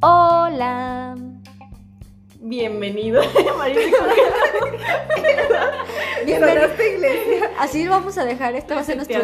Hola. 0.00 1.16
Bienvenido. 2.40 3.20
Bienvenido. 6.24 6.68
Así 7.58 7.86
vamos 7.88 8.16
a 8.18 8.24
dejar, 8.24 8.54
este 8.54 8.74
va 8.74 8.80
a 8.80 8.84
ser 8.84 8.96
nuestro. 8.96 9.20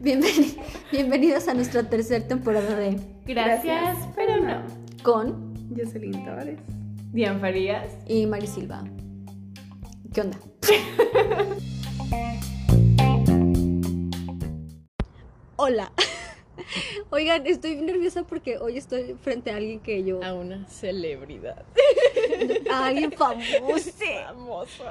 Bienveni- 0.00 0.56
Bienvenidos 0.92 1.48
a 1.48 1.54
nuestra 1.54 1.82
tercera 1.88 2.26
temporada 2.26 2.74
de 2.76 2.98
Gracias, 3.26 3.96
pero 4.16 4.36
no. 4.38 4.62
Con 5.02 5.54
Jocelyn 5.76 6.24
Tavares. 6.24 6.58
Dian 7.12 7.40
Farías. 7.40 7.86
y 8.06 8.26
Mari 8.26 8.46
Silva. 8.46 8.84
¿Qué 10.12 10.20
onda? 10.20 10.38
Hola. 15.60 15.92
Oigan, 17.12 17.44
estoy 17.44 17.74
nerviosa 17.74 18.22
porque 18.22 18.58
hoy 18.58 18.78
estoy 18.78 19.16
frente 19.20 19.50
a 19.50 19.56
alguien 19.56 19.80
que 19.80 20.04
yo. 20.04 20.22
A 20.22 20.32
una 20.32 20.64
celebridad. 20.68 21.64
A 22.70 22.86
alguien 22.86 23.10
famoso. 23.10 23.90
Famoso. 24.26 24.84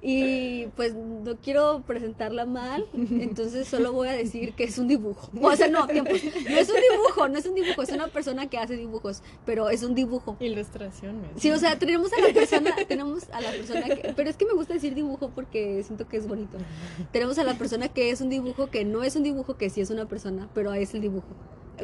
Y 0.00 0.66
pues 0.76 0.94
no 0.94 1.36
quiero 1.36 1.82
presentarla 1.84 2.46
mal, 2.46 2.86
entonces 2.92 3.66
solo 3.66 3.92
voy 3.92 4.08
a 4.08 4.12
decir 4.12 4.52
que 4.54 4.64
es 4.64 4.78
un 4.78 4.86
dibujo. 4.86 5.30
O 5.40 5.56
sea, 5.56 5.68
no, 5.68 5.86
tiempo. 5.88 6.12
No 6.12 6.56
es 6.56 6.68
un 6.68 6.76
dibujo, 6.76 7.28
no 7.28 7.38
es 7.38 7.46
un 7.46 7.54
dibujo, 7.54 7.82
es 7.82 7.90
una 7.90 8.06
persona 8.08 8.48
que 8.48 8.58
hace 8.58 8.76
dibujos, 8.76 9.22
pero 9.44 9.68
es 9.68 9.82
un 9.82 9.94
dibujo. 9.94 10.36
Ilustraciones. 10.38 11.30
Sí, 11.36 11.50
o 11.50 11.58
sea, 11.58 11.78
tenemos 11.78 12.12
a 12.12 12.20
la 12.20 12.32
persona, 12.32 12.74
tenemos 12.86 13.28
a 13.32 13.40
la 13.40 13.50
persona 13.50 13.82
que, 13.82 14.12
pero 14.14 14.30
es 14.30 14.36
que 14.36 14.46
me 14.46 14.52
gusta 14.52 14.74
decir 14.74 14.94
dibujo 14.94 15.30
porque 15.34 15.82
siento 15.82 16.06
que 16.08 16.18
es 16.18 16.28
bonito. 16.28 16.58
Tenemos 17.10 17.38
a 17.38 17.44
la 17.44 17.54
persona 17.54 17.88
que 17.88 18.10
es 18.10 18.20
un 18.20 18.30
dibujo 18.30 18.70
que 18.70 18.84
no 18.84 19.02
es 19.02 19.16
un 19.16 19.24
dibujo, 19.24 19.56
que 19.56 19.70
sí 19.70 19.80
es 19.80 19.90
una 19.90 20.06
persona, 20.06 20.48
pero 20.54 20.72
es 20.72 20.94
el 20.94 21.00
dibujo. 21.00 21.31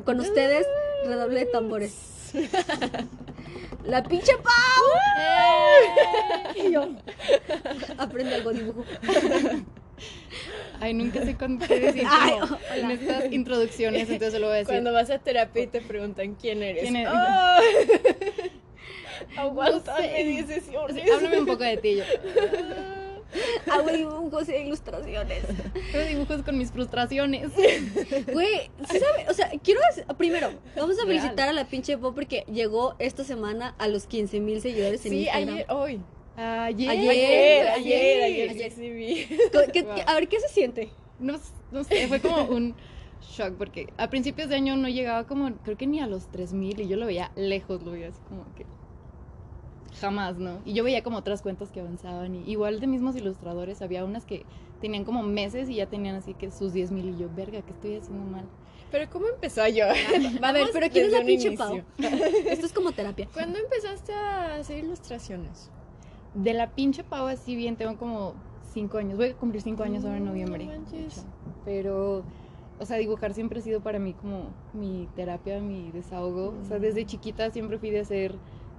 Con 0.04 0.20
ustedes, 0.20 0.66
redoble 1.06 1.40
de 1.40 1.46
tambores. 1.46 2.32
La 3.84 4.02
pinche 4.02 4.32
Pau. 4.36 4.84
Y 6.56 6.72
yo, 6.72 6.88
aprende 7.96 8.34
algo 8.34 8.52
dibujo. 8.52 8.84
Ay, 10.80 10.94
nunca 10.94 11.24
sé 11.24 11.34
cuándo 11.36 11.66
qué 11.66 11.80
decir 11.80 12.04
Ay, 12.08 12.32
como 12.38 12.44
hola. 12.54 12.60
en 12.76 12.90
estas 12.92 13.32
introducciones, 13.32 14.02
entonces 14.02 14.32
solo 14.32 14.46
voy 14.46 14.54
a 14.56 14.58
decir. 14.58 14.74
Cuando 14.74 14.92
vas 14.92 15.10
a 15.10 15.18
terapia 15.18 15.62
y 15.62 15.66
te 15.66 15.80
preguntan 15.80 16.34
quién 16.34 16.62
eres. 16.62 16.82
¿Quién 16.82 16.96
eres? 16.96 17.12
Aguántame 19.36 20.08
No 20.08 20.16
sé. 20.16 20.24
10 20.24 20.46
sesiones. 20.46 21.02
Sí, 21.02 21.10
háblame 21.10 21.40
un 21.40 21.46
poco 21.46 21.64
de 21.64 21.76
ti. 21.78 21.96
Yo, 21.96 22.04
Hago 23.70 23.90
dibujos 23.90 24.48
e 24.48 24.62
ilustraciones. 24.62 25.44
Hago 25.94 26.04
dibujos 26.08 26.42
con 26.42 26.56
mis 26.58 26.72
frustraciones. 26.72 27.50
Güey, 28.32 28.70
¿sí 28.90 28.98
sabe? 28.98 29.26
O 29.28 29.34
sea, 29.34 29.50
quiero 29.62 29.80
decir, 29.90 30.04
primero, 30.16 30.50
vamos 30.76 30.96
a 30.98 31.04
Real. 31.04 31.18
felicitar 31.20 31.48
a 31.48 31.52
la 31.52 31.66
pinche 31.66 31.98
Pau 31.98 32.14
porque 32.14 32.44
llegó 32.52 32.94
esta 32.98 33.24
semana 33.24 33.74
a 33.78 33.88
los 33.88 34.06
15 34.06 34.40
mil 34.40 34.60
seguidores 34.60 35.04
en 35.06 35.12
Sí, 35.12 35.18
Instagram. 35.24 35.54
ayer, 35.54 35.66
hoy. 35.70 36.00
Ayer. 36.36 36.88
Ayer, 36.90 37.68
Ayer, 37.68 38.22
ayer, 38.22 38.50
ayer, 38.50 38.72
sí 38.72 38.90
vi. 38.90 39.26
Co- 39.52 39.60
¿qué- 39.72 39.82
Wow. 39.82 39.94
qué- 39.96 40.04
a 40.06 40.14
ver, 40.14 40.28
¿qué 40.28 40.40
se 40.40 40.48
siente? 40.48 40.90
No, 41.18 41.38
no 41.72 41.84
sé, 41.84 42.06
fue 42.08 42.20
como 42.20 42.44
un 42.44 42.74
shock 43.20 43.54
porque 43.58 43.88
a 43.98 44.08
principios 44.08 44.48
de 44.48 44.54
año 44.54 44.76
no 44.76 44.88
llegaba 44.88 45.26
como, 45.26 45.52
creo 45.64 45.76
que 45.76 45.86
ni 45.88 45.98
a 46.00 46.06
los 46.06 46.30
3000 46.30 46.80
y 46.80 46.86
yo 46.88 46.96
lo 46.96 47.06
veía 47.06 47.32
lejos, 47.34 47.82
lo 47.82 47.90
veía 47.90 48.08
así 48.08 48.20
como 48.28 48.44
que 48.54 48.64
jamás, 50.00 50.38
¿no? 50.38 50.58
Y 50.64 50.74
yo 50.74 50.84
veía 50.84 51.02
como 51.02 51.18
otras 51.18 51.42
cuentas 51.42 51.70
que 51.70 51.80
avanzaban 51.80 52.34
y 52.34 52.50
igual 52.50 52.80
de 52.80 52.86
mismos 52.86 53.16
ilustradores, 53.16 53.82
había 53.82 54.04
unas 54.04 54.24
que 54.24 54.44
tenían 54.80 55.04
como 55.04 55.22
meses 55.22 55.68
y 55.68 55.76
ya 55.76 55.86
tenían 55.86 56.14
así 56.16 56.34
que 56.34 56.50
sus 56.50 56.72
10000 56.72 57.08
y 57.08 57.18
yo, 57.18 57.28
verga, 57.34 57.62
¿qué 57.62 57.72
estoy 57.72 57.96
haciendo 57.96 58.24
mal? 58.24 58.44
Pero 58.90 59.10
¿cómo 59.10 59.26
empezó 59.28 59.66
yo? 59.68 59.84
A 60.42 60.52
ver, 60.52 60.68
pero 60.72 60.88
¿quién 60.90 61.06
es 61.06 61.12
la 61.12 61.22
pinche 61.22 61.52
Pau? 61.52 61.82
Esto 61.98 62.66
es 62.66 62.72
como 62.72 62.92
terapia. 62.92 63.28
¿Cuándo 63.32 63.58
empezaste 63.58 64.12
a 64.14 64.56
hacer 64.56 64.78
ilustraciones? 64.84 65.70
De 66.34 66.54
la 66.54 66.70
pinche 66.70 67.04
pavo 67.04 67.26
así 67.26 67.56
bien, 67.56 67.76
tengo 67.76 67.96
como 67.96 68.34
5 68.72 68.98
años, 68.98 69.16
voy 69.16 69.30
a 69.30 69.34
cumplir 69.34 69.62
5 69.62 69.82
años 69.82 70.04
ahora 70.04 70.18
en 70.18 70.24
No 70.24 70.30
noviembre. 70.30 70.66
manches. 70.66 71.18
hecho. 71.18 71.26
Pero, 71.64 72.22
o 72.78 72.84
sea, 72.86 72.96
dibujar 72.98 73.34
siempre 73.34 73.58
ha 73.58 73.62
sido 73.62 73.80
para 73.80 73.98
mí 73.98 74.12
como 74.14 74.50
mi 74.72 75.08
terapia, 75.16 75.60
mi 75.60 75.90
desahogo. 75.90 76.54
O 76.62 76.64
sea, 76.64 76.78
desde 76.78 77.04
chiquita 77.06 77.50
siempre 77.50 77.78
fui 77.78 77.90
de 77.90 78.00
hacer 78.00 78.36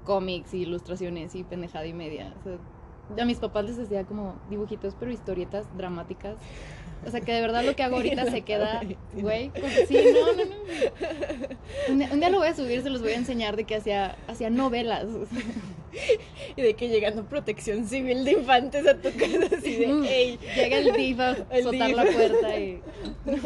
cómics 0.10 0.56
y 0.56 0.62
ilustraciones 0.64 1.36
y 1.36 1.44
pendejada 1.44 1.86
y 1.86 1.94
media. 1.94 2.34
O 2.40 2.44
sea, 2.44 3.24
a 3.24 3.26
mis 3.26 3.38
papás 3.38 3.66
les 3.66 3.78
hacía 3.78 4.04
como 4.06 4.34
dibujitos, 4.50 4.96
pero 5.00 5.12
historietas 5.12 5.68
dramáticas. 5.78 6.36
O 7.06 7.12
sea, 7.12 7.22
que 7.22 7.32
de 7.32 7.42
verdad 7.42 7.64
lo 7.64 7.76
que 7.76 7.84
hago 7.84 7.98
ahorita 7.98 8.26
se 8.32 8.42
queda, 8.42 8.82
güey. 9.14 9.52
Sí, 9.88 9.98
no, 10.14 10.34
no, 10.34 10.46
no. 10.50 10.56
Un 11.94 12.00
día, 12.00 12.10
un 12.12 12.20
día 12.20 12.30
lo 12.32 12.40
voy 12.40 12.48
a 12.48 12.56
subir, 12.56 12.82
se 12.82 12.90
los 12.90 13.02
voy 13.04 13.12
a 13.12 13.18
enseñar 13.18 13.56
de 13.56 13.66
que 13.66 13.76
hacía, 13.76 14.18
hacía 14.28 14.50
novelas. 14.50 15.06
Y 16.56 16.62
de 16.62 16.74
que 16.74 16.90
llegando 16.90 17.24
protección 17.26 17.86
civil 17.88 18.26
de 18.26 18.32
infantes 18.34 18.86
a 18.88 18.96
tu 18.96 19.10
casa 19.12 19.56
así 19.58 19.76
de, 19.78 19.88
Mm. 19.88 20.04
ey, 20.06 20.40
Llega 20.56 20.78
el 20.80 20.92
div 20.94 21.22
a 21.22 21.34
div. 21.36 21.96
la 21.96 22.04
puerta 22.04 22.60
y... 22.60 22.82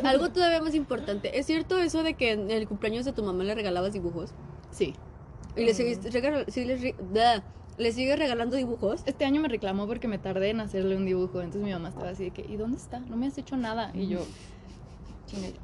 Algo 0.03 0.29
todavía 0.31 0.61
más 0.61 0.75
importante. 0.75 1.37
¿Es 1.37 1.45
cierto 1.45 1.77
eso 1.79 2.03
de 2.03 2.13
que 2.15 2.31
en 2.31 2.49
el 2.51 2.67
cumpleaños 2.67 3.05
de 3.05 3.11
tu 3.13 3.21
mamá 3.23 3.43
le 3.43 3.53
regalabas 3.53 3.93
dibujos? 3.93 4.31
Sí. 4.71 4.93
¿Y 5.55 5.63
le 5.65 5.73
sigues, 5.73 6.03
regal- 6.13 6.45
sí 6.47 6.65
les 6.65 6.81
re- 6.81 6.95
da, 7.13 7.43
le 7.77 7.91
sigues 7.91 8.17
regalando 8.17 8.55
dibujos? 8.57 9.01
Este 9.05 9.25
año 9.25 9.41
me 9.41 9.47
reclamó 9.47 9.85
porque 9.87 10.07
me 10.07 10.17
tardé 10.17 10.49
en 10.49 10.59
hacerle 10.61 10.95
un 10.95 11.05
dibujo. 11.05 11.39
Entonces 11.41 11.61
mi 11.63 11.71
mamá 11.71 11.89
estaba 11.89 12.09
así 12.09 12.25
de 12.25 12.31
que, 12.31 12.41
¿y 12.41 12.55
dónde 12.57 12.77
está? 12.77 12.99
No 12.99 13.15
me 13.17 13.27
has 13.27 13.37
hecho 13.37 13.55
nada. 13.57 13.91
Y 13.93 14.07
yo, 14.07 14.19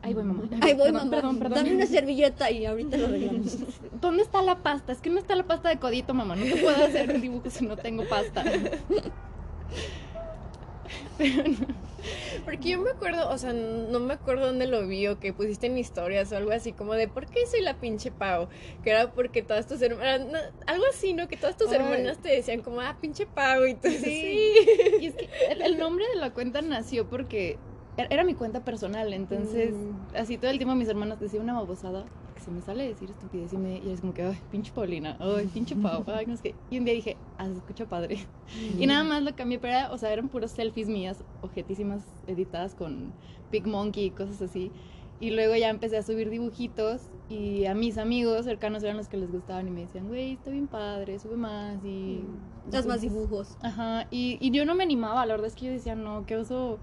ahí 0.01 0.13
voy 0.13 0.23
mamá. 0.23 0.43
Ay, 0.61 0.73
voy, 0.73 0.83
perdón, 0.85 0.93
mamá. 0.93 1.11
Perdón, 1.11 1.39
perdón. 1.39 1.55
Dame 1.57 1.75
una 1.75 1.85
servilleta 1.85 2.49
y 2.51 2.65
ahorita 2.65 2.97
lo 2.97 3.07
arreglamos. 3.07 3.57
¿Dónde 4.01 4.23
está 4.23 4.41
la 4.41 4.57
pasta? 4.59 4.91
Es 4.91 4.99
que 5.01 5.09
no 5.09 5.17
está 5.19 5.35
la 5.35 5.43
pasta 5.43 5.69
de 5.69 5.77
codito, 5.77 6.13
mamá. 6.13 6.35
No 6.35 6.43
te 6.43 6.55
puedo 6.57 6.75
hacer 6.83 7.13
un 7.13 7.21
dibujo 7.21 7.49
si 7.49 7.65
no 7.65 7.75
tengo 7.77 8.03
pasta. 8.07 8.43
Porque 12.45 12.69
yo 12.69 12.81
me 12.81 12.89
acuerdo, 12.91 13.29
o 13.29 13.37
sea, 13.37 13.53
no 13.53 13.99
me 13.99 14.13
acuerdo 14.13 14.47
dónde 14.47 14.67
lo 14.67 14.87
vi 14.87 15.07
o 15.07 15.19
que 15.19 15.33
pusiste 15.33 15.67
en 15.67 15.77
historias 15.77 16.31
o 16.31 16.37
algo 16.37 16.51
así 16.51 16.71
como 16.73 16.93
de 16.93 17.07
¿por 17.07 17.25
qué 17.25 17.39
soy 17.49 17.61
la 17.61 17.75
pinche 17.75 18.11
Pau? 18.11 18.47
Que 18.83 18.91
era 18.91 19.11
porque 19.11 19.41
todas 19.41 19.67
tus 19.67 19.81
hermanas, 19.81 20.21
no, 20.21 20.37
algo 20.67 20.83
así, 20.91 21.13
¿no? 21.13 21.27
Que 21.27 21.37
todas 21.37 21.57
tus 21.57 21.69
Ay. 21.69 21.75
hermanas 21.75 22.19
te 22.19 22.29
decían 22.29 22.61
como, 22.61 22.81
ah, 22.81 22.97
pinche 23.01 23.25
Pau 23.25 23.65
y 23.65 23.73
tú 23.75 23.89
sí. 23.89 24.53
Y 24.99 25.05
es 25.07 25.15
que 25.15 25.29
el, 25.49 25.61
el 25.61 25.77
nombre 25.77 26.05
de 26.13 26.19
la 26.19 26.31
cuenta 26.33 26.61
nació 26.61 27.07
porque 27.07 27.57
era, 27.97 28.07
era 28.09 28.23
mi 28.23 28.33
cuenta 28.33 28.63
personal. 28.63 29.13
Entonces, 29.13 29.73
Mm. 29.73 30.15
así 30.15 30.37
todo 30.37 30.51
el 30.51 30.57
tiempo 30.57 30.75
mis 30.75 30.87
hermanas 30.87 31.19
decían 31.19 31.43
una 31.43 31.53
babosada. 31.53 32.05
Se 32.49 32.55
me 32.55 32.61
sale 32.61 32.87
decir 32.87 33.11
estupidez 33.11 33.53
y, 33.53 33.57
me, 33.57 33.77
y 33.77 33.91
es 33.91 34.01
como 34.01 34.11
que, 34.11 34.23
ay, 34.23 34.35
pinche 34.49 34.71
Paulina, 34.71 35.15
ay, 35.19 35.45
pinche 35.45 35.75
Pau, 35.75 36.03
ay, 36.07 36.25
no 36.25 36.35
sé 36.35 36.41
qué. 36.41 36.55
Y 36.71 36.79
un 36.79 36.85
día 36.85 36.95
dije, 36.95 37.15
ah, 37.37 37.45
se 37.45 37.53
escucha 37.53 37.85
padre. 37.85 38.25
Y 38.79 38.87
nada 38.87 39.03
más 39.03 39.21
lo 39.21 39.35
cambié, 39.35 39.59
pero 39.59 39.73
era, 39.73 39.91
o 39.91 39.99
sea, 39.99 40.11
eran 40.11 40.29
puras 40.29 40.49
selfies 40.49 40.87
mías, 40.87 41.23
objetísimas, 41.41 42.01
editadas 42.25 42.73
con 42.73 43.13
PicMonkey 43.51 44.05
y 44.05 44.09
cosas 44.09 44.41
así. 44.41 44.71
Y 45.19 45.29
luego 45.29 45.55
ya 45.55 45.69
empecé 45.69 45.97
a 45.97 46.01
subir 46.01 46.31
dibujitos 46.31 47.01
y 47.29 47.65
a 47.65 47.75
mis 47.75 47.99
amigos 47.99 48.45
cercanos 48.45 48.81
eran 48.81 48.97
los 48.97 49.09
que 49.09 49.17
les 49.17 49.31
gustaban 49.31 49.67
y 49.67 49.69
me 49.69 49.81
decían, 49.81 50.07
güey, 50.07 50.33
está 50.33 50.49
bien 50.49 50.67
padre, 50.67 51.19
sube 51.19 51.37
más 51.37 51.77
y... 51.85 52.23
Haz 52.73 52.87
más 52.87 53.01
dibujos. 53.01 53.57
Ajá, 53.61 54.07
y, 54.09 54.39
y 54.41 54.49
yo 54.49 54.65
no 54.65 54.73
me 54.73 54.81
animaba, 54.81 55.23
la 55.27 55.33
verdad 55.35 55.49
es 55.49 55.55
que 55.55 55.67
yo 55.67 55.71
decía, 55.71 55.93
no, 55.93 56.25
que 56.25 56.35
uso 56.35 56.79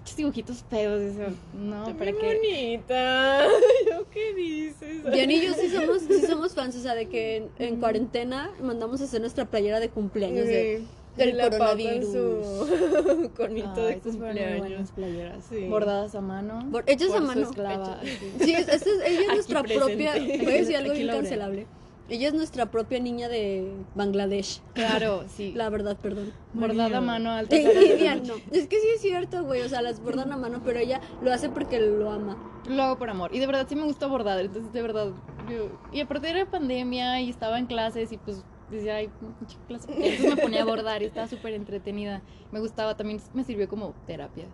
pinches 0.00 0.16
dibujitos 0.16 0.64
feos, 0.68 1.00
decía, 1.00 1.28
no, 1.54 1.86
Está 1.86 1.98
¿para 1.98 2.12
qué? 2.12 2.36
bonita. 2.36 3.44
¿Yo 3.90 4.06
qué 4.10 4.34
dices? 4.34 5.02
Jen 5.12 5.30
y 5.30 5.40
yo 5.42 5.52
sí 5.54 5.68
somos, 5.74 6.02
sí 6.02 6.22
somos 6.26 6.54
fans, 6.54 6.76
o 6.76 6.80
sea, 6.80 6.94
de 6.94 7.06
que 7.08 7.36
en, 7.36 7.48
en 7.58 7.76
cuarentena 7.76 8.50
mandamos 8.62 9.00
a 9.00 9.04
hacer 9.04 9.20
nuestra 9.20 9.44
playera 9.44 9.80
de 9.80 9.88
cumpleaños 9.90 10.46
de, 10.46 10.78
Sí. 10.78 10.86
del 11.16 11.28
Y 11.30 11.32
la 11.32 11.50
coronavirus. 11.50 12.12
su 12.12 13.30
conito 13.36 13.72
Ah, 13.76 13.80
de 13.86 13.98
cumpleaños. 13.98 14.90
playeras, 14.92 15.44
Sí. 15.50 15.66
bordadas 15.68 16.14
a 16.14 16.20
mano. 16.20 16.62
Bor- 16.70 16.84
hechas 16.86 17.08
por 17.08 17.16
a 17.16 17.20
su 17.20 17.26
mano. 17.26 17.42
esclava, 17.42 18.00
Hechas. 18.02 18.18
sí. 18.20 18.44
Sí, 18.44 18.52
es, 18.54 18.68
esta 18.68 18.74
es- 18.90 19.02
ella 19.06 19.20
es 19.22 19.28
nuestra 19.34 19.62
presente. 19.62 19.86
propia, 19.86 20.12
voy 20.14 20.52
a 20.54 20.56
decir 20.56 20.76
algo 20.76 20.90
Aquí 20.90 20.98
bien 20.98 21.06
Laura. 21.08 21.20
cancelable. 21.22 21.66
Ella 22.10 22.28
es 22.28 22.34
nuestra 22.34 22.66
propia 22.70 22.98
niña 23.00 23.28
de 23.28 23.72
Bangladesh. 23.94 24.60
Claro, 24.74 25.24
sí. 25.36 25.52
La 25.54 25.70
verdad, 25.70 25.96
perdón. 25.96 26.32
Bordada 26.52 26.98
a 26.98 27.00
mano 27.00 27.30
alta. 27.32 27.56
No. 27.56 28.34
Es 28.50 28.66
que 28.66 28.78
sí 28.80 28.86
es 28.96 29.00
cierto, 29.00 29.44
güey. 29.44 29.62
O 29.62 29.68
sea, 29.68 29.80
las 29.80 30.00
bordan 30.02 30.32
a 30.32 30.36
mano, 30.36 30.60
pero 30.64 30.78
ella 30.80 31.00
lo 31.22 31.32
hace 31.32 31.48
porque 31.48 31.80
lo 31.80 32.10
ama. 32.10 32.36
Lo 32.68 32.82
hago 32.82 32.98
por 32.98 33.08
amor. 33.10 33.34
Y 33.34 33.38
de 33.38 33.46
verdad 33.46 33.66
sí 33.68 33.76
me 33.76 33.84
gusta 33.84 34.06
bordar. 34.06 34.40
Entonces, 34.40 34.72
de 34.72 34.82
verdad. 34.82 35.12
yo- 35.48 35.70
Y 35.92 36.00
aparte 36.00 36.28
era 36.28 36.44
pandemia 36.50 37.20
y 37.20 37.30
estaba 37.30 37.58
en 37.58 37.66
clases 37.66 38.12
y 38.12 38.18
pues 38.18 38.44
decía, 38.70 38.96
ay, 38.96 39.08
pinche 39.38 39.56
clase. 39.68 39.92
Y 39.92 40.02
Entonces 40.08 40.36
me 40.36 40.42
ponía 40.42 40.62
a 40.62 40.64
bordar 40.66 41.02
y 41.02 41.06
estaba 41.06 41.26
súper 41.28 41.54
entretenida. 41.54 42.22
Me 42.52 42.60
gustaba. 42.60 42.96
También 42.96 43.20
me 43.34 43.44
sirvió 43.44 43.68
como 43.68 43.94
terapia. 44.06 44.46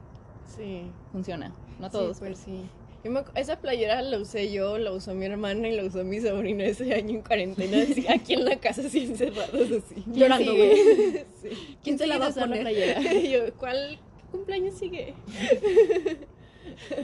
Sí. 0.46 0.90
Funciona. 1.10 1.52
No 1.80 1.86
a 1.86 1.90
Sí, 1.90 1.96
todos. 1.96 2.18
pues 2.18 2.38
sí. 2.38 2.68
Yo 3.06 3.12
me 3.12 3.22
esa 3.36 3.60
playera 3.60 4.02
la 4.02 4.18
usé 4.18 4.50
yo, 4.50 4.78
la 4.78 4.90
usó 4.90 5.14
mi 5.14 5.26
hermana 5.26 5.68
y 5.68 5.76
la 5.76 5.84
usó 5.84 6.02
mi 6.02 6.20
sobrina 6.20 6.64
ese 6.64 6.92
año 6.92 7.10
en 7.10 7.22
cuarentena, 7.22 7.82
así, 7.82 8.04
aquí 8.08 8.34
en 8.34 8.44
la 8.44 8.56
casa 8.56 8.82
así 8.84 9.04
encerrados 9.04 9.70
así. 9.70 10.02
Llorando, 10.12 10.54
güey. 10.54 10.72
Sí. 11.42 11.76
¿Quién 11.84 11.98
se 11.98 12.06
la 12.08 12.18
va 12.18 12.26
a 12.26 12.32
poner? 12.32 12.60
playera? 12.62 13.14
Y 13.14 13.30
yo, 13.32 13.54
¿cuál 13.56 14.00
cumpleaños 14.32 14.74
sigue? 14.76 15.14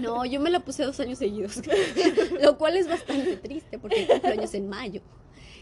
No, 0.00 0.24
yo 0.24 0.40
me 0.40 0.50
la 0.50 0.60
puse 0.60 0.82
dos 0.84 0.98
años 1.00 1.18
seguidos. 1.18 1.62
Lo 2.42 2.58
cual 2.58 2.76
es 2.76 2.88
bastante 2.88 3.36
triste 3.36 3.78
porque 3.78 4.06
cumplo 4.06 4.30
años 4.30 4.54
en 4.54 4.68
mayo. 4.68 5.00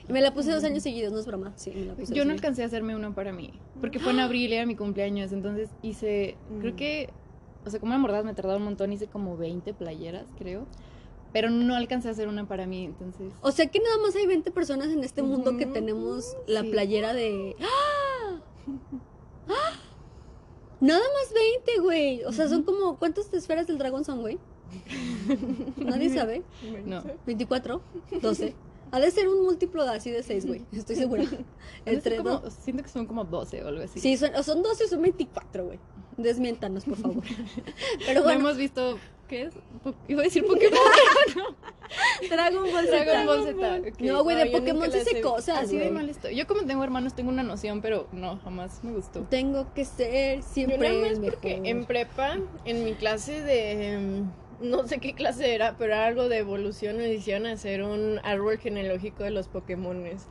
Me 0.08 0.20
la 0.22 0.32
puse 0.32 0.50
dos 0.50 0.64
años 0.64 0.82
seguidos, 0.82 1.12
no 1.12 1.20
es 1.20 1.26
broma. 1.26 1.52
Sí, 1.56 1.70
me 1.70 1.84
la 1.84 1.94
puse 1.94 2.14
Yo 2.14 2.24
no 2.24 2.32
alcancé 2.32 2.62
a 2.62 2.66
hacerme 2.66 2.96
una 2.96 3.14
para 3.14 3.32
mí, 3.32 3.52
porque 3.80 3.98
fue 4.00 4.12
en 4.12 4.20
abril, 4.20 4.52
era 4.52 4.64
mi 4.66 4.74
cumpleaños, 4.74 5.32
entonces 5.32 5.68
hice, 5.82 6.36
creo 6.60 6.72
Mm. 6.72 6.76
que, 6.76 7.10
o 7.70 7.72
sea, 7.72 7.80
como 7.80 7.92
una 7.92 7.98
mordaz 7.98 8.24
me 8.24 8.34
tardaba 8.34 8.56
un 8.58 8.64
montón, 8.64 8.92
hice 8.92 9.06
como 9.06 9.36
20 9.36 9.72
playeras, 9.74 10.26
creo, 10.36 10.66
pero 11.32 11.48
no 11.50 11.76
alcancé 11.76 12.08
a 12.08 12.10
hacer 12.10 12.26
una 12.26 12.48
para 12.48 12.66
mí, 12.66 12.84
entonces... 12.84 13.32
O 13.40 13.52
sea 13.52 13.66
que 13.68 13.78
nada 13.78 13.96
más 14.02 14.16
hay 14.16 14.26
20 14.26 14.50
personas 14.50 14.88
en 14.88 15.04
este 15.04 15.22
mundo 15.22 15.56
que 15.56 15.66
tenemos 15.66 16.36
la 16.48 16.62
Sí. 16.62 16.70
playera 16.70 17.14
de... 17.14 17.54
¡Ah! 17.60 18.40
¡Ah! 19.48 19.72
Nada 20.80 21.00
más 21.00 21.32
20, 21.66 21.80
güey. 21.82 22.24
O 22.24 22.32
sea, 22.32 22.48
son 22.48 22.62
como... 22.64 22.98
¿Cuántas 22.98 23.32
esferas 23.34 23.66
del 23.66 23.78
dragón 23.78 24.04
son, 24.04 24.20
güey? 24.20 24.38
Nadie 25.76 26.08
sabe. 26.14 26.42
No. 26.84 27.02
24, 27.26 27.80
12. 28.22 28.54
Ha 28.92 28.98
de 28.98 29.10
ser 29.12 29.28
un 29.28 29.44
múltiplo 29.44 29.84
de 29.84 29.90
así 29.90 30.10
de 30.10 30.22
6, 30.22 30.46
güey. 30.46 30.64
Estoy 30.72 30.96
segura. 30.96 31.24
Entre 31.84 32.16
como- 32.16 32.38
dos. 32.40 32.54
siento 32.54 32.82
que 32.82 32.88
son 32.88 33.06
como 33.06 33.24
12 33.24 33.62
o 33.62 33.68
algo 33.68 33.84
así. 33.84 34.00
Sí, 34.00 34.16
son, 34.16 34.30
son 34.42 34.62
12 34.62 34.84
o 34.84 34.88
son 34.88 35.02
24, 35.02 35.64
güey. 35.66 35.78
Desmiéntanos, 36.22 36.84
por 36.84 36.96
favor. 36.96 37.22
Pero 38.06 38.22
No 38.22 38.30
hemos 38.30 38.56
visto, 38.56 38.98
¿qué 39.28 39.42
es? 39.44 39.54
Po- 39.82 39.94
Iba 40.08 40.20
a 40.22 40.24
decir 40.24 40.44
Pokémon. 40.46 40.78
Dragon 42.30 42.62
Ball 42.70 42.84
Z. 42.86 43.04
Dragon 43.04 43.26
Ball 43.26 43.44
Z. 43.44 44.04
No, 44.04 44.22
güey, 44.22 44.36
de 44.36 44.44
No, 44.44 44.50
yo 44.52 44.58
Pokémon 44.58 44.90
las 44.90 45.04
sé 45.04 45.20
cosas, 45.20 45.58
Así 45.58 45.76
de 45.76 45.84
güey. 45.84 45.94
mal 45.94 46.08
estoy. 46.08 46.36
Yo 46.36 46.46
como 46.46 46.62
tengo 46.62 46.84
hermanos 46.84 47.14
tengo 47.14 47.30
una 47.30 47.42
noción, 47.42 47.80
pero 47.80 48.06
no, 48.12 48.38
jamás 48.38 48.82
me 48.84 48.92
gustó. 48.92 49.20
Tengo 49.22 49.72
que 49.74 49.84
ser 49.84 50.36
Yo 50.38 50.42
siempre 50.42 50.88
nada 50.90 51.00
más 51.00 51.10
el 51.12 51.20
mejor. 51.20 51.34
porque 51.34 51.60
en 51.64 51.84
prepa, 51.86 52.38
en 52.64 52.84
mi 52.84 52.94
clase 52.94 53.42
de. 53.42 53.92
em, 53.94 54.30
No 54.60 54.86
sé 54.86 54.98
qué 54.98 55.14
clase 55.14 55.54
era, 55.54 55.76
pero 55.78 55.94
era 55.94 56.04
algo 56.06 56.28
de 56.28 56.36
evolución. 56.38 56.98
Me 56.98 57.08
hicieron 57.12 57.46
hacer 57.46 57.82
un 57.82 58.20
árbol 58.24 58.58
genealógico 58.58 59.24
de 59.24 59.30
los 59.30 59.48
Pokémones. 59.48 60.26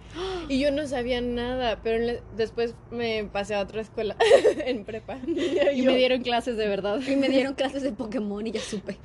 Y 0.48 0.60
yo 0.60 0.72
no 0.72 0.86
sabía 0.88 1.20
nada, 1.20 1.80
pero 1.82 1.98
la- 1.98 2.20
después 2.36 2.76
me 2.92 3.24
pasé 3.26 3.56
a 3.56 3.62
otra 3.62 3.82
escuela 3.82 4.16
en 4.66 4.86
prepa. 4.86 5.18
Y 5.74 5.82
yo- 5.84 5.92
me 5.92 5.98
dieron 5.98 6.22
clases 6.22 6.58
de 6.58 6.68
verdad. 6.68 7.00
Y 7.08 7.16
me 7.16 7.28
dieron 7.30 7.54
clases 7.56 7.82
de 7.82 7.92
Pokémon 7.92 8.46
y 8.46 8.52
ya 8.52 8.62
supe. 8.62 8.98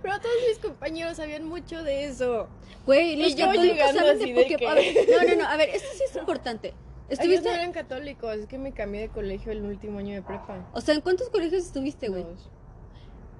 Pero 0.00 0.18
todos 0.20 0.34
mis 0.48 0.58
compañeros 0.58 1.16
sabían 1.16 1.44
mucho 1.44 1.82
de 1.82 2.04
eso. 2.04 2.48
Güey, 2.86 3.14
Y 3.14 3.16
los 3.22 3.34
yo 3.36 3.46
católicos 3.46 3.76
llegando 3.76 3.98
saben 4.00 4.18
de 4.18 4.24
así 4.24 4.32
de 4.32 4.42
Pokémon. 4.42 4.74
que- 4.76 5.06
no, 5.10 5.22
no, 5.34 5.42
no, 5.42 5.48
a 5.48 5.56
ver, 5.56 5.70
esto 5.70 5.88
sí 5.94 6.04
es 6.08 6.16
importante. 6.16 6.68
Ellos 6.68 7.20
¿Estuviste? 7.20 7.48
no 7.48 7.54
eran 7.54 7.72
católicos, 7.72 8.36
es 8.36 8.46
que 8.46 8.58
me 8.58 8.72
cambié 8.72 9.00
de 9.00 9.08
colegio 9.08 9.50
el 9.50 9.62
último 9.64 9.98
año 9.98 10.14
de 10.14 10.22
prepa. 10.22 10.68
O 10.74 10.80
sea, 10.82 10.94
¿en 10.94 11.00
cuántos 11.00 11.30
colegios 11.30 11.64
estuviste, 11.64 12.08
güey? 12.08 12.22
Dos. 12.22 12.50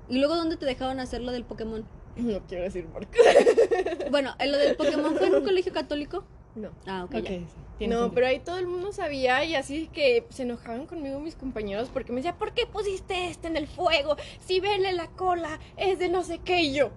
Y 0.08 0.18
luego, 0.18 0.36
¿dónde 0.36 0.56
te 0.56 0.66
dejaban 0.66 1.00
hacer 1.00 1.20
lo 1.22 1.32
del 1.32 1.44
Pokémon? 1.44 1.84
No 2.16 2.40
quiero 2.48 2.64
decir 2.64 2.86
por 2.86 3.06
qué. 3.06 3.20
Bueno, 4.10 4.34
¿en 4.40 4.50
lo 4.52 4.58
del 4.58 4.74
Pokémon 4.76 5.14
fue 5.16 5.28
en 5.28 5.36
un 5.36 5.44
colegio 5.44 5.72
católico? 5.72 6.24
No. 6.56 6.70
Ah, 6.86 7.04
ok, 7.04 7.14
Ok, 7.14 7.22
ya. 7.22 7.28
sí, 7.30 7.46
tiene 7.78 7.94
No, 7.94 8.00
sentido. 8.00 8.14
pero 8.14 8.26
ahí 8.26 8.40
todo 8.40 8.58
el 8.58 8.66
mundo 8.66 8.90
sabía 8.92 9.44
y 9.44 9.54
así 9.54 9.86
que 9.92 10.26
se 10.30 10.42
enojaban 10.42 10.86
conmigo 10.86 11.20
mis 11.20 11.36
compañeros 11.36 11.90
porque 11.92 12.10
me 12.10 12.16
decían, 12.16 12.36
¿por 12.38 12.52
qué 12.54 12.66
pusiste 12.66 13.28
este 13.28 13.46
en 13.46 13.56
el 13.56 13.68
fuego? 13.68 14.16
Si 14.40 14.58
vele 14.58 14.92
la 14.94 15.06
cola, 15.08 15.60
es 15.76 15.98
de 16.00 16.08
no 16.08 16.24
sé 16.24 16.38
qué 16.38 16.62
y 16.62 16.74
yo. 16.74 16.90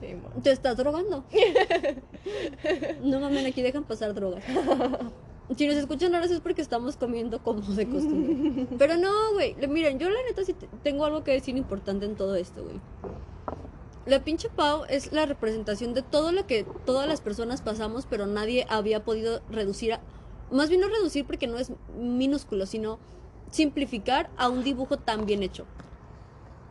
Sí. 0.00 0.08
Te 0.42 0.50
estás 0.52 0.76
drogando. 0.76 1.24
No 3.02 3.20
mames, 3.20 3.46
aquí 3.46 3.62
dejan 3.62 3.84
pasar 3.84 4.12
drogas. 4.12 4.44
Si 5.56 5.66
nos 5.66 5.76
escuchan 5.76 6.14
ahora 6.14 6.26
es 6.26 6.40
porque 6.40 6.60
estamos 6.60 6.96
comiendo 6.96 7.42
como 7.42 7.62
de 7.62 7.88
costumbre. 7.88 8.66
Pero 8.78 8.96
no, 8.96 9.32
güey. 9.32 9.54
Miren, 9.66 9.98
yo 9.98 10.10
la 10.10 10.22
neta 10.28 10.44
sí 10.44 10.52
te- 10.52 10.68
tengo 10.82 11.04
algo 11.06 11.24
que 11.24 11.32
decir 11.32 11.56
importante 11.56 12.04
en 12.06 12.16
todo 12.16 12.34
esto, 12.36 12.62
güey. 12.64 12.76
La 14.04 14.24
pinche 14.24 14.48
Pau 14.50 14.84
es 14.88 15.12
la 15.12 15.26
representación 15.26 15.94
de 15.94 16.02
todo 16.02 16.32
lo 16.32 16.46
que 16.46 16.64
todas 16.86 17.06
las 17.08 17.20
personas 17.20 17.60
pasamos, 17.62 18.06
pero 18.08 18.26
nadie 18.26 18.66
había 18.68 19.04
podido 19.04 19.40
reducir 19.50 19.94
a. 19.94 20.00
Más 20.50 20.68
bien 20.70 20.80
no 20.80 20.88
reducir 20.88 21.26
porque 21.26 21.46
no 21.46 21.58
es 21.58 21.72
minúsculo, 21.98 22.64
sino 22.66 22.98
simplificar 23.50 24.30
a 24.36 24.48
un 24.48 24.64
dibujo 24.64 24.96
tan 24.98 25.26
bien 25.26 25.42
hecho. 25.42 25.64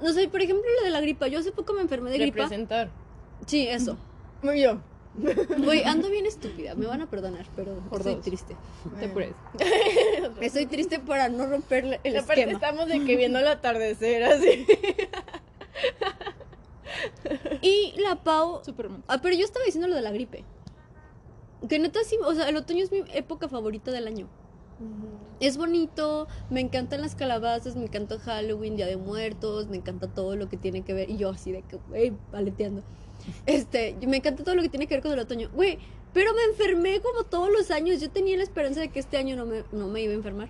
No 0.01 0.13
sé, 0.13 0.27
por 0.29 0.41
ejemplo, 0.41 0.65
lo 0.79 0.85
de 0.85 0.91
la 0.91 1.01
gripa. 1.01 1.27
Yo 1.27 1.39
hace 1.39 1.51
poco 1.51 1.73
me 1.73 1.81
enfermé 1.81 2.11
de 2.11 2.17
gripa. 2.19 2.43
Representar. 2.43 2.89
Sí, 3.45 3.67
eso. 3.67 3.97
Muy 4.43 4.55
bien. 4.55 4.81
Güey, 5.57 5.83
ando 5.83 6.09
bien 6.09 6.25
estúpida, 6.25 6.75
me 6.75 6.85
van 6.85 7.01
a 7.01 7.09
perdonar, 7.09 7.45
pero 7.55 7.75
Por 7.89 7.99
estoy 7.99 8.15
dos. 8.15 8.23
triste. 8.25 8.55
Te 8.99 9.05
apures. 9.05 9.33
Estoy 10.41 10.65
triste 10.67 10.99
para 10.99 11.27
no 11.29 11.47
romper 11.47 11.99
el 12.03 12.17
Aparte 12.17 12.41
esquema. 12.41 12.51
estamos 12.51 12.87
de 12.87 13.03
que 13.03 13.15
viendo 13.15 13.39
el 13.39 13.47
atardecer 13.47 14.23
así. 14.23 14.65
Y 17.61 17.93
la 17.97 18.23
Pau... 18.23 18.61
Superman. 18.63 19.03
Ah, 19.07 19.19
pero 19.21 19.35
yo 19.35 19.43
estaba 19.45 19.65
diciendo 19.65 19.87
lo 19.87 19.95
de 19.95 20.01
la 20.01 20.11
gripe. 20.11 20.43
Que 21.67 21.79
neta 21.79 21.99
sí, 22.03 22.17
o 22.23 22.33
sea, 22.33 22.49
el 22.49 22.55
otoño 22.57 22.83
es 22.83 22.91
mi 22.91 23.03
época 23.13 23.47
favorita 23.49 23.91
del 23.91 24.07
año. 24.07 24.27
Es 25.39 25.57
bonito, 25.57 26.27
me 26.49 26.61
encantan 26.61 27.01
las 27.01 27.15
calabazas, 27.15 27.75
me 27.75 27.83
encanta 27.85 28.17
Halloween, 28.19 28.75
Día 28.75 28.87
de 28.87 28.97
Muertos, 28.97 29.67
me 29.67 29.77
encanta 29.77 30.07
todo 30.07 30.35
lo 30.35 30.49
que 30.49 30.57
tiene 30.57 30.81
que 30.83 30.93
ver. 30.93 31.09
Y 31.09 31.17
yo 31.17 31.29
así 31.29 31.51
de 31.51 31.61
que, 31.63 31.77
güey, 31.89 32.11
paleteando. 32.31 32.83
Este, 33.45 33.97
me 34.07 34.17
encanta 34.17 34.43
todo 34.43 34.55
lo 34.55 34.61
que 34.61 34.69
tiene 34.69 34.87
que 34.87 34.93
ver 34.95 35.01
con 35.03 35.11
el 35.11 35.19
otoño. 35.19 35.49
Güey, 35.53 35.79
pero 36.13 36.31
me 36.33 36.43
enfermé 36.43 37.01
como 37.01 37.23
todos 37.23 37.49
los 37.51 37.71
años. 37.71 37.99
Yo 37.99 38.09
tenía 38.09 38.37
la 38.37 38.43
esperanza 38.43 38.79
de 38.79 38.89
que 38.89 38.99
este 38.99 39.17
año 39.17 39.35
no 39.35 39.45
me, 39.45 39.63
no 39.71 39.87
me 39.87 40.01
iba 40.01 40.13
a 40.13 40.15
enfermar. 40.15 40.49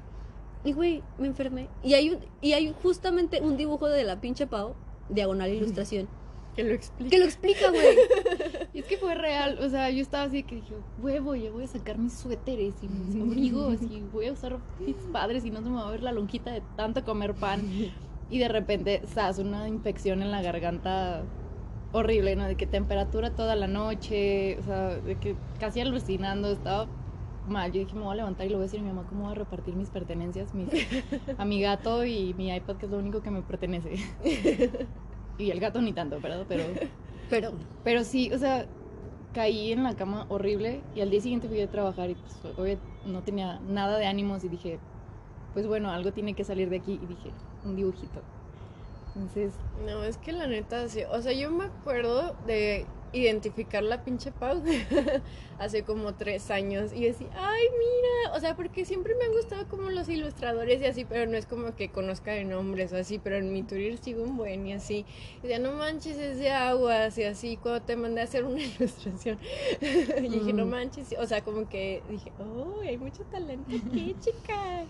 Y 0.63 0.73
güey, 0.73 1.01
me 1.18 1.27
enfermé. 1.27 1.69
Y 1.83 1.94
hay, 1.95 2.09
un- 2.12 2.19
y 2.41 2.53
hay 2.53 2.73
justamente 2.83 3.41
un 3.41 3.56
dibujo 3.57 3.88
de 3.88 4.03
la 4.03 4.19
pinche 4.21 4.47
Pau, 4.47 4.75
diagonal 5.09 5.50
ilustración, 5.51 6.07
Que 6.57 6.63
lo 6.63 6.74
explique. 6.74 7.12
que 7.12 7.19
lo 7.19 7.25
explica, 7.25 7.69
güey. 7.69 7.86
Y 8.74 8.80
es 8.80 8.86
que 8.86 8.98
fue 8.98 9.13
real, 9.13 9.59
o 9.62 9.69
sea, 9.69 9.89
yo 9.92 10.01
estaba 10.01 10.24
así 10.24 10.44
que 10.44 10.56
dije, 10.56 10.74
huevo, 11.01 11.36
ya 11.36 11.51
voy 11.51 11.63
a 11.63 11.68
sacar 11.68 11.98
mis 12.00 12.13
suéteres 12.13 12.75
y 12.81 12.88
mis 12.88 13.15
abrigos 13.21 13.81
y 13.83 14.01
voy 14.12 14.27
a 14.27 14.33
usar 14.33 14.57
mis 14.80 14.95
padres 15.12 15.45
y 15.45 15.51
no 15.51 15.62
se 15.62 15.69
me 15.69 15.75
va 15.75 15.88
a 15.88 15.92
ver 15.92 16.01
la 16.01 16.12
lonjita 16.12 16.51
de 16.51 16.62
tanto 16.75 17.06
comer 17.06 17.33
pan. 17.36 17.62
Y 18.30 18.39
de 18.39 18.50
repente, 18.50 19.04
sas, 19.06 19.39
una 19.39 19.69
infección 19.69 20.21
en 20.21 20.31
la 20.31 20.42
garganta 20.42 21.24
horrible, 21.94 22.36
¿no? 22.36 22.45
De 22.45 22.56
que 22.56 22.68
temperatura 22.68 23.33
toda 23.33 23.56
la 23.56 23.68
noche, 23.68 24.57
o 24.59 24.63
sea, 24.63 24.89
de 24.95 25.15
que 25.15 25.38
casi 25.62 25.80
alucinando, 25.80 26.51
estaba 26.51 26.88
mal. 27.48 27.71
Yo 27.71 27.80
dije, 27.80 27.95
me 27.95 28.01
voy 28.01 28.12
a 28.12 28.15
levantar 28.15 28.45
y 28.45 28.50
le 28.50 28.56
voy 28.56 28.63
a 28.63 28.65
decir 28.65 28.81
a 28.81 28.83
mi 28.83 28.89
mamá 28.89 29.07
cómo 29.07 29.24
voy 29.24 29.31
a 29.31 29.36
repartir 29.36 29.75
mis 29.77 29.89
pertenencias, 29.89 30.54
mis, 30.54 30.68
a 31.38 31.45
mi 31.45 31.62
gato 31.62 32.04
y 32.04 32.33
mi 32.33 32.54
iPad, 32.54 32.75
que 32.75 32.86
es 32.88 32.92
lo 32.92 32.98
único 32.98 33.21
que 33.21 33.31
me 33.31 33.42
pertenece. 33.44 33.95
Y 35.37 35.51
el 35.51 35.59
gato 35.59 35.81
ni 35.81 35.93
tanto, 35.93 36.19
¿verdad? 36.21 36.45
Pero... 36.47 36.79
Pero, 37.29 37.51
Pero 37.83 38.03
sí, 38.06 38.31
o 38.31 38.37
sea, 38.37 38.73
caí 39.33 39.71
en 39.73 39.83
la 39.83 39.95
cama 39.95 40.25
horrible 40.29 40.89
y 40.94 41.01
al 41.01 41.09
día 41.09 41.21
siguiente 41.21 41.49
fui 41.49 41.61
a 41.61 41.69
trabajar 41.69 42.09
y 42.09 42.15
pues 42.15 42.39
obvio, 42.57 42.79
no 43.03 43.23
tenía 43.23 43.59
nada 43.59 43.97
de 43.97 44.06
ánimos 44.07 44.44
y 44.44 44.49
dije, 44.49 44.79
pues 45.53 45.67
bueno, 45.67 45.91
algo 45.91 46.13
tiene 46.13 46.35
que 46.35 46.45
salir 46.45 46.69
de 46.69 46.77
aquí 46.77 46.99
y 47.01 47.07
dije, 47.07 47.37
un 47.63 47.75
dibujito. 47.75 48.29
Entonces, 49.07 49.59
No, 49.73 50.03
es 50.03 50.17
que 50.17 50.31
la 50.31 50.47
neta, 50.47 50.87
sí. 50.89 51.03
O 51.11 51.21
sea, 51.21 51.33
yo 51.33 51.51
me 51.51 51.65
acuerdo 51.65 52.35
de 52.45 52.96
identificar 53.14 53.83
la 53.83 54.04
pinche 54.04 54.31
Pau 54.31 54.61
hace 55.59 55.83
como 55.83 56.14
tres 56.16 56.52
años 56.52 56.92
y 56.94 57.06
decir, 57.06 57.30
ay, 57.33 57.64
mira, 57.80 58.35
o 58.37 58.40
sea, 58.40 58.56
porque 58.56 58.85
siempre 58.85 59.14
me 59.18 59.26
han 59.26 59.31
gustado 59.33 59.68
como 59.68 59.90
los 59.90 60.07
ilustradores 60.09 60.81
y 60.81 60.85
así, 60.85 61.06
pero 61.06 61.26
no 61.26 61.37
es 61.37 61.45
como 61.45 61.76
que 61.76 61.90
conozca 61.92 62.31
de 62.33 62.44
nombres 62.45 62.92
o 62.94 62.97
así, 62.97 63.19
pero 63.19 63.37
en 63.37 63.52
mi 63.54 63.64
Twitter 63.64 63.97
sigo 63.97 64.23
un 64.23 64.37
buen 64.37 64.68
y 64.68 64.73
así. 64.73 65.06
Y 65.42 65.47
ya 65.47 65.59
no 65.59 65.71
manches, 65.73 66.18
es 66.18 66.37
de 66.40 66.52
aguas 66.52 67.18
y 67.18 67.23
así, 67.23 67.57
cuando 67.57 67.81
te 67.81 67.95
mandé 67.95 68.21
a 68.21 68.26
hacer 68.26 68.44
una 68.44 68.61
ilustración, 68.80 69.40
y 69.81 70.30
dije, 70.30 70.54
no 70.54 70.66
Mm. 70.66 70.69
manches, 70.69 71.16
o 71.18 71.26
sea, 71.26 71.42
como 71.44 71.68
que 71.69 72.04
dije, 72.09 72.31
oh, 72.40 72.81
hay 72.87 72.97
mucho 72.97 73.23
talento 73.26 73.76
aquí, 73.76 74.16
chica. 74.19 74.85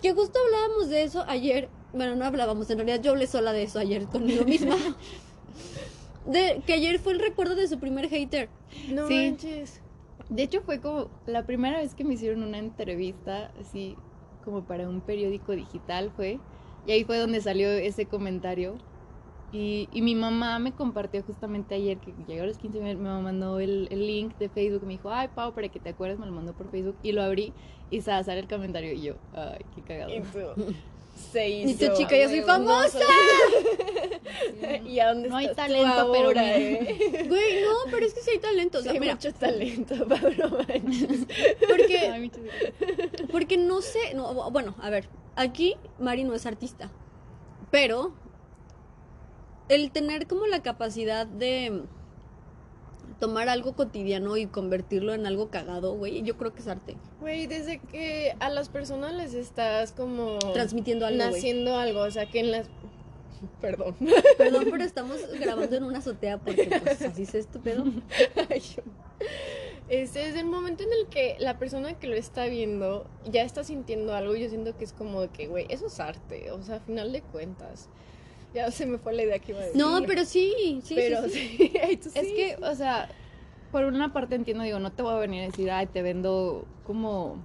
que 0.00 0.12
justo 0.12 0.38
hablábamos 0.46 0.88
de 0.90 1.02
eso 1.04 1.24
ayer. 1.28 1.68
Bueno, 1.92 2.16
no 2.16 2.24
hablábamos, 2.24 2.70
en 2.70 2.78
realidad 2.78 3.02
yo 3.02 3.10
hablé 3.12 3.26
sola 3.26 3.52
de 3.52 3.64
eso 3.64 3.78
ayer 3.78 4.06
conmigo 4.08 4.44
misma. 4.44 4.76
De 6.26 6.62
que 6.66 6.74
ayer 6.74 6.98
fue 6.98 7.12
el 7.14 7.18
recuerdo 7.20 7.54
de 7.56 7.66
su 7.68 7.78
primer 7.78 8.08
hater. 8.08 8.48
No 8.90 9.08
Sí. 9.08 9.14
manches. 9.30 9.80
de 10.28 10.42
hecho 10.44 10.62
fue 10.62 10.80
como 10.80 11.10
la 11.26 11.44
primera 11.44 11.78
vez 11.78 11.94
que 11.94 12.04
me 12.04 12.14
hicieron 12.14 12.42
una 12.42 12.58
entrevista, 12.58 13.52
así 13.60 13.96
como 14.44 14.64
para 14.64 14.88
un 14.88 15.00
periódico 15.00 15.52
digital 15.52 16.10
fue, 16.14 16.38
y 16.86 16.92
ahí 16.92 17.04
fue 17.04 17.18
donde 17.18 17.40
salió 17.40 17.68
ese 17.70 18.06
comentario. 18.06 18.76
Y, 19.52 19.88
y 19.92 20.00
mi 20.00 20.14
mamá 20.14 20.58
me 20.58 20.72
compartió 20.72 21.22
justamente 21.22 21.74
ayer 21.74 21.98
que 21.98 22.14
llegó 22.26 22.44
a 22.44 22.46
los 22.46 22.56
15 22.56 22.80
me, 22.80 22.94
me 22.94 23.20
mandó 23.20 23.60
el, 23.60 23.86
el 23.90 24.06
link 24.06 24.34
de 24.38 24.48
Facebook. 24.48 24.82
Me 24.86 24.92
dijo, 24.94 25.10
ay, 25.10 25.28
Pau, 25.34 25.52
para 25.52 25.68
que 25.68 25.78
te 25.78 25.90
acuerdes, 25.90 26.18
me 26.18 26.24
lo 26.24 26.32
mandó 26.32 26.54
por 26.54 26.70
Facebook. 26.70 26.96
Y 27.02 27.12
lo 27.12 27.22
abrí 27.22 27.52
y 27.90 28.00
sa- 28.00 28.24
sale 28.24 28.40
el 28.40 28.48
comentario. 28.48 28.92
Y 28.94 29.02
yo, 29.02 29.16
ay, 29.34 29.58
qué 29.74 29.82
cagado. 29.82 30.10
Se 31.32 31.48
hizo. 31.48 31.84
Y 31.84 31.88
tu 31.88 31.96
chica, 31.96 32.16
yo 32.16 32.28
soy 32.28 32.42
famosa. 32.42 32.98
no, 34.60 34.86
¿Y 34.88 34.98
a 35.00 35.08
dónde 35.08 35.28
No 35.28 35.36
hay 35.36 35.46
estás 35.46 35.66
tú 35.68 35.72
talento, 35.72 36.10
pero 36.12 36.26
ahora, 36.28 36.56
eh? 36.58 37.24
Güey, 37.28 37.62
no, 37.62 37.90
pero 37.90 38.06
es 38.06 38.14
que 38.14 38.20
sí 38.20 38.30
hay 38.32 38.38
talento. 38.38 38.78
O 38.78 38.82
Sí, 38.82 38.88
hay 38.90 39.00
mira, 39.00 39.14
mucho 39.14 39.32
talento, 39.34 39.94
Pablo 40.08 40.50
Manches. 40.50 41.26
porque, 41.68 41.98
Ay, 41.98 42.30
porque 43.30 43.56
no 43.56 43.80
sé. 43.82 44.14
No, 44.14 44.50
bueno, 44.50 44.74
a 44.80 44.90
ver, 44.90 45.08
aquí 45.36 45.76
Mari 45.98 46.24
no 46.24 46.34
es 46.34 46.46
artista. 46.46 46.90
Pero 47.70 48.12
el 49.68 49.90
tener 49.92 50.26
como 50.26 50.46
la 50.46 50.62
capacidad 50.62 51.26
de 51.26 51.82
tomar 53.22 53.48
algo 53.48 53.74
cotidiano 53.76 54.36
y 54.36 54.46
convertirlo 54.46 55.14
en 55.14 55.26
algo 55.26 55.48
cagado, 55.48 55.94
güey, 55.94 56.22
yo 56.24 56.36
creo 56.36 56.52
que 56.52 56.58
es 56.58 56.66
arte. 56.66 56.96
Güey, 57.20 57.46
desde 57.46 57.78
que 57.78 58.34
a 58.40 58.50
las 58.50 58.68
personas 58.68 59.12
les 59.14 59.32
estás 59.34 59.92
como 59.92 60.40
Transmitiendo 60.52 61.06
algo, 61.06 61.18
güey. 61.22 61.30
naciendo 61.32 61.76
algo, 61.78 62.00
o 62.00 62.10
sea, 62.10 62.26
que 62.26 62.40
en 62.40 62.50
las 62.50 62.66
Perdón. 63.60 63.94
Perdón, 64.38 64.66
pero 64.72 64.82
estamos 64.82 65.18
grabando 65.38 65.76
en 65.76 65.84
una 65.84 65.98
azotea 65.98 66.38
porque 66.38 66.68
pues 66.82 67.00
así 67.02 67.22
es 67.22 67.34
estúpido. 67.36 67.84
Ay, 68.50 68.58
yo- 68.58 68.82
Este 69.88 70.28
es 70.28 70.34
el 70.34 70.46
momento 70.46 70.82
en 70.82 70.92
el 70.92 71.06
que 71.06 71.36
la 71.38 71.58
persona 71.60 71.96
que 71.98 72.08
lo 72.08 72.16
está 72.16 72.46
viendo 72.46 73.06
ya 73.30 73.42
está 73.42 73.62
sintiendo 73.62 74.14
algo. 74.16 74.34
Yo 74.34 74.48
siento 74.48 74.76
que 74.76 74.82
es 74.84 74.92
como 74.92 75.20
de 75.22 75.28
que, 75.28 75.46
güey, 75.46 75.66
eso 75.70 75.86
es 75.86 76.00
arte. 76.00 76.50
O 76.50 76.60
sea, 76.64 76.76
a 76.76 76.80
final 76.80 77.12
de 77.12 77.22
cuentas. 77.22 77.88
Ya 78.54 78.70
se 78.70 78.86
me 78.86 78.98
fue 78.98 79.14
la 79.14 79.22
idea 79.22 79.38
que 79.38 79.52
iba 79.52 79.60
a 79.60 79.64
decir. 79.64 79.80
No, 79.80 80.02
pero 80.06 80.24
sí, 80.24 80.80
sí, 80.84 80.94
Pero 80.94 81.28
sí, 81.28 81.56
sí. 81.58 81.72
Es 82.14 82.32
que, 82.32 82.56
o 82.62 82.74
sea, 82.74 83.08
por 83.70 83.84
una 83.84 84.12
parte 84.12 84.34
entiendo, 84.34 84.62
digo, 84.64 84.78
no 84.78 84.92
te 84.92 85.02
voy 85.02 85.14
a 85.14 85.18
venir 85.18 85.42
a 85.42 85.46
decir, 85.46 85.70
ay, 85.70 85.86
te 85.86 86.02
vendo 86.02 86.66
como... 86.86 87.36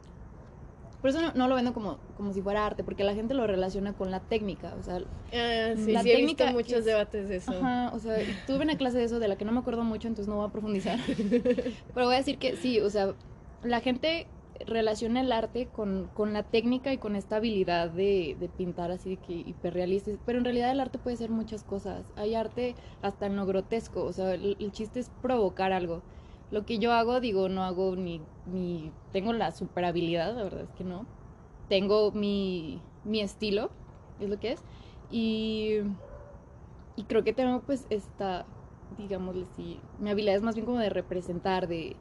Por 1.01 1.11
eso 1.11 1.21
no, 1.21 1.31
no 1.33 1.47
lo 1.47 1.55
vendo 1.55 1.73
como, 1.73 1.99
como 2.17 2.33
si 2.33 2.41
fuera 2.41 2.65
arte, 2.65 2.83
porque 2.83 3.03
la 3.03 3.13
gente 3.13 3.33
lo 3.35 3.45
relaciona 3.47 3.93
con 3.93 4.09
la 4.11 4.19
técnica, 4.19 4.73
o 4.79 4.83
sea, 4.83 4.95
Ah, 5.33 5.73
sí, 5.77 5.91
La 5.93 6.01
sí, 6.01 6.09
he 6.11 6.15
técnica 6.15 6.45
visto 6.45 6.57
muchos 6.57 6.79
es- 6.79 6.85
debates 6.85 7.29
de 7.29 7.35
eso. 7.37 7.51
Ajá, 7.51 7.91
o 7.93 7.99
sea, 7.99 8.17
tuve 8.47 8.63
una 8.63 8.77
clase 8.77 8.97
de 8.97 9.03
eso 9.05 9.19
de 9.19 9.27
la 9.27 9.37
que 9.37 9.45
no 9.45 9.51
me 9.51 9.59
acuerdo 9.59 9.83
mucho, 9.83 10.07
entonces 10.07 10.27
no 10.27 10.37
voy 10.37 10.47
a 10.47 10.51
profundizar. 10.51 10.99
Pero 11.07 12.05
voy 12.07 12.15
a 12.15 12.17
decir 12.17 12.39
que 12.39 12.55
sí, 12.57 12.79
o 12.81 12.89
sea, 12.89 13.13
la 13.63 13.79
gente 13.79 14.25
relaciona 14.65 15.21
el 15.21 15.31
arte 15.31 15.67
con, 15.67 16.09
con 16.13 16.33
la 16.33 16.43
técnica 16.43 16.93
y 16.93 16.97
con 16.97 17.15
esta 17.15 17.37
habilidad 17.37 17.89
de, 17.91 18.35
de 18.39 18.49
pintar 18.49 18.91
así 18.91 19.17
que 19.17 19.33
hiperrealista. 19.33 20.11
Pero 20.25 20.39
en 20.39 20.45
realidad 20.45 20.71
el 20.71 20.79
arte 20.79 20.99
puede 20.99 21.17
ser 21.17 21.29
muchas 21.31 21.63
cosas. 21.63 22.11
Hay 22.15 22.35
arte 22.35 22.75
hasta 23.01 23.25
en 23.27 23.35
lo 23.35 23.45
grotesco, 23.45 24.03
o 24.03 24.13
sea, 24.13 24.33
el, 24.33 24.57
el 24.59 24.71
chiste 24.71 24.99
es 24.99 25.09
provocar 25.21 25.71
algo. 25.73 26.03
Lo 26.49 26.65
que 26.65 26.79
yo 26.79 26.93
hago, 26.93 27.19
digo, 27.19 27.49
no 27.49 27.63
hago 27.63 27.95
ni, 27.95 28.21
ni 28.45 28.91
tengo 29.11 29.33
la 29.33 29.51
super 29.51 29.85
habilidad, 29.85 30.35
la 30.35 30.43
verdad 30.43 30.61
es 30.63 30.71
que 30.71 30.83
no. 30.83 31.05
Tengo 31.67 32.11
mi, 32.11 32.81
mi 33.03 33.21
estilo, 33.21 33.71
es 34.19 34.29
lo 34.29 34.39
que 34.39 34.53
es. 34.53 34.65
Y 35.09 35.79
y 36.95 37.05
creo 37.05 37.23
que 37.23 37.33
tengo 37.33 37.61
pues 37.61 37.85
esta, 37.89 38.45
digámosle 38.89 39.43
así, 39.43 39.83
mi 39.99 40.09
habilidad 40.09 40.35
es 40.35 40.41
más 40.41 40.55
bien 40.55 40.65
como 40.65 40.79
de 40.79 40.89
representar, 40.89 41.67
de, 41.67 41.95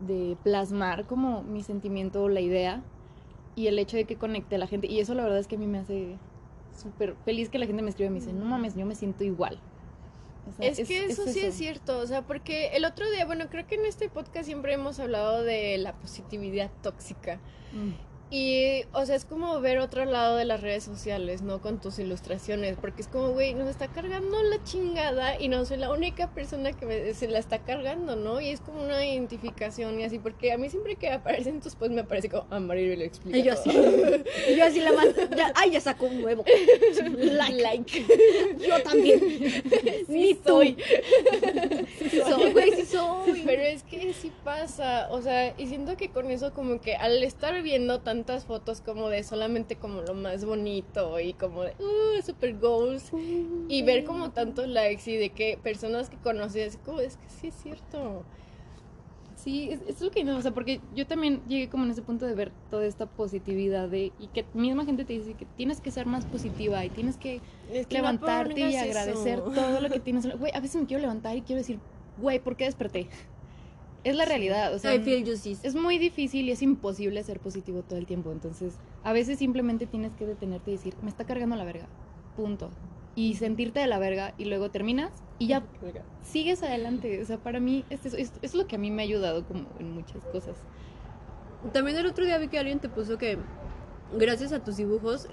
de 0.00 0.36
plasmar 0.42 1.06
como 1.06 1.42
mi 1.42 1.62
sentimiento 1.62 2.22
o 2.22 2.28
la 2.28 2.40
idea 2.40 2.82
y 3.56 3.66
el 3.66 3.78
hecho 3.78 3.96
de 3.96 4.04
que 4.04 4.16
conecte 4.16 4.56
a 4.56 4.58
la 4.58 4.66
gente. 4.66 4.86
Y 4.86 5.00
eso 5.00 5.14
la 5.14 5.22
verdad 5.22 5.38
es 5.38 5.46
que 5.46 5.56
a 5.56 5.58
mí 5.58 5.66
me 5.66 5.78
hace 5.78 6.16
súper 6.76 7.14
feliz 7.24 7.48
que 7.48 7.58
la 7.58 7.66
gente 7.66 7.82
me 7.82 7.90
escriba 7.90 8.08
y 8.08 8.12
me 8.12 8.20
dice, 8.20 8.32
no 8.32 8.44
mames, 8.44 8.74
yo 8.74 8.86
me 8.86 8.94
siento 8.94 9.24
igual. 9.24 9.58
O 10.48 10.52
sea, 10.52 10.66
Es, 10.66 10.88
que 10.88 11.04
eso, 11.04 11.26
sí 11.26 11.40
es 11.40 11.54
cierto, 11.54 11.98
o 11.98 12.06
sea, 12.06 12.22
porque 12.22 12.68
el 12.68 12.84
otro 12.84 13.08
día, 13.10 13.26
bueno, 13.26 13.48
creo 13.50 13.66
que 13.66 13.74
en 13.74 13.84
este 13.84 14.08
podcast 14.08 14.46
siempre 14.46 14.72
hemos 14.72 14.98
hablado 14.98 15.42
de 15.42 15.76
la 15.78 15.92
positividad 15.94 16.70
tóxica. 16.82 17.36
Mm. 17.72 18.09
Y, 18.32 18.84
o 18.92 19.04
sea, 19.06 19.16
es 19.16 19.24
como 19.24 19.60
ver 19.60 19.78
otro 19.80 20.04
lado 20.04 20.36
de 20.36 20.44
las 20.44 20.60
redes 20.60 20.84
sociales, 20.84 21.42
¿no? 21.42 21.60
Con 21.60 21.80
tus 21.80 21.98
ilustraciones, 21.98 22.76
porque 22.80 23.02
es 23.02 23.08
como, 23.08 23.30
güey, 23.30 23.54
nos 23.54 23.68
está 23.68 23.88
cargando 23.88 24.40
la 24.44 24.62
chingada 24.62 25.40
y 25.40 25.48
no 25.48 25.64
soy 25.64 25.78
la 25.78 25.90
única 25.90 26.28
persona 26.30 26.72
que 26.72 26.86
me- 26.86 27.12
se 27.14 27.26
la 27.26 27.40
está 27.40 27.58
cargando, 27.58 28.14
¿no? 28.14 28.40
Y 28.40 28.50
es 28.50 28.60
como 28.60 28.84
una 28.84 29.04
identificación 29.04 30.00
y 30.00 30.04
así, 30.04 30.20
porque 30.20 30.52
a 30.52 30.58
mí 30.58 30.70
siempre 30.70 30.94
que 30.94 31.10
aparecen 31.10 31.60
tus 31.60 31.74
posts 31.74 31.92
me 31.94 32.02
aparece 32.02 32.28
como, 32.28 32.46
ah, 32.50 32.60
Maribel 32.60 33.02
explica 33.02 33.36
Y 33.38 33.42
yo 33.42 33.54
todo". 33.56 33.64
así, 33.72 34.22
y 34.52 34.56
yo 34.56 34.64
así 34.64 34.80
la 34.80 34.92
mando, 34.92 35.12
ya, 35.36 35.52
ay, 35.56 35.72
ya 35.72 35.80
sacó 35.80 36.06
un 36.06 36.22
huevo. 36.22 36.44
Like, 37.40 37.60
like. 37.62 38.06
yo 38.66 38.82
también. 38.82 39.20
Ni 40.08 40.34
tú. 40.34 40.42
soy. 40.50 40.76
Sí 42.10 42.20
soy, 42.20 42.52
güey, 42.52 42.72
sí 42.76 42.86
soy. 42.86 43.42
Pero 43.44 43.62
es 43.62 43.82
que 43.82 44.12
sí 44.12 44.30
pasa, 44.44 45.08
o 45.10 45.20
sea, 45.22 45.54
y 45.58 45.66
siento 45.66 45.96
que 45.96 46.10
con 46.10 46.30
eso 46.30 46.52
como 46.52 46.80
que 46.80 46.94
al 46.96 47.22
estar 47.22 47.60
viendo 47.62 48.00
tantas 48.20 48.44
fotos 48.44 48.80
como 48.80 49.08
de 49.08 49.22
solamente 49.24 49.76
como 49.76 50.02
lo 50.02 50.14
más 50.14 50.44
bonito 50.44 51.18
y 51.20 51.32
como 51.32 51.62
de, 51.62 51.72
uh, 51.78 52.22
super 52.24 52.58
goals, 52.58 53.10
y 53.68 53.82
ver 53.82 54.04
como 54.04 54.30
tantos 54.30 54.68
likes 54.68 55.10
y 55.10 55.16
de 55.16 55.30
que 55.30 55.58
personas 55.62 56.10
que 56.10 56.16
conoces, 56.18 56.78
como 56.84 57.00
es 57.00 57.16
que 57.16 57.28
sí 57.28 57.46
es 57.48 57.54
cierto. 57.54 58.22
Sí, 59.36 59.70
es, 59.70 59.80
es 59.88 60.02
lo 60.02 60.10
que 60.10 60.22
no, 60.22 60.36
o 60.36 60.42
sea, 60.42 60.50
porque 60.50 60.82
yo 60.94 61.06
también 61.06 61.40
llegué 61.48 61.70
como 61.70 61.84
en 61.84 61.90
ese 61.92 62.02
punto 62.02 62.26
de 62.26 62.34
ver 62.34 62.52
toda 62.68 62.84
esta 62.84 63.06
positividad 63.06 63.88
de, 63.88 64.12
y 64.18 64.26
que 64.34 64.44
misma 64.52 64.84
gente 64.84 65.06
te 65.06 65.14
dice 65.14 65.32
que 65.32 65.46
tienes 65.56 65.80
que 65.80 65.90
ser 65.90 66.04
más 66.04 66.26
positiva 66.26 66.84
y 66.84 66.90
tienes 66.90 67.16
que 67.16 67.40
Es 67.72 67.86
que 67.86 67.96
no 67.96 68.02
levantarte 68.02 68.60
y 68.60 68.64
pongas 68.64 68.82
agradecer 68.82 69.38
eso. 69.38 69.50
todo 69.50 69.80
lo 69.80 69.88
que 69.88 69.98
tienes. 69.98 70.38
Güey, 70.38 70.52
a 70.54 70.60
veces 70.60 70.82
me 70.82 70.86
quiero 70.86 71.00
levantar 71.00 71.36
y 71.36 71.40
quiero 71.40 71.60
decir, 71.60 71.78
güey, 72.18 72.38
¿por 72.38 72.56
qué 72.56 72.66
desperté? 72.66 73.08
Es 74.02 74.16
la 74.16 74.24
realidad, 74.24 74.74
o 74.74 74.78
sea, 74.78 74.94
I 74.94 75.00
feel 75.00 75.26
justice. 75.26 75.66
es 75.66 75.74
muy 75.74 75.98
difícil 75.98 76.48
y 76.48 76.52
es 76.52 76.62
imposible 76.62 77.22
ser 77.22 77.38
positivo 77.38 77.82
todo 77.82 77.98
el 77.98 78.06
tiempo. 78.06 78.32
Entonces, 78.32 78.78
a 79.04 79.12
veces 79.12 79.38
simplemente 79.38 79.86
tienes 79.86 80.14
que 80.14 80.26
detenerte 80.26 80.70
y 80.70 80.74
decir, 80.74 80.94
me 81.02 81.10
está 81.10 81.24
cargando 81.24 81.56
la 81.56 81.64
verga. 81.64 81.86
Punto. 82.36 82.70
Y 83.14 83.34
sentirte 83.34 83.80
de 83.80 83.86
la 83.86 83.98
verga 83.98 84.34
y 84.38 84.46
luego 84.46 84.70
terminas 84.70 85.10
y 85.38 85.48
ya 85.48 85.62
sigues 86.22 86.62
adelante. 86.62 87.20
O 87.20 87.24
sea, 87.26 87.38
para 87.38 87.60
mí, 87.60 87.84
es, 87.90 88.06
eso, 88.06 88.16
es, 88.16 88.32
es 88.40 88.54
lo 88.54 88.66
que 88.66 88.76
a 88.76 88.78
mí 88.78 88.90
me 88.90 89.02
ha 89.02 89.04
ayudado 89.04 89.44
como 89.46 89.66
en 89.78 89.92
muchas 89.92 90.24
cosas. 90.26 90.56
También 91.72 91.98
el 91.98 92.06
otro 92.06 92.24
día 92.24 92.38
vi 92.38 92.48
que 92.48 92.58
alguien 92.58 92.78
te 92.78 92.88
puso 92.88 93.18
que 93.18 93.36
gracias 94.16 94.52
a 94.52 94.64
tus 94.64 94.76
dibujos, 94.76 95.28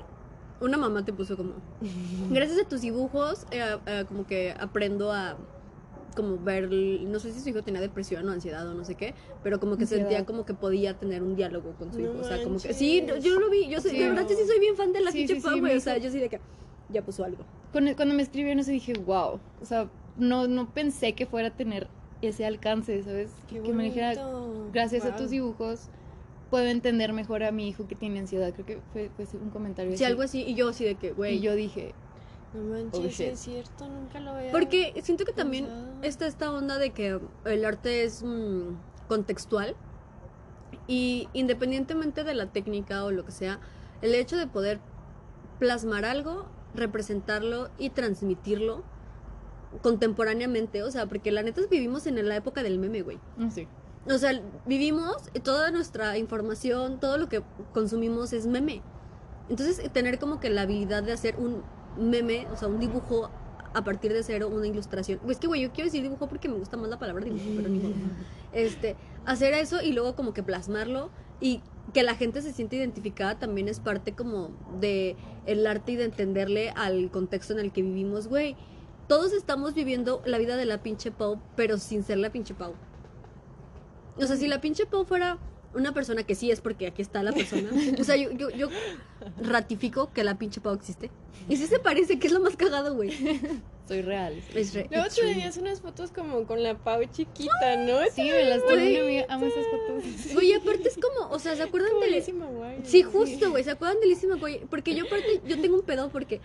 una 0.60 0.78
mamá 0.78 1.06
te 1.06 1.14
puso 1.14 1.38
como, 1.38 1.54
gracias 2.30 2.60
a 2.60 2.68
tus 2.68 2.82
dibujos, 2.82 3.46
eh, 3.52 3.78
eh, 3.86 4.06
como 4.08 4.26
que 4.26 4.54
aprendo 4.60 5.12
a 5.12 5.38
como 6.18 6.38
ver, 6.38 6.70
no 6.70 7.20
sé 7.20 7.32
si 7.32 7.40
su 7.40 7.50
hijo 7.50 7.62
tenía 7.62 7.80
depresión 7.80 8.28
o 8.28 8.32
ansiedad 8.34 8.68
o 8.68 8.74
no 8.74 8.84
sé 8.84 8.96
qué, 8.96 9.14
pero 9.44 9.60
como 9.62 9.78
que 9.78 9.84
Ansiedad. 9.84 10.02
sentía 10.10 10.26
como 10.26 10.46
que 10.46 10.54
podía 10.54 10.96
tener 10.98 11.22
un 11.24 11.36
diálogo 11.38 11.72
con 11.80 11.94
su 11.94 12.00
No 12.02 12.06
hijo, 12.12 12.20
o 12.20 12.24
sea, 12.26 12.44
como 12.44 12.58
que 12.58 12.68
manches. 12.68 12.78
sí, 12.78 13.02
no, 13.08 13.16
yo 13.18 13.40
lo 13.40 13.50
vi, 13.50 13.70
yo 13.70 13.80
sé, 13.80 13.92
Sí. 13.92 13.98
de 14.00 14.10
verdad 14.10 14.24
yo 14.28 14.36
sí 14.36 14.46
soy 14.46 14.60
bien 14.60 14.76
fan 14.76 14.92
de 14.92 15.00
la 15.02 15.12
Sí, 15.12 15.20
pinche 15.20 15.40
sí, 15.40 15.60
güey, 15.62 15.78
o 15.78 15.80
sea, 15.80 15.98
yo 16.00 16.10
sí 16.12 16.20
de 16.20 16.28
que 16.28 16.42
ya 16.90 17.02
puso 17.04 17.24
algo. 17.24 17.46
Cuando, 17.72 17.96
cuando 17.96 18.16
me 18.16 18.24
escribieron 18.24 18.60
eso 18.60 18.72
dije, 18.72 18.94
wow. 18.94 19.40
O 19.62 19.66
sea, 19.66 19.90
no, 20.18 20.48
no 20.48 20.74
pensé 20.74 21.14
que 21.14 21.26
fuera 21.26 21.50
a 21.50 21.52
tener 21.52 21.88
ese 22.22 22.46
alcance, 22.46 23.04
¿sabes? 23.04 23.30
Qué 23.48 23.62
que 23.62 23.72
me 23.74 23.84
dijera, 23.86 24.16
gracias 24.74 25.06
a 25.06 25.10
Wow. 25.10 25.18
tus 25.20 25.30
dibujos, 25.30 25.90
puedo 26.50 26.66
entender 26.66 27.14
mejor 27.14 27.44
a 27.44 27.52
mi 27.52 27.68
hijo 27.68 27.88
que 27.88 27.96
tiene 27.96 28.20
ansiedad. 28.20 28.52
Creo 28.54 28.66
que 28.66 28.80
fue, 28.94 29.10
fue 29.16 29.40
un 29.40 29.50
comentario 29.52 29.92
Sí, 29.92 30.04
así. 30.04 30.06
algo 30.06 30.22
así, 30.24 30.44
y 30.48 30.56
yo 30.56 30.70
así 30.70 30.84
de 30.86 30.96
que, 30.96 31.12
güey, 31.12 31.36
Y 31.38 31.42
yo 31.42 31.54
dije, 31.56 31.94
No 32.54 32.64
manches, 32.64 33.06
Oh, 33.06 33.10
sí 33.10 33.24
es 33.24 33.40
cierto, 33.40 33.88
nunca 33.88 34.20
lo 34.20 34.32
había 34.32 34.52
Porque 34.52 34.94
siento 35.04 35.26
que 35.26 35.34
también 35.34 35.66
pensado. 35.66 36.04
está 36.04 36.28
esta 36.28 36.52
onda 36.52 36.78
de 36.78 36.92
que 36.92 37.20
el 37.46 37.66
arte 37.66 38.04
es 38.04 38.24
mm, 38.24 38.76
contextual 39.08 39.76
y 40.88 41.28
independientemente 41.34 42.24
de 42.24 42.34
la 42.34 42.48
técnica 42.48 43.04
o 43.04 43.12
lo 43.12 43.26
que 43.26 43.32
sea, 43.32 43.60
el 44.02 44.16
hecho 44.16 44.38
de 44.38 44.48
poder 44.48 44.80
plasmar 45.60 46.06
algo, 46.06 46.46
representarlo 46.74 47.70
y 47.78 47.90
transmitirlo 47.90 48.84
contemporáneamente, 49.82 50.84
o 50.84 50.92
sea, 50.92 51.06
porque 51.08 51.32
la 51.32 51.44
neta 51.44 51.62
es 51.62 51.70
vivimos 51.70 52.08
en 52.08 52.28
la 52.28 52.36
época 52.36 52.64
del 52.64 52.80
meme, 52.80 53.02
güey. 53.02 53.20
no 53.38 53.52
sé. 53.52 53.68
O 54.10 54.18
sea, 54.18 54.42
vivimos, 54.66 55.18
toda 55.44 55.70
nuestra 55.70 56.18
información, 56.18 57.00
todo 57.02 57.18
lo 57.18 57.28
que 57.28 57.44
consumimos 57.74 58.32
es 58.32 58.48
meme. 58.48 58.82
Entonces, 59.50 59.92
tener 59.92 60.18
como 60.18 60.40
que 60.40 60.50
la 60.50 60.62
habilidad 60.62 61.04
de 61.04 61.12
hacer 61.12 61.36
un 61.38 61.62
meme, 61.98 62.48
o 62.52 62.56
sea, 62.56 62.68
un 62.68 62.80
dibujo 62.80 63.30
a 63.74 63.84
partir 63.84 64.14
de 64.14 64.24
cero, 64.24 64.50
una 64.52 64.68
ilustración. 64.68 65.20
Es 65.30 65.38
que, 65.38 65.48
güey, 65.48 65.62
yo 65.62 65.72
quiero 65.72 65.86
decir 65.86 66.02
dibujo 66.02 66.28
porque 66.28 66.50
me 66.50 66.56
gusta 66.56 66.78
más 66.78 66.90
la 66.90 66.98
palabra 66.98 67.26
dibujo, 67.26 67.46
pero 67.56 67.70
ni 67.70 67.80
modo. 67.80 67.94
Este, 68.54 68.96
hacer 69.26 69.54
eso 69.54 69.82
y 69.84 69.92
luego 69.92 70.16
como 70.16 70.34
que 70.34 70.42
plasmarlo 70.42 71.12
y 71.42 71.62
que 71.94 72.02
la 72.02 72.16
gente 72.16 72.42
se 72.42 72.54
siente 72.54 72.76
identificada 72.78 73.38
también 73.38 73.68
es 73.68 73.80
parte 73.80 74.14
como 74.14 74.50
de 74.80 75.16
el 75.46 75.68
arte 75.68 75.92
y 75.92 75.96
de 75.96 76.06
entenderle 76.06 76.72
al 76.72 77.12
contexto 77.12 77.54
en 77.54 77.60
el 77.60 77.72
que 77.72 77.82
vivimos, 77.82 78.28
güey. 78.28 78.56
Todos 79.08 79.32
estamos 79.34 79.74
viviendo 79.74 80.22
la 80.26 80.38
vida 80.38 80.58
de 80.58 80.66
la 80.66 80.82
pinche 80.82 81.12
Pau, 81.12 81.40
pero 81.56 81.78
sin 81.78 82.04
ser 82.04 82.18
la 82.18 82.32
pinche 82.32 82.54
Pau. 82.54 82.74
O 84.18 84.26
sea, 84.26 84.36
si 84.36 84.48
la 84.48 84.60
pinche 84.60 84.86
Pau 84.86 85.06
fuera 85.06 85.38
una 85.74 85.94
persona 85.94 86.24
que 86.24 86.36
sí 86.36 86.50
es 86.52 86.62
porque 86.62 86.88
aquí 86.88 87.02
está 87.02 87.22
la 87.24 87.32
persona. 87.32 87.70
O 88.00 88.04
sea, 88.04 88.16
yo, 88.16 88.32
yo, 88.32 88.50
yo 88.50 88.70
ratifico 89.42 90.12
que 90.14 90.24
la 90.24 90.38
pinche 90.38 90.62
Pau 90.62 90.74
existe. 90.74 91.10
Y 91.50 91.58
sí 91.58 91.68
se 91.68 91.80
parece, 91.80 92.20
que 92.20 92.28
es 92.28 92.34
lo 92.34 92.40
más 92.40 92.56
cagado, 92.56 92.96
güey. 92.96 93.12
Soy 93.88 94.02
real. 94.02 94.34
Es 94.54 94.74
re- 94.74 94.88
Luego 94.92 95.08
te 95.08 95.22
tenías 95.22 95.56
unas 95.58 95.80
fotos 95.82 96.12
como 96.12 96.44
con 96.46 96.62
la 96.62 96.78
Pau 96.78 97.02
chiquita, 97.12 97.78
¿no? 97.78 98.00
Sí, 98.14 98.24
me 98.24 98.44
las 98.44 98.62
amiga, 98.64 99.26
amo 99.30 99.46
esas 99.46 99.66
fotos. 99.68 100.34
Güey, 100.34 100.54
aparte 100.54 100.90
es 100.90 100.96
como, 100.98 101.32
o 101.32 101.40
sea, 101.40 101.56
¿se 101.56 101.64
acuerdan 101.64 101.92
Como 101.92 102.02
de 102.04 102.12
Lizzie 102.12 102.34
McGuire. 102.34 102.82
Sí, 102.84 103.04
justo, 103.04 103.50
güey, 103.52 103.64
¿se 103.64 103.72
acuerdan 103.72 104.00
de 104.02 104.08
Lizzie 104.08 104.28
McGuire? 104.30 104.66
Porque 104.70 104.94
yo 104.96 105.06
aparte, 105.06 105.42
yo 105.48 105.62
tengo 105.62 105.76
un 105.76 105.84
pedo 105.84 106.10
porque 106.10 106.42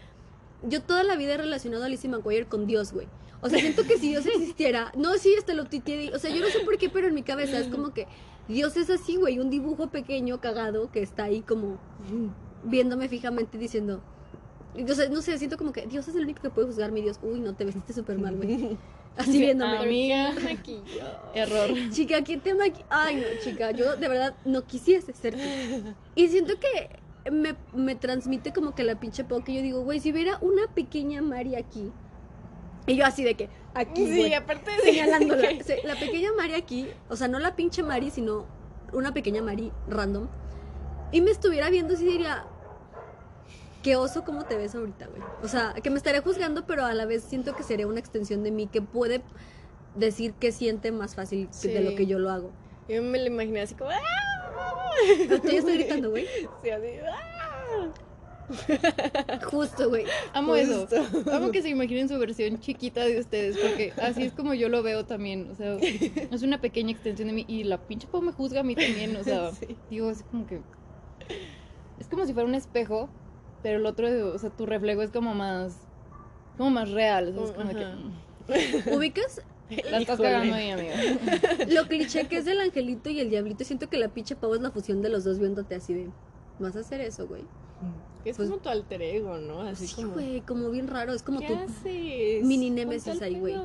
yo 0.63 0.83
toda 0.83 1.03
la 1.03 1.17
vida 1.17 1.35
he 1.35 1.39
relacionado 1.39 1.85
a 1.85 1.89
Lizzie 1.89 2.09
McGuire 2.11 2.47
con 2.47 2.67
Dios, 2.67 2.93
güey. 2.93 3.09
O 3.41 3.49
sea, 3.49 3.59
siento 3.59 3.83
que 3.85 3.99
si 3.99 4.11
Dios 4.11 4.25
existiera, 4.25 4.93
no, 4.97 5.15
sí, 5.19 5.35
hasta 5.37 5.53
lo 5.53 5.65
titié, 5.65 6.15
o 6.15 6.19
sea, 6.21 6.31
yo 6.31 6.41
no 6.41 6.47
sé 6.47 6.61
por 6.61 6.79
qué, 6.79 6.89
pero 6.89 7.09
en 7.09 7.15
mi 7.15 7.25
cabeza 7.25 7.59
es 7.59 7.67
como 7.67 7.93
que 7.93 8.07
Dios 8.49 8.77
es 8.77 8.91
así, 8.91 9.17
güey, 9.17 9.39
un 9.39 9.51
dibujo 9.51 9.89
pequeño, 9.89 10.41
cagado, 10.41 10.91
que 10.91 11.03
está 11.03 11.25
ahí 11.25 11.41
como 11.43 11.79
viéndome 12.65 13.09
fijamente 13.09 13.59
diciendo, 13.59 14.01
Y, 14.75 14.83
o 14.91 14.95
sea, 14.95 15.09
no 15.09 15.21
sé, 15.23 15.37
siento 15.39 15.57
como 15.57 15.73
que 15.73 15.87
Dios 15.87 16.09
es 16.09 16.15
el 16.17 16.25
único 16.25 16.41
que 16.43 16.51
puede 16.51 16.67
juzgar 16.67 16.93
mi 16.93 17.03
Dios. 17.03 17.19
Uy, 17.23 17.41
no, 17.41 17.55
te 17.55 17.65
vestiste 17.65 17.93
súper 17.93 18.19
mal, 18.19 18.37
güey. 18.37 18.77
Así 19.17 19.39
viéndome. 19.39 19.77
Amiga, 19.77 20.33
Aquí 20.51 20.81
yo. 20.87 21.05
error. 21.35 21.69
Chica, 21.91 22.23
¿quién 22.25 22.41
te 22.41 22.55
maqui- 22.55 22.85
Ay, 22.89 23.17
no, 23.17 23.23
chica, 23.45 23.71
yo 23.73 23.97
de 23.97 24.09
verdad 24.09 24.35
no 24.47 24.65
quisiese 24.65 25.13
ser 25.13 25.35
tú. 25.35 25.93
Y 26.15 26.29
siento 26.29 26.55
que 26.59 27.31
me, 27.31 27.55
me 27.75 27.95
transmite 27.95 28.55
como 28.55 28.75
que 28.75 28.85
la 28.85 28.99
pinche 28.99 29.25
que 29.45 29.55
yo 29.55 29.61
digo, 29.61 29.83
güey, 29.83 30.01
si 30.01 30.11
hubiera 30.13 30.39
una 30.41 30.67
pequeña 30.75 31.21
Mari 31.21 31.57
aquí. 31.57 31.91
Y 32.87 32.97
yo 32.97 33.05
así 33.05 33.23
de 33.23 33.35
que, 33.35 33.51
aquí, 33.75 34.07
Sí, 34.07 34.19
güey, 34.19 34.35
aparte 34.35 34.71
de 34.71 34.79
señalándola. 34.79 35.49
Sí, 35.65 35.75
La 35.85 35.95
pequeña 35.97 36.31
Mari 36.37 36.55
aquí, 36.55 36.89
o 37.09 37.17
sea, 37.17 37.29
no 37.29 37.39
la 37.39 37.57
pinche 37.57 37.83
Mari, 37.83 38.11
sino 38.11 38.47
una 38.93 39.13
pequeña 39.13 39.43
Mari 39.43 39.73
random. 39.89 40.29
Y 41.13 41.21
me 41.21 41.31
estuviera 41.31 41.69
viendo 41.71 41.95
así 41.95 42.05
diría, 42.05 42.45
qué 43.83 43.97
oso 43.97 44.25
cómo 44.25 44.45
te 44.45 44.57
ves 44.57 44.75
ahorita, 44.75 45.07
güey. 45.07 45.23
O 45.43 45.49
sea, 45.49 45.75
que 45.83 45.91
me 45.91 45.97
estaría 45.97 46.23
juzgando, 46.23 46.67
pero 46.67 46.85
a 46.85 46.95
la 46.95 47.05
vez 47.05 47.23
siento 47.23 47.55
que 47.55 47.63
sería 47.63 47.87
una 47.87 48.01
extensión 48.01 48.43
de 48.43 48.51
mí 48.51 48.67
que 48.67 48.81
puede 48.81 49.23
decir 49.95 50.33
que 50.35 50.53
siente 50.53 50.91
más 50.93 51.15
fácil 51.15 51.49
de 51.63 51.81
lo 51.81 51.95
que 51.95 52.07
yo 52.07 52.19
lo 52.19 52.31
hago. 52.31 52.51
Yo 52.89 53.03
me 53.03 53.19
lo 53.19 53.27
imaginé 53.27 53.61
así 53.61 53.75
como. 53.75 53.91
¡ah! 53.91 54.93
Yo 55.29 55.37
estoy 55.37 55.61
gritando, 55.75 56.11
güey. 56.11 56.27
Sí, 56.63 56.71
así. 56.71 56.89
¡ah! 57.07 57.89
Justo, 59.51 59.89
güey. 59.89 60.05
Amo 60.33 60.57
eso. 60.57 60.87
Amo 61.33 61.51
que 61.51 61.63
se 61.63 61.69
imaginen 61.69 62.09
su 62.09 62.19
versión 62.19 62.61
chiquita 62.61 63.05
de 63.05 63.21
ustedes, 63.21 63.57
porque 63.59 63.93
así 64.01 64.25
es 64.25 64.33
como 64.33 64.55
yo 64.55 64.69
lo 64.69 64.83
veo 64.83 65.05
también. 65.05 65.51
O 65.51 65.55
sea, 65.55 65.77
es 66.31 66.43
una 66.43 66.61
pequeña 66.61 66.93
extensión 66.93 67.29
de 67.29 67.35
mí. 67.35 67.45
Y 67.49 67.65
la 67.65 67.79
pinche 67.79 68.07
Pau 68.07 68.23
me 68.23 68.33
juzga 68.33 68.61
a 68.61 68.63
mí 68.63 68.75
también. 68.75 69.17
O 69.17 69.25
sea, 69.25 69.51
Sí. 69.61 69.77
digo, 69.91 70.11
es 70.11 70.23
como 70.25 70.47
que. 70.47 70.61
Es 71.99 72.09
como 72.09 72.27
si 72.27 72.33
fuera 72.33 72.49
un 72.49 72.55
espejo, 72.55 73.09
pero 73.63 73.79
el 73.79 73.87
otro, 73.87 74.09
o 74.35 74.39
sea, 74.39 74.51
tu 74.51 74.67
reflejo 74.67 75.03
es 75.03 75.11
como 75.11 75.35
más. 75.35 75.77
Como 76.59 76.71
más 76.71 76.91
real. 76.91 77.31
o 77.31 77.33
sea, 77.35 77.45
es 77.45 77.53
como 77.53 77.71
Ajá. 77.71 77.97
que. 78.85 78.91
¿Ubicas 78.97 79.41
La 79.91 79.99
estás 79.99 80.21
cagando 80.21 80.55
ahí, 80.55 80.71
amiga. 80.71 80.95
lo 81.69 81.87
cliché 81.87 82.27
que 82.27 82.39
es 82.39 82.45
del 82.45 82.61
angelito 82.61 83.09
y 83.09 83.21
el 83.21 83.31
diablito? 83.31 83.65
Siento 83.65 83.89
que 83.89 83.97
la 83.99 84.09
pinche 84.09 84.35
Pau 84.37 84.55
es 84.55 84.61
la 84.61 84.71
fusión 84.71 85.01
de 85.01 85.09
los 85.09 85.25
dos 85.25 85.39
viéndote 85.39 85.75
así 85.77 85.95
de. 85.95 86.11
¿Vas 86.59 86.77
a 86.77 86.81
hacer 86.81 87.01
eso, 87.01 87.27
güey? 87.27 87.43
Es 88.25 88.37
Pues- 88.37 88.49
como 88.49 88.61
tu 88.63 88.69
alter 88.69 89.03
ego, 89.03 89.39
¿no? 89.39 89.63
Así 89.63 89.87
Sí, 89.89 89.97
como. 89.97 90.13
güey, 90.15 90.41
como 90.43 90.71
bien 90.71 90.87
raro. 90.89 91.13
Es 91.13 91.23
como 91.23 91.41
¿Qué 91.41 91.49
tu 91.49 91.55
haces? 91.55 92.45
mini 92.45 92.71
némesis 92.71 93.21
ahí, 93.21 93.39
güey. 93.41 93.57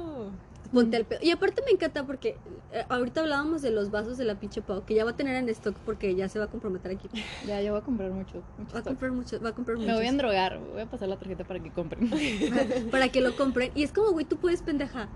Ponte 0.74 0.98
al 0.98 1.06
pedo. 1.06 1.20
Y 1.24 1.32
aparte 1.32 1.62
me 1.64 1.72
encanta 1.72 2.06
porque 2.06 2.36
eh, 2.74 2.84
ahorita 2.90 3.22
hablábamos 3.22 3.62
de 3.62 3.72
los 3.72 3.90
vasos 3.90 4.18
de 4.18 4.26
la 4.26 4.38
pinche 4.38 4.62
Pau, 4.62 4.84
que 4.84 4.96
ya 4.96 5.06
va 5.06 5.12
a 5.12 5.16
tener 5.16 5.36
en 5.38 5.48
stock 5.50 5.74
porque 5.86 6.14
ya 6.16 6.28
se 6.28 6.40
va 6.40 6.46
a 6.46 6.48
comprometer 6.50 6.92
aquí. 6.92 7.08
Ya, 7.48 7.62
yo 7.62 7.72
voy 7.72 7.80
a 7.82 7.84
comprar 7.86 8.12
mucho. 8.12 8.44
mucho 8.58 8.74
Va 8.74 8.80
a 8.80 8.84
comprar 8.84 9.12
mucho, 9.14 9.40
va 9.42 9.50
a 9.50 9.54
comprar 9.54 9.78
Me 9.78 9.84
muchos. 9.84 9.96
voy 9.98 10.06
a 10.08 10.10
endrogar. 10.10 10.60
Voy 10.74 10.82
a 10.82 10.86
pasar 10.90 11.08
la 11.08 11.18
tarjeta 11.18 11.46
para 11.46 11.62
que 11.62 11.72
compren. 11.72 12.10
para 12.92 13.08
que 13.10 13.22
lo 13.22 13.34
compren. 13.38 13.72
Y 13.76 13.84
es 13.84 13.94
como, 13.94 14.12
güey, 14.12 14.26
tú 14.26 14.36
puedes, 14.38 14.62
pendeja. 14.62 15.08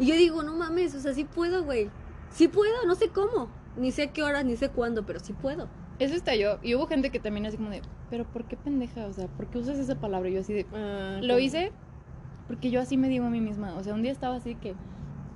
Y 0.00 0.06
yo 0.06 0.16
digo, 0.16 0.42
no 0.42 0.56
mames, 0.56 0.92
o 0.96 1.00
sea, 1.00 1.12
sí 1.14 1.22
puedo, 1.24 1.62
güey. 1.62 1.88
Sí 2.32 2.48
puedo, 2.48 2.84
no 2.86 2.96
sé 2.96 3.10
cómo. 3.10 3.48
Ni 3.76 3.92
sé 3.92 4.10
qué 4.10 4.24
horas, 4.24 4.44
ni 4.44 4.56
sé 4.56 4.70
cuándo, 4.70 5.04
pero 5.06 5.20
sí 5.20 5.32
puedo. 5.34 5.68
Eso 5.98 6.14
está 6.14 6.34
yo. 6.34 6.58
Y 6.62 6.74
hubo 6.74 6.86
gente 6.86 7.10
que 7.10 7.20
también 7.20 7.46
así 7.46 7.56
como 7.56 7.70
de, 7.70 7.82
pero 8.10 8.24
¿por 8.24 8.44
qué 8.44 8.56
pendeja? 8.56 9.06
O 9.06 9.12
sea, 9.12 9.28
¿por 9.28 9.46
qué 9.46 9.58
usas 9.58 9.78
esa 9.78 9.94
palabra? 9.96 10.28
Y 10.28 10.34
yo 10.34 10.40
así 10.40 10.52
de, 10.52 10.66
Ah, 10.72 11.20
lo 11.22 11.38
hice 11.38 11.72
porque 12.48 12.70
yo 12.70 12.80
así 12.80 12.96
me 12.96 13.08
digo 13.08 13.24
a 13.26 13.30
mí 13.30 13.40
misma. 13.40 13.74
O 13.76 13.82
sea, 13.82 13.94
un 13.94 14.02
día 14.02 14.12
estaba 14.12 14.36
así 14.36 14.54
que 14.56 14.74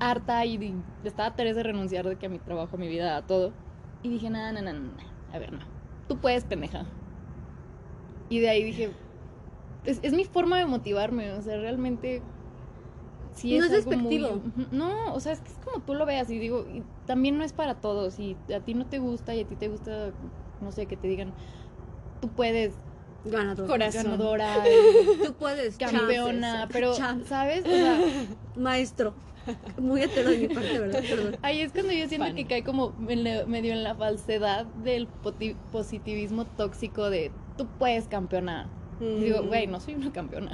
harta 0.00 0.44
y 0.44 0.58
di- 0.58 0.74
estaba 1.04 1.34
Teresa 1.34 1.58
de 1.58 1.62
renunciar 1.64 2.06
de 2.08 2.16
que 2.16 2.26
a 2.26 2.28
mi 2.28 2.38
trabajo, 2.38 2.76
a 2.76 2.78
mi 2.78 2.88
vida, 2.88 3.16
a 3.16 3.22
todo. 3.26 3.52
Y 4.02 4.10
dije, 4.10 4.30
nada, 4.30 4.52
nada, 4.52 4.72
nada, 4.72 4.90
a 5.32 5.38
ver, 5.38 5.52
no. 5.52 5.58
Tú 6.08 6.18
puedes, 6.18 6.44
pendeja. 6.44 6.84
Y 8.30 8.40
de 8.40 8.48
ahí 8.50 8.62
dije, 8.62 8.90
es, 9.84 10.00
es 10.02 10.12
mi 10.12 10.24
forma 10.24 10.58
de 10.58 10.66
motivarme. 10.66 11.32
O 11.32 11.42
sea, 11.42 11.56
realmente... 11.58 12.20
Sí 13.32 13.56
No 13.56 13.64
es 13.64 13.72
algo 13.72 13.90
muy- 13.92 14.18
despectivo. 14.18 14.42
No, 14.72 15.14
o 15.14 15.20
sea, 15.20 15.32
es 15.32 15.40
que 15.40 15.50
es 15.50 15.58
como 15.58 15.84
tú 15.84 15.94
lo 15.94 16.04
veas 16.06 16.28
y 16.30 16.38
digo, 16.38 16.66
y 16.68 16.82
también 17.06 17.38
no 17.38 17.44
es 17.44 17.52
para 17.52 17.74
todos. 17.80 18.18
Y 18.18 18.36
a 18.54 18.60
ti 18.60 18.74
no 18.74 18.86
te 18.86 18.98
gusta 18.98 19.34
y 19.34 19.40
a 19.40 19.46
ti 19.46 19.54
te 19.56 19.68
gusta, 19.68 20.12
no 20.60 20.72
sé, 20.72 20.86
que 20.86 20.96
te 20.96 21.08
digan, 21.08 21.32
tú 22.20 22.28
puedes, 22.28 22.74
Ganador. 23.24 23.66
Corazón. 23.66 24.04
ganadora, 24.04 24.64
Tú 25.24 25.34
puedes. 25.34 25.76
campeona, 25.76 26.52
chances, 26.52 26.68
pero, 26.72 26.94
chances. 26.96 27.28
¿sabes? 27.28 27.64
O 27.64 27.68
sea, 27.68 28.00
Maestro. 28.56 29.12
Muy 29.80 30.02
hetero 30.02 30.30
de 30.30 30.38
mi 30.38 30.48
parte, 30.54 30.78
¿verdad? 30.78 31.02
Perdón. 31.08 31.36
ahí 31.42 31.62
es 31.62 31.72
cuando 31.72 31.92
yo 31.92 32.06
siento 32.06 32.26
Fan. 32.26 32.36
que 32.36 32.46
cae 32.46 32.62
como 32.64 32.90
medio 32.98 33.72
en 33.72 33.82
la 33.82 33.94
falsedad 33.94 34.66
del 34.66 35.08
positivismo 35.72 36.44
tóxico 36.44 37.08
de 37.10 37.32
tú 37.56 37.66
puedes 37.78 38.06
campeona. 38.08 38.68
Y 39.00 39.20
digo, 39.24 39.42
Mm. 39.42 39.46
güey, 39.46 39.66
no 39.68 39.80
soy 39.80 39.94
una 39.94 40.12
campeona. 40.12 40.52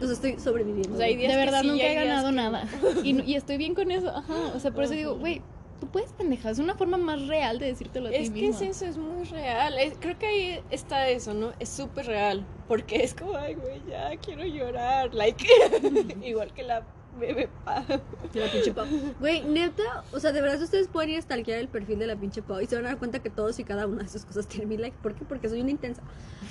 O 0.00 0.04
sea, 0.04 0.12
estoy 0.12 0.38
sobreviviendo. 0.38 0.94
O 0.94 0.96
sea, 0.96 1.06
hay 1.06 1.14
güey. 1.14 1.26
días 1.26 1.32
De 1.36 1.38
que 1.38 1.44
verdad 1.44 1.60
sí 1.62 1.68
nunca 1.68 1.84
hay 1.84 1.90
he 1.90 1.94
ganado 1.94 2.28
que 2.28 2.34
nada. 2.34 2.64
Y, 3.04 3.22
y 3.22 3.34
estoy 3.34 3.56
bien 3.58 3.74
con 3.74 3.90
eso. 3.90 4.08
Ajá. 4.08 4.34
O 4.54 4.58
sea, 4.60 4.70
por 4.72 4.84
eso 4.84 4.94
digo, 4.94 5.16
güey, 5.18 5.42
tú 5.82 5.88
puedes 5.88 6.12
pendeja. 6.12 6.48
Es 6.48 6.60
una 6.60 6.76
forma 6.76 6.96
más 6.96 7.26
real 7.26 7.58
de 7.58 7.66
decírtelo 7.66 8.06
a 8.06 8.10
ti 8.12 8.16
Es 8.18 8.30
que 8.30 8.46
es 8.46 8.62
eso, 8.62 8.84
es 8.86 8.96
muy 8.96 9.24
real. 9.24 9.76
Es- 9.80 9.94
creo 9.98 10.16
que 10.16 10.26
ahí 10.26 10.60
está 10.70 11.08
eso, 11.08 11.34
¿no? 11.34 11.50
Es 11.58 11.70
súper 11.70 12.06
real. 12.06 12.46
Porque 12.68 13.02
es 13.02 13.14
como, 13.14 13.34
ay, 13.34 13.54
güey, 13.56 13.82
ya 13.90 14.16
quiero 14.18 14.44
llorar. 14.44 15.12
Like, 15.12 15.44
igual 16.22 16.52
que 16.54 16.62
la 16.62 16.84
bebé 17.18 17.48
pa. 17.64 17.84
La 18.32 18.52
pinche 18.52 18.72
Pau. 18.72 18.86
Güey, 19.18 19.42
neta, 19.42 20.04
o 20.12 20.20
sea, 20.20 20.30
de 20.30 20.40
verdad 20.40 20.62
ustedes 20.62 20.86
pueden 20.86 21.10
ir 21.10 21.18
a 21.18 21.22
stalkear 21.22 21.58
el 21.58 21.66
perfil 21.66 21.98
de 21.98 22.06
la 22.06 22.14
pinche 22.14 22.42
Pau 22.42 22.60
y 22.60 22.66
se 22.66 22.76
van 22.76 22.84
a 22.86 22.90
dar 22.90 22.98
cuenta 22.98 23.18
que 23.18 23.28
todos 23.28 23.58
y 23.58 23.64
cada 23.64 23.88
una 23.88 24.04
de 24.04 24.08
sus 24.08 24.24
cosas 24.24 24.46
tienen 24.46 24.68
mi 24.68 24.76
like. 24.76 24.96
¿Por 25.02 25.16
qué? 25.16 25.24
Porque 25.24 25.48
soy 25.48 25.62
una 25.62 25.72
intensa. 25.72 26.00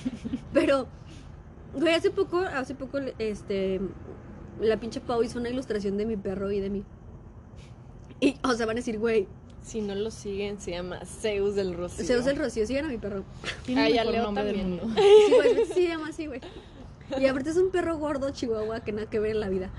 Pero, 0.54 0.88
güey, 1.74 1.94
hace 1.94 2.12
poco, 2.12 2.39
hace 2.39 2.76
poco, 2.76 3.00
este, 3.17 3.80
la 4.60 4.76
pinche 4.76 5.00
Pau 5.00 5.24
hizo 5.24 5.39
una 5.39 5.48
ilustración 5.48 5.96
de 5.96 6.06
mi 6.06 6.17
perro 6.17 6.52
y 6.52 6.60
de 6.60 6.70
mí. 6.70 6.84
Y, 8.22 8.38
o 8.44 8.54
sea, 8.54 8.66
van 8.66 8.78
a 8.78 8.80
decir, 8.80 8.98
güey, 9.00 9.28
Si 9.64 9.82
no 9.82 9.94
lo 9.94 10.10
siguen, 10.10 10.60
se 10.62 10.72
llama 10.72 11.02
Zeus 11.06 11.54
del 11.56 11.76
Rocío. 11.76 12.06
Zeus 12.06 12.26
el 12.28 12.36
Rocío, 12.38 12.66
sigan 12.66 12.86
a 12.86 12.88
mi 12.88 12.98
perro. 12.98 13.24
Tiene 13.66 13.82
Ah, 13.82 13.88
el 13.88 13.94
ya 13.94 14.02
mejor 14.02 14.14
Leo 14.16 14.24
nombre 14.24 14.44
del 14.46 14.56
también. 14.56 14.80
mundo. 14.86 15.02
Sí, 15.28 15.34
güey, 15.36 15.66
sí 15.68 15.74
se 15.74 15.88
llama 15.88 16.08
así, 16.08 16.26
güey. 16.28 16.42
Y 17.20 17.26
aparte 17.28 17.50
es 17.50 17.58
un 17.58 17.70
perro 17.72 17.98
gordo 17.98 18.30
chihuahua 18.32 18.80
que 18.80 18.92
nada 18.94 19.10
que 19.10 19.20
ver 19.20 19.32
en 19.32 19.40
la 19.42 19.50
vida. 19.50 19.70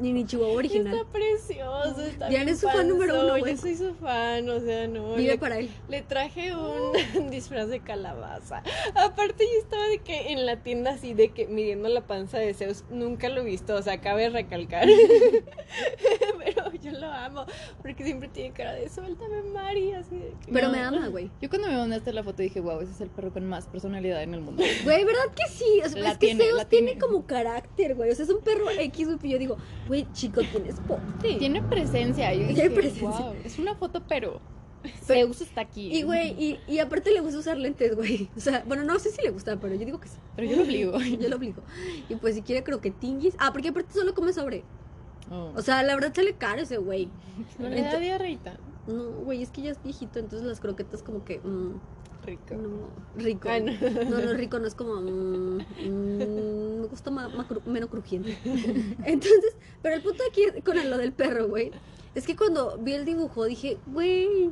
Ni 0.00 0.12
ni 0.12 0.24
chihuahua 0.24 0.54
original. 0.56 0.94
Está 0.94 1.06
precioso, 1.12 2.00
está 2.00 2.28
Diana 2.28 2.50
es 2.52 2.60
su 2.60 2.66
fan 2.68 2.88
número 2.88 3.20
uno, 3.20 3.38
güey. 3.38 3.54
Yo 3.54 3.60
soy 3.60 3.76
su 3.76 3.94
fan, 3.94 4.48
o 4.48 4.58
sea, 4.60 4.88
no. 4.88 5.14
Vive 5.14 5.32
le, 5.32 5.38
para 5.38 5.58
él. 5.58 5.70
le 5.88 6.00
traje 6.02 6.54
un 6.56 7.30
disfraz 7.30 7.68
de 7.68 7.80
calabaza. 7.80 8.62
Aparte, 8.94 9.44
yo 9.44 9.60
estaba 9.60 9.86
de 9.88 9.98
que 9.98 10.32
en 10.32 10.46
la 10.46 10.56
tienda 10.56 10.92
así, 10.92 11.12
de 11.14 11.28
que 11.28 11.46
midiendo 11.46 11.88
la 11.90 12.00
panza 12.00 12.38
de 12.38 12.54
Zeus, 12.54 12.84
nunca 12.90 13.28
lo 13.28 13.42
he 13.42 13.44
visto, 13.44 13.74
o 13.74 13.82
sea, 13.82 14.00
cabe 14.00 14.30
recalcar. 14.30 14.88
Pero 16.44 16.72
yo 16.82 16.92
lo 16.92 17.06
amo, 17.06 17.44
porque 17.82 18.04
siempre 18.04 18.28
tiene 18.28 18.52
cara 18.52 18.72
de 18.72 18.88
suéltame, 18.88 19.42
Mari, 19.52 19.92
así 19.92 20.16
de 20.16 20.30
que. 20.44 20.52
Pero 20.52 20.68
No. 20.68 20.72
me 20.72 20.78
ama, 20.80 21.08
güey. 21.08 21.30
Yo 21.40 21.48
cuando 21.48 21.68
me 21.68 21.76
mandaste 21.76 22.12
la 22.12 22.22
foto 22.22 22.42
dije, 22.42 22.60
wow, 22.60 22.80
ese 22.80 22.92
es 22.92 23.00
el 23.00 23.10
perro 23.10 23.32
con 23.32 23.46
más 23.46 23.66
personalidad 23.66 24.22
en 24.22 24.34
el 24.34 24.40
mundo. 24.40 24.62
Güey, 24.84 25.04
¿verdad 25.04 25.26
que 25.34 25.46
sí? 25.52 25.80
O 25.84 25.88
sea, 25.88 26.02
La 26.02 26.12
es 26.12 26.18
que 26.18 26.26
tiene, 26.28 26.44
Zeus 26.44 26.56
la 26.56 26.64
tiene. 26.64 26.86
tiene. 26.88 27.00
como 27.00 27.26
carácter, 27.26 27.94
güey. 27.94 28.10
O 28.10 28.14
sea, 28.14 28.24
es 28.24 28.30
un 28.30 28.40
perro 28.40 28.70
X, 28.70 29.06
güey. 29.06 29.18
Y 29.22 29.28
yo 29.30 29.38
digo, 29.38 29.56
güey, 29.90 30.06
chico, 30.12 30.40
tienes 30.42 30.76
pop. 30.86 31.00
Tiene 31.20 31.60
presencia. 31.62 32.32
Yo 32.32 32.46
Tiene 32.46 32.54
dije, 32.54 32.70
presencia. 32.70 33.08
wow, 33.26 33.34
es 33.44 33.58
una 33.58 33.74
foto, 33.74 34.02
pero 34.08 34.40
Pero- 34.82 34.94
Zeus 35.04 35.40
está 35.40 35.62
aquí. 35.62 35.92
Y, 35.94 36.02
güey, 36.02 36.30
y, 36.38 36.60
y 36.68 36.78
aparte 36.78 37.10
le 37.10 37.20
gusta 37.20 37.38
usar 37.40 37.56
lentes, 37.58 37.96
güey. 37.96 38.30
O 38.36 38.40
sea, 38.40 38.62
bueno, 38.66 38.84
no 38.84 38.98
sé 39.00 39.10
si 39.10 39.20
le 39.22 39.30
gusta, 39.30 39.58
pero 39.58 39.74
yo 39.74 39.84
digo 39.84 39.98
que 39.98 40.06
sí. 40.08 40.16
Pero 40.36 40.48
yo 40.48 40.56
lo 40.58 40.62
obligo. 40.62 40.98
Yo 41.20 41.28
lo 41.28 41.36
obligo. 41.36 41.62
Y 42.08 42.14
pues 42.14 42.36
si 42.36 42.42
quiere 42.42 42.62
croquetinguis. 42.62 43.34
Ah, 43.38 43.52
porque 43.52 43.68
aparte 43.70 43.92
solo 43.92 44.14
come 44.14 44.32
sobre. 44.32 44.62
Oh. 45.30 45.52
O 45.56 45.62
sea, 45.62 45.82
la 45.82 45.94
verdad 45.94 46.14
sale 46.14 46.34
caro 46.34 46.62
ese 46.62 46.78
güey. 46.78 47.08
No 47.58 47.68
le 47.68 47.82
da 47.82 47.98
diarreíta. 47.98 48.58
No, 48.86 49.10
güey, 49.24 49.42
es 49.42 49.50
que 49.50 49.62
ya 49.62 49.70
es 49.72 49.82
viejito, 49.82 50.18
entonces 50.18 50.46
las 50.48 50.60
croquetas 50.60 51.02
como 51.02 51.24
que... 51.24 51.38
mm, 51.40 51.74
Rico. 52.24 52.54
no, 52.54 52.88
rico. 53.16 53.48
Ay, 53.48 53.62
no. 53.62 53.72
No, 54.10 54.18
no, 54.20 54.32
rico 54.34 54.58
no 54.58 54.66
es 54.66 54.74
como... 54.74 54.94
mm, 55.00 55.56
mm, 55.86 56.80
me 56.80 56.86
gusta 56.86 57.10
más, 57.10 57.32
más 57.34 57.48
cru- 57.48 57.64
menos 57.64 57.88
crujiente. 57.90 58.36
Entonces, 59.04 59.56
pero 59.82 59.94
el 59.96 60.02
punto 60.02 60.22
aquí 60.30 60.42
con 60.62 60.76
lo 60.90 60.98
del 60.98 61.12
perro, 61.12 61.48
güey, 61.48 61.70
es 62.14 62.26
que 62.26 62.36
cuando 62.36 62.76
vi 62.78 62.92
el 62.94 63.04
dibujo 63.04 63.44
dije, 63.44 63.78
güey, 63.86 64.50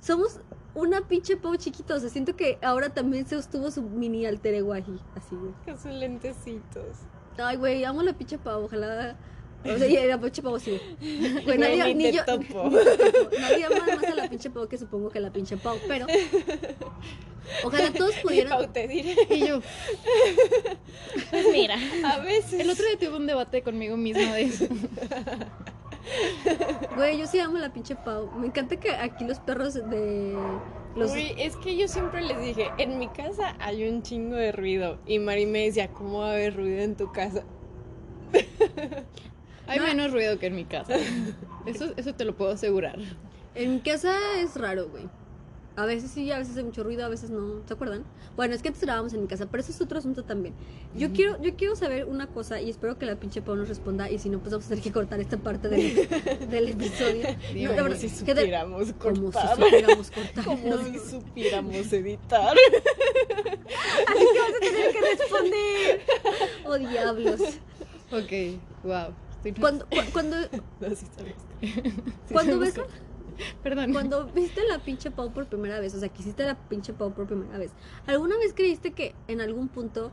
somos 0.00 0.40
una 0.74 1.00
pinche 1.02 1.36
pau 1.36 1.56
chiquito. 1.56 1.94
O 1.94 2.00
sea, 2.00 2.08
siento 2.08 2.34
que 2.36 2.58
ahora 2.62 2.88
también 2.90 3.26
se 3.26 3.40
tuvo 3.44 3.70
su 3.70 3.82
mini 3.82 4.26
alter 4.26 4.54
ego 4.54 4.72
ahí, 4.72 5.00
así, 5.16 5.34
güey. 5.36 5.52
Con 5.64 5.78
sus 5.78 5.92
lentecitos. 5.92 6.98
Ay, 7.38 7.56
güey, 7.56 7.84
amo 7.84 8.02
la 8.02 8.12
pinche 8.12 8.38
pau, 8.38 8.64
ojalá... 8.64 9.16
O 9.64 9.78
sea, 9.78 9.86
y 9.86 10.06
la 10.06 10.20
pinche 10.20 10.42
pau 10.42 10.58
sí. 10.58 10.78
Güey, 11.44 11.58
nadie, 11.58 11.76
Güey, 11.82 11.94
ni 11.94 12.12
yo, 12.12 12.24
topo. 12.24 12.64
más 12.70 14.04
a 14.04 14.14
la 14.14 14.28
pinche 14.28 14.50
pau 14.50 14.68
que 14.68 14.76
supongo 14.76 15.10
que 15.10 15.20
la 15.20 15.32
pinche 15.32 15.56
pau, 15.56 15.78
pero... 15.88 16.06
Ojalá 17.64 17.92
todos 17.92 18.16
Y 18.18 18.22
pudieran... 18.22 18.58
Pau 18.58 18.72
te 18.72 18.88
diré. 18.88 19.14
Y 19.30 19.46
yo, 19.46 19.60
pues 21.30 21.46
mira. 21.52 21.76
A 22.04 22.18
veces. 22.18 22.60
El 22.60 22.70
otro 22.70 22.84
día 22.86 22.98
tuve 22.98 23.16
un 23.16 23.26
debate 23.26 23.62
conmigo 23.62 23.96
misma 23.96 24.34
de 24.34 24.42
eso. 24.42 24.66
Güey, 26.96 27.18
yo 27.18 27.26
sí 27.26 27.38
amo 27.40 27.58
la 27.58 27.72
pinche 27.72 27.96
Pau. 27.96 28.30
Me 28.36 28.46
encanta 28.46 28.76
que 28.78 28.90
aquí 28.90 29.24
los 29.24 29.38
perros 29.40 29.74
de 29.74 30.36
Los- 30.96 31.12
Uy, 31.12 31.34
es 31.38 31.56
que 31.56 31.76
yo 31.76 31.88
siempre 31.88 32.22
les 32.22 32.40
dije, 32.40 32.70
en 32.78 32.98
mi 32.98 33.08
casa 33.08 33.56
hay 33.58 33.88
un 33.88 34.02
chingo 34.02 34.36
de 34.36 34.52
ruido. 34.52 34.98
Y 35.06 35.18
Mari 35.18 35.46
me 35.46 35.64
decía, 35.64 35.88
¿cómo 35.88 36.20
va 36.20 36.28
a 36.30 36.32
haber 36.32 36.56
ruido 36.56 36.82
en 36.82 36.96
tu 36.96 37.10
casa? 37.12 37.44
Hay 39.66 39.78
No. 39.78 39.84
menos 39.86 40.12
ruido 40.12 40.38
que 40.38 40.46
en 40.46 40.54
mi 40.56 40.64
casa. 40.64 40.94
Eso, 41.66 41.92
eso 41.96 42.14
te 42.14 42.24
lo 42.26 42.36
puedo 42.36 42.50
asegurar. 42.52 42.98
En 43.54 43.74
mi 43.76 43.80
casa 43.80 44.14
es 44.38 44.54
raro, 44.56 44.88
güey. 44.90 45.04
A 45.76 45.86
veces 45.86 46.10
sí, 46.10 46.30
a 46.30 46.38
veces 46.38 46.56
hay 46.56 46.62
mucho 46.62 46.84
ruido, 46.84 47.04
a 47.04 47.08
veces 47.08 47.30
no. 47.30 47.62
¿Se 47.66 47.72
acuerdan? 47.74 48.04
Bueno, 48.36 48.54
es 48.54 48.60
que 48.62 48.68
antes 48.68 48.82
grabábamos 48.82 49.12
en 49.14 49.22
mi 49.22 49.26
casa, 49.26 49.46
pero 49.50 49.60
eso 49.62 49.72
es 49.72 49.80
otro 49.80 49.98
asunto 49.98 50.22
también. 50.24 50.54
Yo 50.94 51.12
quiero, 51.12 51.40
yo 51.42 51.56
quiero 51.56 51.74
saber 51.74 52.04
una 52.04 52.26
cosa 52.28 52.60
y 52.60 52.68
espero 52.70 52.96
que 52.98 53.06
la 53.06 53.16
pinche 53.16 53.40
Pau 53.42 53.56
nos 53.56 53.68
responda 53.68 54.08
y 54.10 54.18
si 54.18 54.28
no, 54.28 54.38
pues 54.38 54.52
vamos 54.52 54.66
a 54.66 54.68
tener 54.68 54.84
que 54.84 54.92
cortar 54.92 55.18
esta 55.20 55.36
parte 55.38 55.68
del, 55.68 56.06
del 56.50 56.68
episodio. 56.68 57.26
Digo, 57.52 57.70
No, 57.72 57.76
la 57.76 57.82
verdad, 57.84 57.98
si 57.98 58.08
que 58.24 58.34
de- 58.34 58.42
supiéramos 58.42 58.92
como 58.92 59.32
si 59.32 59.48
supiéramos 59.56 60.10
cortar. 60.10 60.44
Como 60.44 60.68
No, 60.68 60.84
si 60.84 60.98
supiéramos 60.98 61.92
editar. 61.92 62.54
Así 64.06 64.26
que 64.32 64.38
vas 64.38 64.54
a 64.56 64.60
tener 64.60 64.92
que 64.92 65.00
responder. 65.00 66.00
Oh, 66.66 66.78
diablos. 66.78 67.40
Ok, 68.12 68.60
wow. 68.84 69.14
Cuando, 69.60 69.86
cu- 69.86 69.96
cuando, 70.12 70.36
No, 70.80 70.94
sí 70.94 71.06
sabes. 71.16 71.34
cuando 72.32 72.58
ves, 72.58 72.74
Perdón. 73.62 73.92
cuando 73.92 74.26
viste 74.26 74.60
la 74.68 74.78
pinche 74.78 75.10
Pau 75.10 75.32
por 75.32 75.46
primera 75.46 75.80
vez, 75.80 75.94
o 75.94 75.98
sea, 76.00 76.08
que 76.08 76.22
hiciste 76.22 76.44
la 76.44 76.54
pinche 76.54 76.92
Pau 76.92 77.12
por 77.12 77.26
primera 77.26 77.58
vez, 77.58 77.72
¿alguna 78.06 78.36
vez 78.38 78.52
creíste 78.54 78.92
que 78.92 79.14
en 79.28 79.40
algún 79.40 79.68
punto 79.68 80.12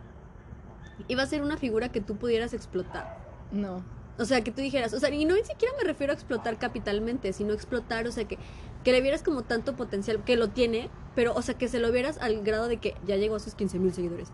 iba 1.08 1.24
a 1.24 1.26
ser 1.28 1.41
una 1.41 1.58
figura 1.58 1.89
que 1.91 2.02
tú 2.02 2.15
pudieras 2.15 2.54
explotar? 2.54 3.17
No. 3.52 3.84
O 4.17 4.26
sea, 4.26 4.41
que 4.44 4.52
tú 4.52 4.62
dijeras, 4.62 4.94
o 4.94 5.00
sea, 5.00 5.10
y 5.10 5.26
no 5.26 5.36
ni 5.36 5.44
siquiera 5.44 5.74
me 5.78 5.84
refiero 5.84 6.12
a 6.12 6.15
explotar 6.15 6.58
capitalmente, 6.60 7.32
sino 7.34 7.54
explotar, 7.54 8.06
o 8.08 8.12
sea, 8.12 8.26
que, 8.28 8.38
que 8.84 8.91
le 8.91 9.02
vieras 9.02 9.24
como 9.24 9.44
tanto 9.44 9.76
potencial, 9.76 10.24
que 10.24 10.36
lo 10.36 10.50
tiene, 10.50 10.89
pero, 11.15 11.34
o 11.34 11.41
sea, 11.41 11.58
que 11.58 11.67
se 11.67 11.80
lo 11.80 11.91
vieras 11.91 12.17
al 12.20 12.41
grado 12.44 12.67
de 12.67 12.78
que 12.78 12.96
ya 13.08 13.15
llegó 13.15 13.36
a 13.36 13.39
sus 13.39 13.56
15 13.56 13.80
mil 13.80 13.94
seguidores. 13.94 14.30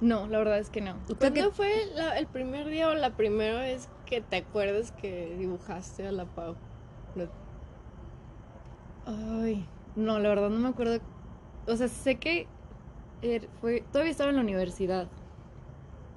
No, 0.00 0.26
la 0.26 0.38
verdad 0.38 0.58
es 0.58 0.70
que 0.70 0.80
no. 0.80 0.94
¿Cuándo 1.18 1.50
que- 1.50 1.50
fue 1.50 1.70
la- 1.94 2.18
el 2.18 2.26
primer 2.26 2.66
día 2.68 2.88
o 2.88 2.94
la 2.94 3.10
primera 3.10 3.60
vez 3.60 3.88
que 4.06 4.20
te 4.20 4.36
acuerdas 4.36 4.92
que 4.92 5.36
dibujaste 5.38 6.06
a 6.06 6.12
la 6.12 6.24
Pau? 6.24 6.56
No- 7.14 7.28
Ay, 9.06 9.64
no, 9.96 10.18
la 10.18 10.28
verdad 10.30 10.50
no 10.50 10.58
me 10.58 10.68
acuerdo. 10.68 11.00
O 11.66 11.76
sea, 11.76 11.88
sé 11.88 12.16
que 12.16 12.46
er- 13.22 13.48
fue, 13.60 13.82
todavía 13.92 14.10
estaba 14.12 14.30
en 14.30 14.36
la 14.36 14.42
universidad. 14.42 15.08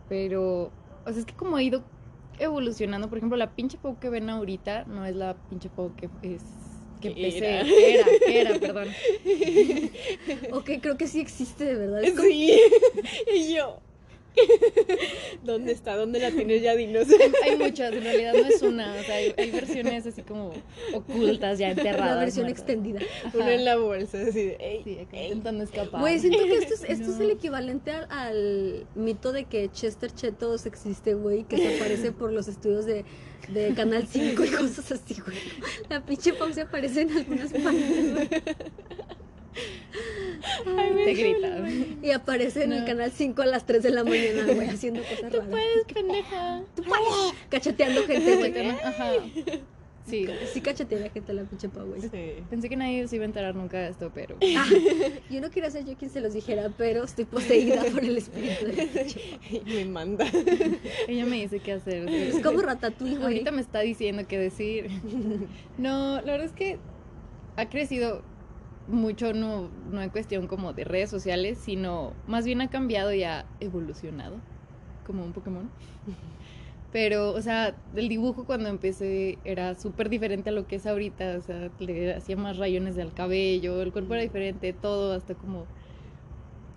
Pero, 0.10 0.72
o 1.06 1.10
sea, 1.12 1.20
es 1.20 1.26
que 1.26 1.34
como 1.34 1.58
ha 1.58 1.64
ido 1.64 1.84
evolucionando, 2.40 3.10
por 3.10 3.18
ejemplo, 3.18 3.38
la 3.38 3.52
pinche 3.52 3.78
Pau 3.78 3.98
que 4.00 4.10
ven 4.10 4.30
ahorita 4.30 4.86
no 4.86 5.06
es 5.06 5.16
la 5.16 5.34
pinche 5.50 5.70
Pau 5.70 5.92
que 5.96 6.10
es 6.22 6.42
que 7.04 7.08
empecé. 7.10 7.38
era. 7.38 7.68
Era, 7.68 8.06
era, 8.52 8.60
perdón. 8.60 8.88
Ok, 10.52 10.70
creo 10.82 10.98
que 10.98 11.08
sí 11.08 11.20
existe, 11.20 11.66
de 11.66 11.76
verdad. 11.76 12.04
Es 12.04 12.12
como- 12.14 12.28
Sí. 12.28 12.60
y 13.36 13.54
yo. 13.56 13.80
¿Dónde 15.44 15.72
está? 15.72 15.96
¿Dónde 15.96 16.20
la 16.20 16.32
tienes 16.32 16.62
ya? 16.62 16.76
Dinos. 16.76 17.08
Hay 17.44 17.58
muchas, 17.58 17.94
en 17.94 18.04
realidad 18.04 18.34
no 18.34 18.46
es 18.48 18.62
una. 18.62 18.96
O 19.00 19.04
sea, 19.04 19.16
hay, 19.16 19.34
hay 19.38 19.52
versiones 19.52 20.06
así 20.08 20.22
como 20.24 20.52
ocultas, 20.94 21.60
ya 21.60 21.72
enterradas. 21.72 22.16
la 22.16 22.20
versión 22.22 22.46
muertas. 22.46 22.62
extendida. 22.64 23.00
Ajá. 23.26 23.38
Una 23.38 23.54
en 23.54 23.66
la 23.66 23.78
bolsa, 23.78 24.20
así 24.22 24.44
de. 24.46 24.58
"Ey, 24.60 24.82
Sí, 24.84 25.00
acá 25.00 25.18
ey". 25.18 25.26
intentando 25.28 25.64
escapar. 25.64 26.02
Güey, 26.02 26.20
siento 26.20 26.40
que 26.46 26.58
esto 26.58 26.74
es, 26.74 26.84
esto 26.88 27.12
es 27.12 27.20
el 27.20 27.32
equivalente 27.32 27.92
al, 27.92 28.08
al 28.10 28.88
mito 28.96 29.32
de 29.32 29.46
que 29.46 29.70
Chester 29.72 30.12
Chetos 30.14 30.66
existe, 30.66 31.14
güey, 31.14 31.44
que 31.44 31.58
se 31.58 31.76
aparece 31.78 32.12
por 32.12 32.32
los 32.32 32.48
estudios 32.48 32.86
de, 32.86 33.06
de 33.50 33.74
Canal 33.76 34.08
5 34.08 34.44
y 34.44 34.48
cosas 34.50 34.92
así, 34.92 35.16
güey. 35.22 35.38
La 35.90 36.04
pinche 36.06 36.34
Pau 36.34 36.52
se 36.54 36.62
aparece 36.62 37.02
en 37.02 37.12
algunas 37.18 37.52
páginas, 37.52 38.14
güey. 38.14 38.30
Te 40.64 41.14
grita. 41.14 41.70
Y 42.02 42.12
aparece 42.12 42.64
en 42.64 42.74
el. 42.74 42.86
Canal 42.86 43.12
5 43.12 43.42
a 43.42 43.46
las 43.46 43.66
3 43.66 43.84
de 43.84 43.90
la 43.92 44.04
mañana, 44.06 44.54
güey, 44.54 44.68
haciendo 44.68 45.02
cosas 45.02 45.32
raras. 45.32 45.48
Puedes, 45.50 45.86
pendeja. 45.94 46.64
Tú 46.76 46.84
puedes. 46.84 47.34
Cacheteando 47.50 48.04
gente, 48.06 48.36
güey. 48.36 48.70
Ajá. 48.70 49.12
Sí. 50.06 50.28
Sí 50.52 50.62
cachetea 50.62 50.98
a 50.98 51.02
la 51.02 51.10
gente 51.10 51.34
la 51.34 51.44
pinche 51.44 51.70
Pau, 51.70 51.86
güey. 51.88 52.02
Sí. 52.02 52.44
Pensé 52.50 52.68
que 52.68 52.76
nadie 52.76 53.08
se 53.08 53.16
iba 53.16 53.24
a 53.24 53.28
enterar 53.28 53.56
nunca 53.56 53.80
de 53.80 53.90
esto, 53.90 54.12
pero. 54.14 54.38
Ah, 54.58 54.68
yo 55.30 55.42
no 55.42 55.50
quería 55.50 55.72
ser 55.72 55.86
yo 55.86 55.96
quien 55.96 56.12
se 56.12 56.20
los 56.20 56.34
dijera, 56.34 56.70
pero 56.78 57.04
estoy 57.04 57.26
poseída 57.26 57.84
por 57.94 58.04
el 58.04 58.18
espíritu 58.18 58.66
de 58.66 58.76
la 58.76 59.74
me 59.74 59.86
manda. 59.86 60.26
Ella 61.08 61.26
me 61.26 61.38
dice 61.38 61.60
qué 61.60 61.74
hacer. 61.74 62.10
Es 62.10 62.42
como 62.42 62.62
Ratatouille, 62.62 63.16
güey. 63.16 63.26
Ahorita 63.26 63.52
me 63.52 63.62
está 63.62 63.80
diciendo 63.80 64.24
qué 64.28 64.38
decir. 64.38 64.90
No, 65.78 66.16
la 66.16 66.32
verdad 66.34 66.46
es 66.46 66.52
que 66.54 66.80
ha 67.56 67.70
crecido 67.70 68.24
mucho, 68.88 69.34
no, 69.34 69.70
no 69.92 70.02
en 70.02 70.10
cuestión 70.10 70.48
como 70.48 70.74
de 70.74 70.84
redes 70.84 71.10
sociales, 71.10 71.58
sino 71.58 72.14
más 72.28 72.46
bien 72.46 72.62
ha 72.62 72.70
cambiado 72.70 73.14
y 73.14 73.24
ha 73.24 73.46
evolucionado, 73.60 74.36
como 75.06 75.24
un 75.24 75.34
Pokémon. 75.34 75.70
Pero, 76.92 77.32
o 77.32 77.42
sea, 77.42 77.76
el 77.96 78.08
dibujo 78.08 78.46
cuando 78.46 78.70
empecé 78.70 79.40
era 79.46 79.74
súper 79.74 80.10
diferente 80.10 80.50
a 80.50 80.54
lo 80.54 80.68
que 80.68 80.76
es 80.76 80.86
ahorita, 80.86 81.38
o 81.38 81.42
sea, 81.42 81.72
le 81.80 82.14
hacía 82.14 82.38
más 82.38 82.58
rayones 82.58 82.96
del 82.96 83.12
cabello, 83.14 83.82
el 83.82 83.92
cuerpo 83.92 84.14
era 84.14 84.22
diferente, 84.22 84.74
todo, 84.74 85.14
hasta 85.14 85.34
como 85.34 85.66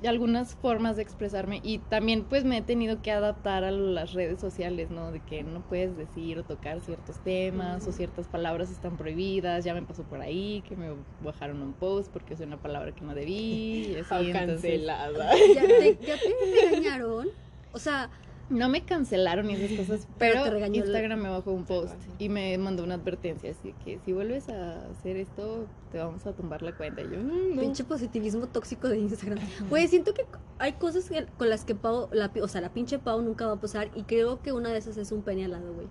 algunas 0.04 0.54
formas 0.54 0.96
de 0.96 1.02
expresarme 1.02 1.60
y 1.62 1.78
también 1.78 2.24
pues 2.24 2.44
me 2.44 2.58
he 2.58 2.62
tenido 2.62 3.00
que 3.00 3.10
adaptar 3.12 3.64
a 3.64 3.70
las 3.70 4.12
redes 4.12 4.40
sociales, 4.40 4.90
¿no? 4.90 5.10
De 5.10 5.20
que 5.20 5.42
no 5.42 5.60
puedes 5.62 5.96
decir 5.96 6.38
o 6.38 6.44
tocar 6.44 6.80
ciertos 6.80 7.18
temas 7.20 7.86
o 7.86 7.92
ciertas 7.92 8.26
palabras 8.28 8.70
están 8.70 8.96
prohibidas, 8.96 9.64
ya 9.64 9.72
me 9.72 9.82
pasó 9.82 10.02
por 10.04 10.20
ahí 10.20 10.62
que 10.68 10.76
me 10.76 10.90
bajaron 11.20 11.62
un 11.62 11.72
post 11.72 12.12
porque 12.12 12.34
usé 12.34 12.44
una 12.44 12.58
palabra 12.58 12.92
que 12.92 13.04
no 13.04 13.14
debí 13.14 13.92
y 13.92 13.96
así, 13.96 14.08
Ah, 14.10 14.20
entonces 14.20 14.46
cancelada. 14.62 15.30
¿Ya 15.54 15.62
te, 15.62 15.98
ya 16.04 16.14
te 16.18 16.68
regañaron? 16.70 17.28
O 17.72 17.78
sea, 17.78 18.10
no 18.48 18.68
me 18.68 18.84
cancelaron 18.84 19.50
y 19.50 19.54
esas 19.54 19.76
cosas, 19.76 20.08
Pero 20.18 20.42
pero, 20.44 20.58
te 20.58 20.76
Instagram 20.76 21.20
me 21.20 21.28
bajó 21.28 21.52
un 21.52 21.64
post 21.64 21.94
y 22.18 22.28
me 22.28 22.56
mandó 22.58 22.84
una 22.84 22.94
advertencia 22.94 23.50
así 23.50 23.74
que 23.84 23.98
si 24.04 24.12
vuelves 24.12 24.48
a 24.48 24.86
hacer 24.90 25.16
esto 25.16 25.66
te 25.90 25.98
vamos 25.98 26.24
a 26.26 26.32
tumbar 26.32 26.62
la 26.62 26.76
cuenta 26.76 27.02
y 27.02 27.04
yo 27.10 27.18
"Mm, 27.18 27.56
no". 27.56 27.60
pinche 27.60 27.82
positivismo 27.84 28.46
tóxico 28.46 28.88
de 28.88 28.98
Instagram. 28.98 29.38
Güey, 29.68 29.88
siento 29.88 30.14
que 30.14 30.24
hay 30.58 30.74
cosas 30.74 31.08
que- 31.08 31.26
con 31.38 31.48
las 31.50 31.64
que 31.64 31.74
Pau, 31.74 32.08
la, 32.12 32.30
o 32.40 32.48
sea, 32.48 32.60
la 32.60 32.72
pinche 32.72 32.98
Pau 32.98 33.20
nunca 33.22 33.46
va 33.46 33.54
a 33.54 33.60
pasar 33.60 33.90
y 33.94 34.02
creo 34.04 34.40
que 34.42 34.52
una 34.52 34.70
de 34.70 34.78
esas 34.78 34.96
es 34.96 35.10
un 35.12 35.22
pene 35.22 35.44
al 35.44 35.50
lado, 35.52 35.72
güey. 35.74 35.88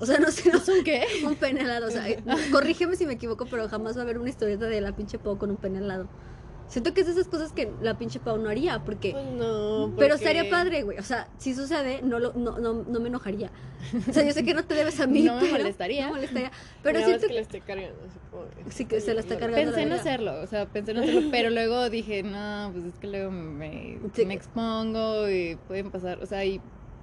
O 0.00 0.06
sea, 0.06 0.18
no 0.18 0.30
sé, 0.32 0.50
no 0.50 0.58
¿Es 0.58 0.68
un 0.68 0.82
qué? 0.84 1.04
un 1.24 1.36
pene 1.36 1.60
al 1.60 1.68
lado. 1.68 1.86
O 1.86 1.90
sea, 1.90 2.04
corrígeme 2.52 2.96
si 2.96 3.06
me 3.06 3.12
equivoco, 3.12 3.46
pero 3.46 3.68
jamás 3.68 3.96
va 3.96 4.00
a 4.00 4.04
haber 4.04 4.18
una 4.18 4.30
historieta 4.30 4.66
de 4.66 4.80
la 4.80 4.96
pinche 4.96 5.18
Pau 5.18 5.38
con 5.38 5.50
un 5.50 5.56
pene 5.58 5.78
al 5.78 5.88
lado. 5.88 6.08
Siento 6.68 6.94
que 6.94 7.02
es 7.02 7.06
de 7.06 7.12
esas 7.12 7.28
cosas 7.28 7.52
que 7.52 7.70
la 7.82 7.98
pinche 7.98 8.18
Pau 8.18 8.38
no 8.38 8.48
haría, 8.48 8.82
porque... 8.82 9.12
Pues 9.12 9.26
no. 9.32 9.92
Pero 9.98 10.14
estaría 10.14 10.48
padre, 10.48 10.82
güey. 10.82 10.96
O 10.98 11.02
sea, 11.02 11.28
si 11.36 11.54
sucede, 11.54 12.00
no, 12.02 12.18
lo, 12.18 12.32
no, 12.32 12.58
no, 12.58 12.72
no 12.72 13.00
me 13.00 13.08
enojaría. 13.08 13.50
O 14.08 14.12
sea, 14.12 14.22
yo 14.24 14.32
sé 14.32 14.42
que 14.42 14.54
no 14.54 14.64
te 14.64 14.74
debes 14.74 14.98
a 15.00 15.06
mí. 15.06 15.22
No 15.24 15.34
me 15.34 15.40
pero- 15.42 15.52
molestaría. 15.58 16.02
No 16.06 16.14
me 16.14 16.20
molestaría. 16.20 16.50
Pero 16.82 16.98
más 17.00 17.08
siento 17.08 17.26
que 17.26 17.34
la 17.34 17.40
esté 17.40 17.60
cargando. 17.60 17.98
así 18.66 18.70
Sí, 18.70 18.84
que 18.86 19.00
se 19.02 19.12
la 19.12 19.20
está 19.20 19.36
cargando. 19.38 19.72
Pensé 19.72 19.82
en 19.82 19.92
hacerlo, 19.92 20.40
o 20.40 20.46
sea, 20.46 20.64
pensé 20.66 20.92
en 20.92 20.98
hacerlo, 20.98 21.28
pero 21.30 21.50
luego 21.50 21.90
dije, 21.90 22.22
no, 22.22 22.70
pues 22.72 22.86
es 22.86 22.94
que 22.98 23.06
luego 23.06 23.30
me, 23.30 23.98
Sí. 24.14 24.24
me 24.24 24.32
expongo 24.34 25.28
y 25.28 25.56
pueden 25.68 25.90
pasar, 25.90 26.20
o 26.22 26.26
sea, 26.26 26.42
y, 26.44 26.58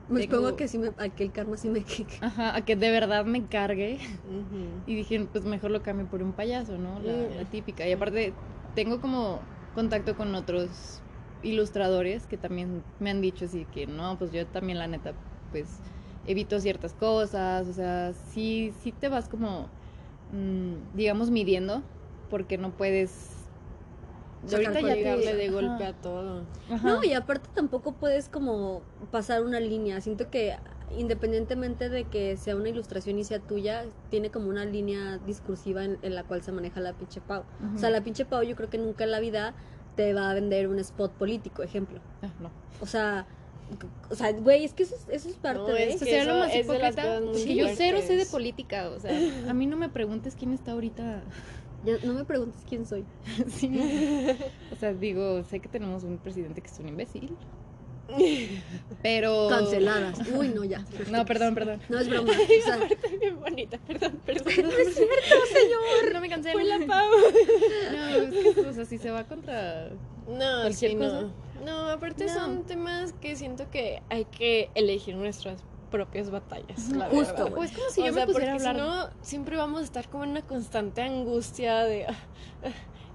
Me 0.08 0.22
tengo- 0.22 0.24
expongo 0.24 0.48
a 0.48 0.56
que, 0.58 0.68
sí 0.68 0.80
me, 0.80 0.88
a 0.98 1.10
que 1.10 1.26
el 1.26 1.32
karma 1.32 1.58
sí 1.58 1.70
me... 1.70 1.84
que- 1.84 2.06
que- 2.06 2.18
ajá, 2.26 2.56
a 2.56 2.66
que 2.66 2.76
de 2.76 2.90
verdad 2.90 3.24
me 3.26 3.46
cargue. 3.46 4.00
Y 4.88 4.96
dije, 4.96 5.28
pues 5.32 5.44
mejor 5.46 5.70
lo 5.70 5.84
cambio 5.84 6.08
por 6.08 6.24
un 6.24 6.34
payaso, 6.34 6.78
¿no? 6.80 7.00
La, 7.02 7.14
la 7.36 7.46
típica. 7.52 7.88
Y 7.88 7.92
aparte, 7.92 8.34
tengo 8.74 9.02
como 9.02 9.48
contacto 9.74 10.16
con 10.16 10.34
otros 10.36 11.02
ilustradores 11.42 12.28
que 12.28 12.38
también 12.38 12.84
me 13.00 13.10
han 13.12 13.22
dicho 13.22 13.46
así 13.46 13.66
que, 13.66 13.88
no, 13.88 14.18
pues 14.18 14.32
yo 14.32 14.46
también 14.48 14.78
la 14.80 14.88
neta, 14.88 15.16
pues 15.52 15.82
evito 16.26 16.60
ciertas 16.60 16.94
cosas, 16.94 17.68
o 17.68 17.74
sea, 17.74 18.14
sí, 18.14 18.74
sí 18.82 18.92
te 18.92 19.10
vas 19.10 19.30
como, 19.30 19.70
mm, 20.32 20.76
digamos, 20.94 21.32
midiendo, 21.32 21.84
porque 22.30 22.58
no 22.58 22.72
puedes... 22.72 23.36
Sacar 24.46 24.74
ahorita 24.74 24.82
ya 24.82 24.96
te- 24.96 25.36
de 25.36 25.50
ajá, 25.50 25.52
golpe 25.52 25.84
a 25.86 25.94
todo. 25.94 26.46
ajá. 26.70 26.90
No, 26.90 27.04
y 27.04 27.14
aparte 27.14 27.50
tampoco 27.54 27.94
puedes 27.94 28.30
como 28.30 28.84
pasar 29.12 29.44
una 29.44 29.60
línea. 29.60 30.02
Siento 30.02 30.30
que 30.30 30.56
independientemente 30.98 31.90
de 31.90 32.06
que 32.06 32.38
sea 32.38 32.56
una 32.56 32.70
ilustración 32.70 33.20
y 33.20 33.24
sea 33.24 33.40
tuya, 33.40 33.86
tiene 34.10 34.32
como 34.32 34.50
una 34.50 34.66
línea 34.66 35.18
discursiva 35.20 35.84
en, 35.84 35.98
en 36.02 36.16
la 36.16 36.24
cual 36.24 36.42
se 36.42 36.52
maneja 36.52 36.80
la 36.80 36.94
pinche 36.94 37.22
Pau. 37.22 37.44
O 37.76 37.78
sea, 37.78 37.90
la 37.90 38.02
pinche 38.02 38.26
Pau 38.26 38.44
yo 38.44 38.56
creo 38.56 38.70
que 38.70 38.78
nunca 38.78 39.04
en 39.04 39.12
la 39.12 39.20
vida 39.20 39.54
te 39.96 40.14
va 40.14 40.32
a 40.32 40.34
vender 40.34 40.68
un 40.68 40.80
spot 40.80 41.14
político, 41.14 41.64
ejemplo. 41.64 42.00
Ah, 42.22 42.30
no. 42.40 42.52
O 42.82 42.86
sea, 42.86 43.28
o 44.10 44.16
sea, 44.16 44.32
güey, 44.32 44.64
es 44.64 44.74
que 44.74 44.84
eso 44.84 44.96
es, 44.96 45.06
eso 45.10 45.30
es 45.30 45.36
parte 45.36 45.60
No, 45.60 45.68
de... 45.68 45.90
es 45.90 45.96
Eso 45.96 46.06
que 46.06 46.24
lo 46.24 46.32
eso 46.32 46.40
más 46.40 46.56
hipócrita, 46.56 47.20
muy 47.20 47.28
porque 47.28 47.56
yo 47.56 47.68
cero 47.76 48.00
sé 48.06 48.16
de 48.16 48.26
política, 48.26 48.90
o 48.90 49.00
sea, 49.00 49.12
a 49.48 49.54
mí 49.54 49.68
no 49.68 49.78
me 49.78 49.90
preguntes 49.90 50.36
quién 50.36 50.54
está 50.54 50.72
ahorita 50.72 51.22
Ya 51.86 51.98
no 52.04 52.14
me 52.14 52.26
preguntes 52.26 52.62
quién 52.68 52.86
soy. 52.86 53.06
Sí, 53.48 53.70
no. 53.70 53.84
O 54.72 54.76
sea, 54.76 54.94
digo, 54.94 55.44
sé 55.44 55.60
que 55.60 55.70
tenemos 55.70 56.04
un 56.04 56.18
presidente 56.18 56.62
que 56.62 56.68
es 56.68 56.80
un 56.80 56.90
imbécil. 56.90 57.38
Pero. 59.02 59.48
Canceladas. 59.50 60.20
Uy, 60.34 60.50
no, 60.50 60.64
ya. 60.64 60.84
No, 61.10 61.26
perdón, 61.26 61.56
perdón. 61.56 61.82
No 61.90 62.00
es 62.00 62.10
broma. 62.10 62.32
O 62.34 62.64
sea, 62.66 62.76
Está 62.90 63.08
bien 63.20 63.40
bonita, 63.40 63.78
perdón, 63.88 64.20
perdón. 64.26 64.54
no 64.64 64.70
es 64.72 64.96
cierto, 64.96 65.36
señor. 65.54 66.14
No 66.14 66.22
me 66.22 66.30
cancelen. 66.30 66.56
Fue 66.58 66.64
la. 66.66 66.78
No, 67.92 68.10
es 68.38 68.54
que, 68.56 68.60
o 68.62 68.74
sea, 68.74 68.86
si 68.86 68.98
se 68.98 69.12
va 69.12 69.24
contra. 69.26 69.90
No, 70.28 70.62
Cualquier 70.62 70.92
sí, 70.92 70.98
cosa. 70.98 71.22
no. 71.22 71.50
No, 71.66 71.90
aparte 71.90 72.26
No. 72.26 72.34
son 72.34 72.64
temas 72.66 73.14
que 73.14 73.36
siento 73.36 73.70
que 73.70 74.02
hay 74.10 74.26
que 74.26 74.70
elegir 74.76 75.16
nuestras 75.16 75.62
propias 75.92 76.30
batallas. 76.30 76.90
La 76.90 77.10
Justo, 77.10 77.34
verdad. 77.34 77.52
Pues 77.56 77.72
como 77.72 77.90
si 77.90 78.02
o 78.02 78.06
yo 78.06 78.14
sea, 78.14 78.26
me 78.26 78.32
pusiera 78.32 78.52
a 78.54 78.56
hablar. 78.56 78.76
si 78.76 78.82
no, 78.82 79.10
siempre 79.22 79.58
vamos 79.58 79.82
a 79.82 79.84
estar 79.84 80.08
como 80.10 80.24
en 80.24 80.30
una 80.32 80.42
constante 80.44 81.02
angustia 81.02 81.84
de 81.84 82.06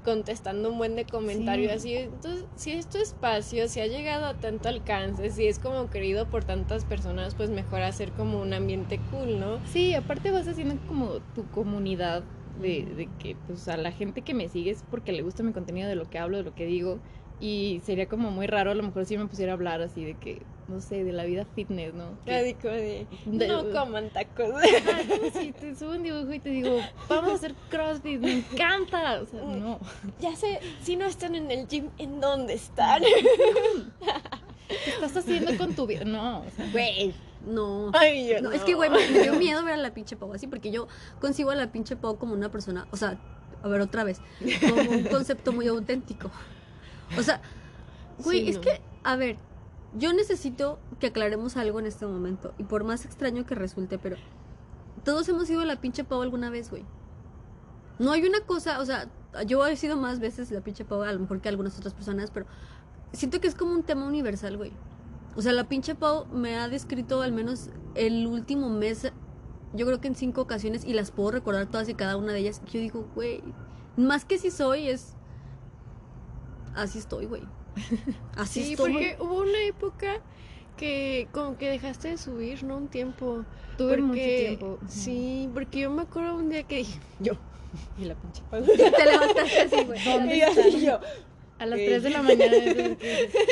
contestando 0.05 0.71
un 0.71 0.79
buen 0.79 0.95
de 0.97 1.05
comentario 1.07 1.69
Sí. 1.71 1.77
así. 1.77 1.95
Entonces, 1.97 2.45
si 2.57 2.73
es 2.73 2.89
tu 2.89 2.99
espacio, 2.99 3.69
si 3.69 3.81
ha 3.81 3.87
llegado 3.87 4.27
a 4.27 4.35
tanto 4.35 4.69
alcance, 4.69 5.31
si 5.31 5.47
es 5.47 5.59
como 5.59 5.91
querido 5.91 6.27
por 6.27 6.45
tantas 6.45 6.85
personas, 6.85 7.35
pues 7.35 7.51
mejor 7.51 7.83
hacer 7.83 8.11
como 8.13 8.41
un 8.41 8.53
ambiente 8.53 9.01
cool, 9.11 9.41
¿no? 9.41 9.59
Sí, 9.73 9.95
aparte 9.95 10.31
vas 10.31 10.47
haciendo 10.47 10.77
como 10.87 11.21
tu 11.35 11.45
comunidad 11.51 12.23
de, 12.61 12.85
de 12.85 13.09
que, 13.19 13.37
pues, 13.47 13.67
a 13.69 13.77
la 13.77 13.91
gente 13.91 14.23
que 14.23 14.35
me 14.35 14.49
sigue 14.49 14.71
es 14.71 14.85
porque 14.91 15.13
le 15.13 15.23
gusta 15.23 15.43
mi 15.43 15.53
contenido, 15.53 15.89
de 15.89 15.97
lo 15.97 16.09
que 16.09 16.19
hablo, 16.19 16.37
de 16.37 16.45
lo 16.45 16.55
que 16.55 16.67
digo. 16.67 17.01
Y 17.41 17.81
sería 17.85 18.07
como 18.07 18.31
muy 18.31 18.47
raro 18.47 18.71
a 18.71 18.75
lo 18.75 18.83
mejor 18.85 19.07
si 19.07 19.19
me 19.19 19.27
pusiera 19.27 19.53
a 19.53 19.55
hablar 19.55 19.81
así 19.83 20.05
de 20.05 20.15
que, 20.15 20.43
no 20.69 20.81
sé, 20.81 21.05
de 21.05 21.13
la 21.13 21.25
vida 21.25 21.45
fitness, 21.55 21.93
¿no? 21.95 22.19
Que- 22.25 22.57
de, 22.63 23.07
De- 23.27 23.49
no 23.49 23.71
coman 23.73 24.11
tacos. 24.11 24.51
Ah, 24.55 25.01
como 25.09 25.31
si 25.31 25.53
te 25.53 25.75
subo 25.77 25.91
un 25.91 26.03
dibujo 26.03 26.33
y 26.33 26.39
te 26.41 26.49
digo, 26.51 26.79
vamos 27.09 27.33
a 27.33 27.35
hacer 27.35 27.55
crossfit, 27.71 28.21
me 28.21 28.33
encanta. 28.39 29.21
O 29.23 29.27
sea, 29.27 29.43
no. 29.43 29.79
ya 30.21 30.35
sé, 30.37 30.61
si 30.83 30.97
no 30.97 31.05
están 31.07 31.35
en 31.35 31.51
el 31.51 31.67
gym, 31.69 31.91
¿en 31.99 32.21
dónde 32.21 32.55
están? 32.55 33.03
¿Qué 34.69 34.91
estás 34.91 35.17
haciendo 35.17 35.57
con 35.59 35.75
tu 35.75 35.87
vida? 35.87 36.05
No, 36.05 36.41
o 36.41 36.51
sea, 36.57 36.67
Güey, 36.73 37.15
no. 37.47 37.91
Ay, 37.95 38.29
yo 38.29 38.41
No, 38.41 38.49
no. 38.49 38.55
es 38.55 38.63
que, 38.63 38.75
güey, 38.75 38.89
me, 38.91 39.07
me 39.11 39.21
dio 39.23 39.35
miedo 39.35 39.63
ver 39.65 39.75
a 39.75 39.77
la 39.77 39.93
pinche 39.93 40.17
Pau 40.17 40.33
así, 40.33 40.47
porque 40.47 40.71
yo 40.71 40.89
concibo 41.21 41.51
a 41.51 41.55
la 41.55 41.71
pinche 41.71 41.97
Pau 41.97 42.17
como 42.17 42.33
una 42.33 42.51
persona, 42.51 42.87
o 42.91 42.97
sea, 42.97 43.19
a 43.63 43.69
ver, 43.69 43.81
otra 43.83 44.05
vez, 44.05 44.21
como 44.61 44.91
un 44.91 45.05
concepto 45.05 45.53
muy 45.53 45.67
auténtico. 45.69 46.31
O 47.19 47.23
sea, 47.23 47.41
güey, 48.19 48.45
Sí, 48.45 48.49
es 48.51 48.57
no. 48.57 48.63
que, 48.63 48.81
a 49.05 49.17
ver, 49.17 49.37
yo 49.97 50.13
necesito 50.13 50.79
que 50.99 51.09
aclaremos 51.09 51.57
algo 51.57 51.81
en 51.81 51.87
este 51.87 52.07
momento, 52.07 52.53
y 52.59 52.65
por 52.65 52.85
más 52.85 53.05
extraño 53.05 53.47
que 53.47 53.55
resulte, 53.55 53.99
pero 53.99 54.17
todos 55.05 55.29
hemos 55.29 55.47
sido 55.47 55.65
la 55.65 55.81
pinche 55.81 56.05
Pau 56.05 56.23
alguna 56.23 56.51
vez, 56.51 56.71
güey. 56.71 56.85
No 57.99 58.13
hay 58.13 58.25
una 58.25 58.41
cosa, 58.41 58.81
o 58.81 58.85
sea, 58.85 59.09
yo 59.47 59.65
he 59.67 59.77
sido 59.77 59.97
más 59.97 60.19
veces 60.19 60.51
la 60.51 60.61
pinche 60.61 60.85
Pau, 60.85 61.03
a 61.03 61.13
lo 61.13 61.21
mejor 61.21 61.41
que 61.41 61.49
algunas 61.49 61.79
otras 61.79 61.95
personas, 61.95 62.31
pero 62.31 62.47
siento 63.13 63.41
que 63.41 63.49
es 63.49 63.55
como 63.55 63.73
un 63.73 63.83
tema 63.83 64.07
universal, 64.07 64.57
güey. 64.57 64.73
O 65.37 65.43
sea, 65.43 65.53
la 65.53 65.69
pinche 65.69 65.95
Pau 65.95 66.27
me 66.27 66.57
ha 66.57 66.69
descrito 66.69 67.23
al 67.23 67.33
menos 67.33 67.71
el 67.95 68.27
último 68.27 68.71
mes, 68.71 69.11
yo 69.73 69.87
creo 69.87 70.01
que 70.01 70.09
en 70.09 70.15
cinco 70.15 70.41
ocasiones, 70.41 70.85
y 70.85 70.93
las 70.93 71.11
puedo 71.11 71.33
recordar 71.33 71.67
todas 71.67 71.89
y 71.89 71.95
cada 71.95 72.17
una 72.17 72.33
de 72.33 72.41
ellas. 72.41 72.63
Yo 72.67 72.81
digo, 72.81 73.09
güey, 73.15 73.43
más 73.97 74.25
que 74.25 74.39
si 74.39 74.51
soy, 74.51 74.89
es. 74.89 75.15
Así 76.75 76.99
estoy, 76.99 77.27
güey. 77.27 77.43
Así 78.37 78.63
Sí, 78.63 78.71
estoy. 78.73 78.93
porque 78.93 79.17
hubo 79.21 79.43
una 79.43 79.63
época 79.67 80.21
que 80.77 81.29
como 81.33 81.57
que 81.57 81.71
dejaste 81.71 82.09
de 82.09 82.19
subir, 82.19 82.65
¿no? 82.65 82.77
Un 82.79 82.89
tiempo. 82.89 83.45
tuve 83.79 83.97
mucho 83.99 84.09
Porque- 84.09 84.47
tiempo. 84.49 84.79
Sí, 84.89 85.49
porque 85.55 85.81
yo 85.81 85.91
me 85.91 86.03
acuerdo 86.03 86.37
un 86.37 86.49
día 86.51 86.63
que 86.65 86.77
dije, 86.79 86.99
yo, 87.21 87.35
y 87.99 88.05
la 88.05 88.15
pinche 88.15 88.43
Pau. 88.51 88.63
Te 88.67 88.77
levantaste 88.77 89.61
así, 89.61 89.85
güey. 89.85 90.05
¿Dónde 90.05 90.37
Y 90.37 90.41
así 90.43 90.81
yo, 90.85 90.99
A 91.59 91.67
las 91.67 91.79
Ok. 91.79 91.85
3 91.87 92.03
de 92.03 92.11
la 92.11 92.23
mañana. 92.23 92.55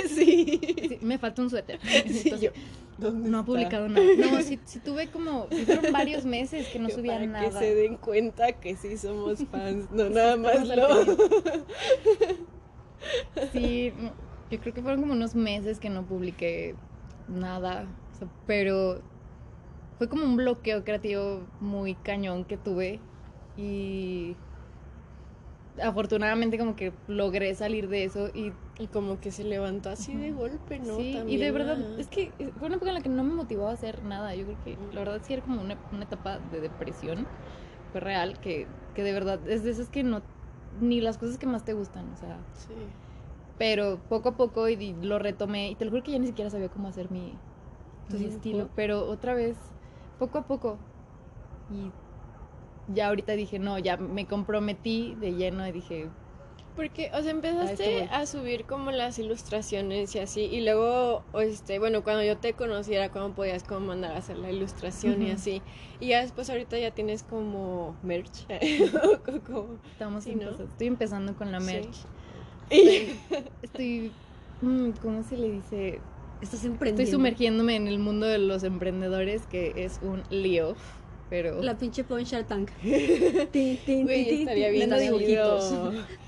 sí. 0.08 0.60
sí, 0.88 0.98
me 1.00 1.18
falta 1.18 1.42
un 1.42 1.50
suéter. 1.50 1.78
Sí, 1.82 2.22
Entonces, 2.24 2.40
yo, 2.40 2.50
¿dónde 2.98 3.28
no 3.30 3.38
ha 3.38 3.44
publicado 3.44 3.88
nada. 3.88 4.04
No, 4.18 4.42
sí, 4.42 4.58
sí 4.64 4.80
tuve 4.80 5.06
como. 5.08 5.46
fueron 5.46 5.92
varios 5.92 6.24
meses 6.24 6.66
que 6.68 6.80
no 6.80 6.88
Que 6.88 6.94
subía 6.94 7.14
para 7.14 7.26
nada. 7.26 7.44
que 7.44 7.52
se 7.58 7.74
den 7.76 7.96
cuenta 7.96 8.52
que 8.52 8.74
sí 8.74 8.98
somos 8.98 9.38
fans, 9.50 9.88
no 9.92 10.08
nada 10.10 10.36
más 10.36 10.66
lo... 10.68 11.04
Sí, 13.52 13.92
yo 14.50 14.60
creo 14.60 14.74
que 14.74 14.82
fueron 14.82 15.00
como 15.00 15.12
unos 15.12 15.34
meses 15.34 15.78
que 15.80 15.90
no 15.90 16.06
publiqué 16.06 16.74
nada. 17.26 17.86
o 18.12 18.14
sea, 18.18 18.28
pero 18.46 19.02
fue 19.98 20.08
como 20.08 20.24
un 20.24 20.36
bloqueo 20.36 20.84
creativo 20.84 21.46
muy 21.60 21.94
cañón 21.96 22.44
que 22.44 22.56
tuve. 22.58 23.00
Y 23.56 24.36
afortunadamente 25.80 26.58
como 26.58 26.76
que 26.76 26.92
logré 27.06 27.54
salir 27.54 27.88
de 27.88 28.04
eso 28.04 28.28
y 28.32 28.52
Y 28.78 28.88
como 28.88 29.20
que 29.20 29.30
se 29.30 29.44
levantó 29.44 29.90
así 29.90 30.16
de 30.16 30.32
golpe, 30.32 30.78
¿no? 30.80 30.96
sí, 30.96 31.24
y 31.26 31.36
de 31.38 31.50
verdad, 31.52 31.78
es 31.98 32.08
que 32.08 32.32
fue 32.58 32.66
una 32.68 32.76
época 32.76 32.90
en 32.90 32.94
la 32.96 33.02
que 33.02 33.08
no 33.08 33.22
me 33.24 33.34
motivaba 33.34 33.70
a 33.70 33.74
hacer 33.74 34.02
nada. 34.02 34.34
Yo 34.34 34.44
creo 34.46 34.58
que 34.64 34.78
la 34.92 35.00
verdad 35.00 35.22
sí 35.22 35.32
era 35.32 35.42
como 35.42 35.60
una, 35.60 35.78
una 35.90 36.04
etapa 36.04 36.38
de 36.40 36.60
depresión. 36.60 37.28
Fue 37.92 38.00
real, 38.00 38.40
que, 38.40 38.68
que 38.94 39.02
de 39.02 39.12
verdad 39.12 39.46
es 39.48 39.64
de 39.64 39.70
esas 39.70 39.88
que 39.90 40.02
no, 40.02 40.22
ni 40.80 41.00
las 41.00 41.18
cosas 41.18 41.38
que 41.38 41.46
más 41.46 41.64
te 41.64 41.72
gustan, 41.72 42.10
o 42.12 42.16
sea. 42.16 42.38
Sí. 42.54 42.74
Pero 43.58 44.00
poco 44.08 44.30
a 44.30 44.36
poco 44.36 44.68
y, 44.68 44.74
y 44.74 44.94
lo 44.94 45.18
retomé. 45.18 45.70
Y 45.70 45.74
te 45.74 45.84
lo 45.84 45.90
juro 45.90 46.02
que 46.02 46.12
ya 46.12 46.18
ni 46.18 46.26
siquiera 46.26 46.50
sabía 46.50 46.68
cómo 46.68 46.88
hacer 46.88 47.10
mi, 47.10 47.34
estilo. 48.10 48.68
Pero 48.74 49.06
otra 49.06 49.34
vez, 49.34 49.56
poco 50.18 50.38
a 50.38 50.42
poco. 50.42 50.78
Y 51.70 51.90
ya 52.92 53.08
ahorita 53.08 53.32
dije, 53.32 53.58
no, 53.58 53.78
ya 53.78 53.96
me 53.96 54.26
comprometí 54.26 55.14
de 55.20 55.34
lleno 55.34 55.66
y 55.66 55.72
dije, 55.72 56.10
Porque, 56.74 57.10
o 57.12 57.20
sea, 57.22 57.32
A 57.32 57.34
empezaste 57.34 58.08
a 58.10 58.26
subir 58.26 58.64
como 58.64 58.90
las 58.92 59.18
ilustraciones 59.18 60.14
y 60.14 60.18
así, 60.20 60.40
y 60.42 60.62
luego, 60.62 61.22
este, 61.34 61.78
bueno, 61.78 62.02
cuando 62.02 62.22
yo 62.24 62.36
te 62.38 62.54
conocí 62.54 62.94
era 62.94 63.10
cuando 63.10 63.34
podías 63.34 63.62
como 63.62 63.80
mandar 63.88 64.12
a 64.12 64.18
hacer 64.18 64.38
la 64.38 64.50
ilustración 64.50 65.22
y 65.22 65.30
así, 65.30 65.60
y 66.00 66.08
ya 66.08 66.22
después 66.22 66.48
ahorita 66.48 66.78
ya 66.78 66.90
tienes 66.90 67.22
como 67.22 67.94
merch, 68.02 68.46
como, 69.46 69.76
estamos 69.92 70.24
Sí, 70.24 70.34
¿no? 70.34 70.42
empezando- 70.42 70.64
estoy 70.64 70.86
empezando 70.86 71.34
con 71.34 71.52
la 71.52 71.60
merch. 71.60 71.96
Y- 72.70 73.08
Estoy, 73.60 74.10
mm, 74.62 74.90
¿cómo 75.02 75.22
se 75.22 75.36
le 75.36 75.50
dice? 75.50 76.00
Estás 76.40 76.64
emprendiendo. 76.64 77.02
Estoy 77.02 77.12
sumergiéndome 77.12 77.76
en 77.76 77.86
el 77.86 77.98
mundo 77.98 78.26
de 78.26 78.38
los 78.38 78.64
emprendedores, 78.64 79.46
que 79.46 79.74
es 79.76 79.98
un 80.02 80.22
lío. 80.30 80.74
Pero 81.30 81.62
La 81.62 81.78
pinche 81.78 82.04
Shark 82.24 82.46
Tank. 82.46 82.70
Tin, 82.82 83.78
tin, 83.86 84.02
Güey, 84.04 84.28
tin, 84.28 84.40
estaría 84.40 84.70
tin. 84.70 84.80
Vendo 84.80 84.98
dibujitos. 84.98 85.72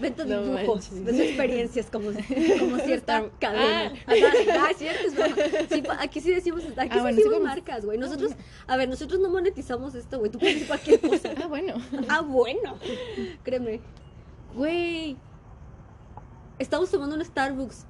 Vendo 0.00 0.24
No 0.24 0.42
dibujos, 0.42 0.90
manches. 0.90 1.04
vendo 1.04 1.22
experiencias 1.22 1.90
como, 1.90 2.11
como 2.59 2.78
cierta 2.78 3.28
cadena. 3.38 3.92
Ah. 4.07 4.12
Ah, 4.61 4.70
cierto, 4.76 5.07
es 5.07 5.14
broma. 5.14 5.37
Sí, 5.70 5.83
pa- 5.83 6.02
aquí 6.02 6.20
sí 6.20 6.30
decimos, 6.30 6.62
aquí 6.76 6.88
Ah, 6.90 6.94
sí 6.94 7.00
bueno, 7.00 7.16
sí 7.16 7.22
decimos 7.22 7.42
marcas, 7.42 7.85
güey. 7.85 7.98
Nosotros, 7.98 8.33
a 8.66 8.76
ver, 8.78 8.88
nosotros 8.88 9.20
no 9.20 9.28
monetizamos 9.28 9.94
esto, 9.94 10.18
güey. 10.20 10.30
Tú 10.30 10.38
puedes 10.38 10.54
decir 10.54 10.68
cualquier 10.68 11.00
cosa. 11.00 11.30
Ah, 11.42 11.46
bueno. 11.48 11.74
Ah, 12.09 12.20
bueno. 12.22 12.78
Créeme. 13.42 13.80
Güey. 14.54 15.16
Estamos 16.59 16.90
tomando 16.90 17.14
un 17.16 17.24
Starbucks. 17.24 17.85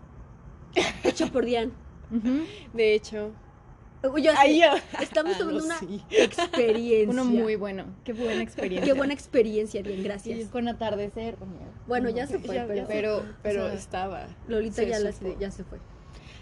Hecho 1.05 1.31
por 1.31 1.45
Diane. 1.45 1.71
De 2.73 2.95
hecho, 2.95 3.27
Uy, 3.27 3.33
yo 4.19 4.33
Ay, 4.37 4.55
sí. 4.55 4.61
yo. 4.61 5.01
Estamos 5.03 5.35
Ah, 5.35 5.39
tomando 5.39 5.61
no, 5.61 5.65
una 5.67 5.79
sí. 5.79 6.03
experiencia. 6.11 7.11
Uno 7.11 7.25
muy 7.25 7.57
bueno. 7.57 7.85
Qué 8.05 8.13
buena 8.13 8.43
experiencia. 8.43 8.85
Qué 8.93 8.97
buena 8.97 9.13
experiencia, 9.15 9.81
Y 9.81 10.03
gracias. 10.03 10.49
con 10.51 10.69
atardecer. 10.69 11.37
Bueno, 11.87 12.11
no. 12.11 12.17
ya 12.17 12.27
se 12.27 12.39
fue, 12.41 12.55
Ya- 12.57 12.67
pero, 12.67 12.77
ya 12.77 12.87
se 12.87 12.93
pero- 12.93 13.19
fue, 13.21 13.29
pero 13.43 13.65
o 13.65 13.69
sea, 13.69 13.79
estaba. 13.79 14.27
Lolita 14.49 14.77
se 14.77 14.89
ya, 14.89 14.99
la- 15.01 15.13
supo. 15.13 15.37
ya 15.39 15.51
se 15.51 15.65
fue. 15.65 15.79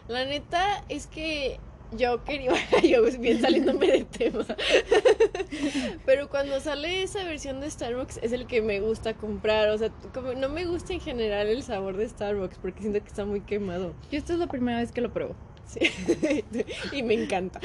La 0.09 0.25
neta 0.25 0.85
es 0.89 1.07
que 1.07 1.59
yo 1.97 2.25
quería, 2.25 2.53
yo 2.83 3.03
bien 3.21 3.41
saliéndome 3.41 3.87
de 3.87 4.05
tema. 4.05 4.45
Pero 6.07 6.29
cuando 6.29 6.59
sale 6.61 7.03
esa 7.03 7.23
versión 7.25 7.61
de 7.61 7.71
Starbucks 7.71 8.19
es 8.23 8.33
el 8.33 8.47
que 8.47 8.63
me 8.63 8.81
gusta 8.81 9.15
comprar. 9.15 9.69
O 9.71 9.79
sea, 9.79 9.91
como 10.13 10.33
no 10.35 10.49
me 10.49 10.65
gusta 10.65 10.93
en 10.93 11.01
general 11.01 11.47
el 11.49 11.63
sabor 11.63 11.97
de 11.97 12.09
Starbucks 12.09 12.59
porque 12.59 12.81
siento 12.81 13.01
que 13.01 13.09
está 13.09 13.25
muy 13.25 13.41
quemado. 13.43 13.95
Yo 14.11 14.19
esta 14.19 14.33
es 14.33 14.39
la 14.39 14.47
primera 14.47 14.79
vez 14.79 14.91
que 14.93 15.01
lo 15.01 15.13
pruebo. 15.13 15.35
Sí. 15.73 16.45
Y 16.93 17.03
me 17.03 17.15
encanta. 17.15 17.61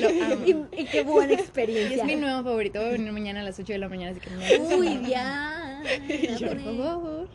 Lo 0.00 0.08
amo. 0.08 0.46
Y, 0.46 0.80
y 0.82 0.84
qué 0.84 1.02
buena 1.02 1.32
Y 1.32 1.36
experiencia. 1.36 1.96
es 1.98 2.04
mi 2.04 2.16
nuevo 2.16 2.42
favorito. 2.44 2.78
Voy 2.78 2.88
a 2.88 2.92
venir 2.92 3.10
mañana 3.12 3.40
a 3.40 3.44
las 3.44 3.58
8 3.58 3.72
de 3.72 3.78
la 3.78 3.88
mañana, 3.88 4.12
así 4.12 4.20
que 4.20 4.30
me 4.30 4.76
Uy, 4.76 5.08
ya. 5.08 5.82
Por 6.38 6.60
favor. 6.60 7.28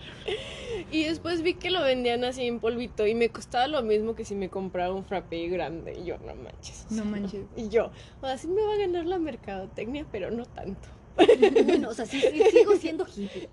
Y 0.91 1.03
después 1.05 1.41
vi 1.41 1.55
que 1.55 1.69
lo 1.71 1.81
vendían 1.81 2.23
así 2.23 2.45
en 2.47 2.59
polvito 2.59 3.05
y 3.07 3.15
me 3.15 3.29
costaba 3.29 3.67
lo 3.67 3.81
mismo 3.83 4.15
que 4.15 4.25
si 4.25 4.35
me 4.35 4.49
comprara 4.49 4.93
un 4.93 5.03
frappé 5.05 5.47
grande. 5.47 5.97
Y 6.01 6.05
yo, 6.05 6.17
no 6.19 6.35
manches. 6.35 6.85
No 6.89 7.03
manches. 7.05 7.41
Y 7.57 7.69
yo, 7.69 7.91
o 8.21 8.25
sea, 8.27 8.37
sí 8.37 8.47
me 8.47 8.61
va 8.61 8.73
a 8.73 8.77
ganar 8.77 9.05
la 9.05 9.19
mercadotecnia, 9.19 10.05
pero 10.11 10.31
no 10.31 10.45
tanto. 10.45 10.87
Bueno, 11.65 11.89
o 11.89 11.93
sea, 11.93 12.05
sí, 12.05 12.19
sí, 12.21 12.43
sigo 12.51 12.75
siendo 12.79 13.05
hippie. 13.05 13.49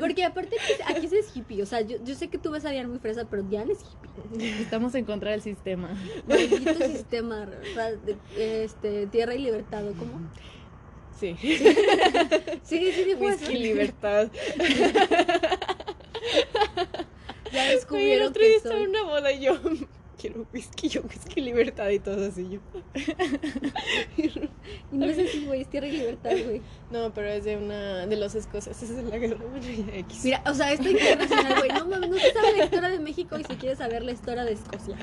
Porque 0.00 0.24
aparte 0.24 0.56
aquí, 0.84 0.96
aquí 0.96 1.08
sí 1.08 1.16
es 1.16 1.36
hippie. 1.36 1.62
O 1.62 1.66
sea, 1.66 1.80
yo, 1.80 1.96
yo 2.04 2.14
sé 2.14 2.28
que 2.28 2.38
tú 2.38 2.50
ves 2.50 2.64
a 2.64 2.70
Diane 2.70 2.88
muy 2.88 2.98
fresa, 2.98 3.26
pero 3.28 3.42
Diane 3.42 3.72
es 3.72 3.80
hippie. 3.80 4.60
Estamos 4.60 4.94
en 4.94 5.04
contra 5.04 5.30
del 5.32 5.42
sistema. 5.42 5.90
Maldito 6.26 6.74
sistema, 6.86 7.48
o 7.60 7.74
sea, 7.74 7.92
de- 7.92 8.16
este, 8.64 9.06
tierra 9.08 9.34
y 9.34 9.38
libertad, 9.38 9.86
¿o 9.88 9.92
¿cómo? 9.94 10.20
Sí. 11.18 11.34
Sí, 11.40 11.58
sí, 12.92 13.04
dijo 13.04 13.28
eso. 13.28 13.38
Whisky 13.46 13.56
libertad. 13.58 14.28
Ya 17.52 17.62
Oye, 17.62 17.70
el 17.70 17.74
descubrieron 17.76 18.28
otro 18.28 18.42
día 18.42 18.50
que 18.50 18.56
estaba 18.56 18.80
en 18.80 18.88
una 18.90 19.02
boda 19.04 19.32
y 19.32 19.40
yo, 19.40 19.58
quiero 20.18 20.46
whisky, 20.52 20.88
yo 20.90 21.02
whisky 21.02 21.40
libertad 21.40 21.88
y 21.90 21.98
todo 21.98 22.26
así 22.26 22.48
yo. 22.48 22.60
Y 24.92 24.96
no 24.96 25.06
es 25.06 25.18
así, 25.18 25.44
güey, 25.46 25.62
es 25.62 25.68
tierra 25.68 25.86
y 25.86 25.92
libertad, 25.92 26.32
güey. 26.44 26.62
No, 26.90 27.12
pero 27.12 27.28
es 27.28 27.44
de 27.44 27.56
una 27.56 28.06
de 28.06 28.16
los 28.16 28.34
escoceses 28.34 28.96
de 28.96 29.02
la 29.02 29.18
guerra. 29.18 29.44
X. 29.92 30.24
Mira, 30.24 30.42
o 30.46 30.54
sea, 30.54 30.72
esto 30.72 30.88
es 30.88 30.92
internacional, 30.92 31.54
güey. 31.58 31.68
No 31.70 31.86
mames, 31.86 32.10
no 32.10 32.16
se 32.18 32.32
sabe 32.32 32.56
la 32.56 32.64
historia 32.64 32.88
de 32.88 32.98
México 32.98 33.38
y 33.38 33.44
se 33.44 33.56
quiere 33.56 33.76
saber 33.76 34.02
la 34.02 34.12
historia 34.12 34.44
de 34.44 34.52
Escocia. 34.52 34.96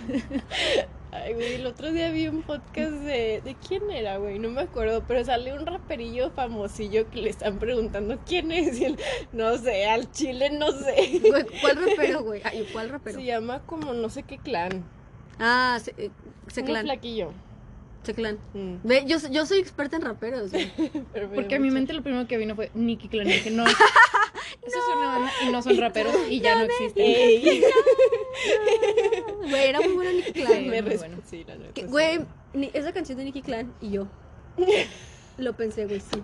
Ay, 1.12 1.34
güey, 1.34 1.56
el 1.56 1.66
otro 1.68 1.92
día 1.92 2.10
vi 2.10 2.28
un 2.28 2.42
podcast 2.42 2.92
de. 2.92 3.42
¿De 3.44 3.56
quién 3.68 3.90
era, 3.92 4.18
güey? 4.18 4.40
No 4.40 4.50
me 4.50 4.62
acuerdo, 4.62 5.04
pero 5.08 5.24
sale 5.24 5.54
un 5.54 5.66
raperillo 5.66 6.32
famosillo 6.32 7.10
que 7.10 7.22
le 7.22 7.30
están 7.30 7.60
preguntando 7.60 8.20
quién 8.26 8.52
es. 8.52 8.80
Y 8.80 8.86
él, 8.86 9.00
no 9.32 9.58
sé, 9.58 9.86
al 9.86 10.12
chile 10.12 10.50
no 10.50 10.72
sé. 10.72 11.22
Güey, 11.22 11.46
¿Cuál 11.62 11.78
rapero, 11.86 12.24
güey? 12.24 12.42
Ay, 12.44 12.68
¿cuál 12.74 12.90
rapero? 12.90 13.20
Se 13.20 13.26
llama 13.26 13.62
como 13.66 13.94
no 13.94 14.10
sé 14.10 14.24
qué 14.24 14.40
clan. 14.40 14.84
Ah, 15.40 15.80
se, 15.84 15.94
eh, 15.98 16.12
flaquillo. 16.48 17.32
Seclan. 18.04 18.38
Mm. 18.54 18.76
Ve, 18.84 19.04
yo, 19.08 19.18
yo 19.32 19.46
soy 19.46 19.60
experta 19.60 19.96
en 19.96 20.02
raperos, 20.02 20.52
Porque 21.36 21.56
a 21.56 21.60
mi 21.60 21.72
mente 21.72 21.94
lo 21.94 22.02
primero 22.04 22.28
que 22.28 22.38
vino 22.38 22.54
fue 22.56 22.70
Nicky 22.74 23.08
Clan. 23.08 23.28
y 23.28 23.32
dije, 23.34 23.50
no, 23.52 23.64
eso 23.66 23.78
es 24.66 24.76
una 24.98 25.06
banda 25.08 25.32
y 25.48 25.52
no 25.52 25.62
son 25.62 25.78
raperos 25.78 26.14
y 26.30 26.42
ya 26.42 26.56
no 26.56 26.64
existen. 26.64 27.04
Ey. 27.06 27.64
Güey, 29.50 29.68
era 29.70 29.80
muy 29.82 29.94
buena 29.94 30.12
Nicky 30.12 30.32
Sí, 30.34 30.46
Clan. 30.46 30.68
me 30.68 30.68
güey. 30.70 30.82
muy 30.82 30.98
bueno. 30.98 31.18
sí, 31.26 31.44
la 31.48 31.56
neta, 31.56 31.74
Que- 31.74 31.82
sí. 31.82 31.88
Güey, 31.88 32.20
ni- 32.54 32.72
esa 32.74 32.92
canción 32.92 33.18
de 33.18 33.26
Nicky 33.26 33.42
Clan 33.42 33.74
y 33.82 33.92
yo. 33.92 34.08
Lo 35.38 35.54
pensé, 35.54 35.86
güey, 35.86 36.00
sí. 36.00 36.22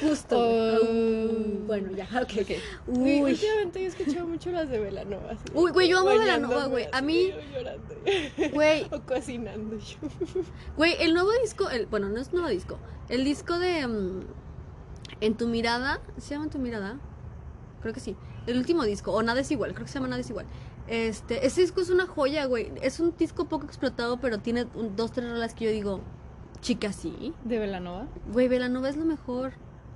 Justo. 0.00 0.36
Oh. 0.38 0.78
Uh, 0.82 1.66
bueno, 1.66 1.90
ya, 1.92 2.04
ok. 2.22 2.30
Ok. 2.40 2.50
Güey, 2.86 3.22
Uy. 3.22 3.32
últimamente 3.32 3.80
he 3.82 3.86
escuchado 3.86 4.26
mucho 4.26 4.50
las 4.50 4.68
de 4.70 4.78
Velanova. 4.80 5.36
Uy, 5.54 5.70
güey, 5.72 5.88
yo 5.88 5.98
amo 5.98 6.08
Belanova, 6.10 6.66
güey. 6.66 6.86
A 6.92 7.02
mí- 7.02 7.30
llorando. 7.52 7.94
Güey, 8.54 8.86
O 8.90 9.00
cocinando 9.02 9.78
yo. 9.78 9.96
güey, 10.76 10.94
el 11.00 11.14
nuevo 11.14 11.30
disco, 11.42 11.68
el, 11.70 11.86
bueno, 11.86 12.08
no 12.08 12.20
es 12.20 12.32
nuevo 12.32 12.48
disco. 12.48 12.78
El 13.08 13.24
disco 13.24 13.58
de 13.58 13.86
mm, 13.86 14.20
En 15.20 15.36
tu 15.36 15.46
mirada, 15.46 16.00
¿se 16.18 16.30
llama 16.34 16.44
En 16.46 16.50
tu 16.50 16.58
mirada? 16.58 16.98
Creo 17.80 17.92
que 17.94 18.00
sí. 18.00 18.16
El 18.46 18.58
último 18.58 18.84
disco, 18.84 19.12
o 19.12 19.22
Nada 19.22 19.40
es 19.40 19.50
igual, 19.50 19.72
creo 19.72 19.84
que 19.86 19.92
se 19.92 19.98
llama 19.98 20.08
Nada 20.08 20.20
es 20.20 20.30
igual. 20.30 20.46
Este, 20.88 21.46
ese 21.46 21.60
disco 21.60 21.80
es 21.80 21.90
una 21.90 22.06
joya, 22.06 22.44
güey. 22.46 22.72
Es 22.82 22.98
un 22.98 23.14
disco 23.16 23.44
poco 23.46 23.66
explotado, 23.66 24.18
pero 24.18 24.38
tiene 24.40 24.66
un- 24.74 24.96
dos, 24.96 25.12
tres 25.12 25.30
rolas 25.30 25.54
que 25.54 25.66
yo 25.66 25.70
digo, 25.70 26.00
chica, 26.60 26.92
sí. 26.92 27.32
De 27.44 27.58
Velanova. 27.60 28.08
Güey, 28.32 28.48
Velanova 28.48 28.88
es 28.88 28.96
lo 28.96 29.04
mejor. 29.04 29.52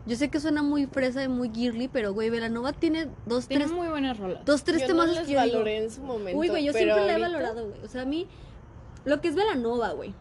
Yo 0.06 0.14
sé 0.16 0.28
que 0.30 0.38
suena 0.38 0.62
muy 0.62 0.86
fresa 0.86 1.22
y 1.24 1.28
muy 1.28 1.50
girly, 1.52 1.88
pero 1.88 2.12
güey, 2.14 2.30
Velanova 2.30 2.72
tiene 2.72 3.08
dos, 3.26 3.48
Tiene 3.48 3.64
tres, 3.64 3.76
muy 3.76 3.88
buenas 3.88 4.16
rolas. 4.18 4.44
dos, 4.44 4.62
tres 4.62 4.82
yo 4.82 4.86
temas 4.88 5.06
no 5.08 5.12
que 5.14 5.18
las 5.20 5.28
yo 5.28 5.40
digo, 5.42 5.52
valoré 5.54 5.78
en 5.84 5.90
su 5.90 6.00
momento. 6.02 6.38
Uy, 6.38 6.48
güey, 6.48 6.64
yo 6.64 6.72
pero 6.72 6.94
siempre 6.94 7.06
la 7.12 7.18
he 7.18 7.20
valorado, 7.20 7.68
güey. 7.68 7.80
O 7.84 7.88
sea, 7.88 8.02
a 8.02 8.04
mí, 8.04 8.28
lo 9.04 9.20
que 9.20 9.28
es 9.28 9.34
Velanova, 9.34 9.92
güey. 9.92 10.14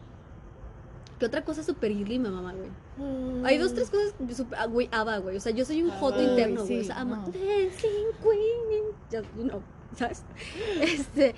Que 1.20 1.26
otra 1.26 1.44
cosa 1.44 1.62
super 1.62 1.90
girly 1.92 2.18
me 2.18 2.28
mama, 2.30 2.52
güey. 2.52 2.68
Mm. 2.98 3.46
Hay 3.46 3.58
dos, 3.58 3.74
tres 3.74 3.88
cosas, 3.90 4.12
super, 4.36 4.58
ah, 4.58 4.66
güey, 4.66 4.88
Ava, 4.92 5.18
güey. 5.18 5.36
O 5.36 5.40
sea, 5.40 5.52
yo 5.52 5.64
soy 5.64 5.82
un 5.82 5.90
joto 5.90 6.18
Ay, 6.18 6.26
interno, 6.26 6.64
güey. 6.64 6.80
O 6.80 6.84
sea, 6.84 7.00
ama. 7.00 7.16
no. 7.18 7.24
Dancing 7.26 8.06
Queen. 8.22 8.84
Ya, 9.10 9.22
no, 9.36 9.62
¿sabes? 9.96 10.24
Este. 10.80 11.34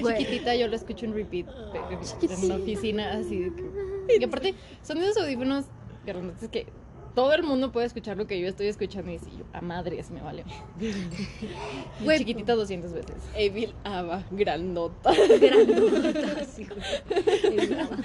Güey. 0.00 0.18
chiquitita 0.18 0.54
yo 0.56 0.66
lo 0.68 0.74
escucho 0.76 1.06
en 1.06 1.14
repeat 1.14 1.46
pe- 1.46 1.78
en 1.78 1.98
la 1.98 2.00
Chiquitita. 2.02 2.56
oficina, 2.56 3.12
así 3.12 3.38
de 3.38 3.54
que... 3.54 4.16
Y 4.20 4.24
aparte, 4.24 4.54
son 4.82 4.98
de 4.98 5.08
esos 5.08 5.22
audífonos 5.22 5.64
que 6.50 6.66
todo 7.14 7.32
el 7.34 7.42
mundo 7.42 7.70
puede 7.72 7.86
escuchar 7.86 8.16
lo 8.16 8.26
que 8.26 8.40
yo 8.40 8.48
estoy 8.48 8.66
escuchando 8.66 9.10
y 9.12 9.16
yo, 9.18 9.44
a 9.52 9.60
madres 9.60 10.10
me 10.10 10.20
vale. 10.20 10.44
Güey. 12.02 12.18
Chiquitita 12.18 12.54
200 12.54 12.92
veces. 12.92 13.16
Evil 13.36 13.74
Ava, 13.84 14.24
grandota. 14.30 15.12
Grandota, 15.40 16.36
así, 16.42 16.66
güey. 16.66 17.54
Evil 17.56 17.78
Ava. 17.80 17.96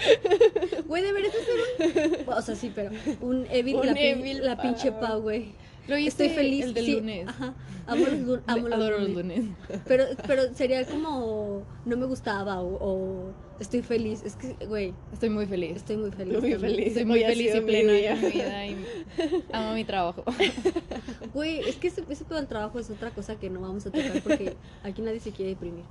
Güey, 0.85 1.03
deberías 1.03 1.33
hacer 1.35 2.19
un. 2.27 2.33
O 2.33 2.41
sea, 2.41 2.55
sí, 2.55 2.71
pero. 2.73 2.91
Un 3.21 3.45
Evil, 3.49 3.75
Un 3.77 3.85
la, 3.87 3.93
pin- 3.93 4.19
Evil 4.19 4.45
la 4.45 4.61
pinche. 4.61 4.91
Pau, 4.91 5.21
güey. 5.21 5.53
Lo 5.89 5.95
Estoy 5.95 6.27
hice 6.27 6.35
feliz. 6.35 6.65
El 6.65 6.73
del 6.73 6.85
sí, 6.85 6.93
lunes. 6.95 7.27
Ajá. 7.27 7.53
Amo 7.87 8.05
los, 8.05 8.19
lu- 8.19 8.41
amo 8.45 8.67
los 8.67 8.77
Adoro 8.79 8.99
los 8.99 9.09
lunes. 9.09 9.39
lunes. 9.39 9.55
Pero, 9.87 10.05
pero 10.27 10.53
sería 10.53 10.85
como. 10.85 11.63
No 11.85 11.97
me 11.97 12.05
gustaba 12.05 12.61
o. 12.61 12.77
o 12.79 13.33
estoy 13.59 13.81
feliz. 13.81 14.23
Es 14.23 14.35
que, 14.35 14.53
güey, 14.67 14.93
Estoy 15.11 15.29
muy 15.29 15.45
feliz. 15.45 15.77
estoy 15.77 15.97
muy 15.97 16.11
feliz. 16.11 16.39
Muy 16.39 16.51
también. 16.51 16.59
feliz. 16.61 16.87
Estoy 16.87 17.05
muy 17.05 17.19
feliz 17.21 17.47
y 17.47 17.49
sido 17.49 17.61
mi 17.63 17.67
plena 17.67 17.93
día. 17.93 18.11
en 18.13 18.21
mi 18.21 18.29
vida 18.31 18.65
y 18.67 18.75
amo 19.51 19.73
mi 19.73 19.83
trabajo. 19.85 20.23
Güey, 21.33 21.59
es 21.59 21.75
que 21.75 21.87
ese, 21.89 22.03
ese 22.09 22.25
pedo 22.25 22.37
del 22.37 22.47
trabajo 22.47 22.79
es 22.79 22.89
otra 22.89 23.11
cosa 23.11 23.35
que 23.39 23.49
no 23.49 23.61
vamos 23.61 23.85
a 23.85 23.91
tocar 23.91 24.21
porque 24.23 24.55
aquí 24.83 25.01
nadie 25.01 25.19
se 25.19 25.31
quiere 25.31 25.51
deprimir. 25.51 25.83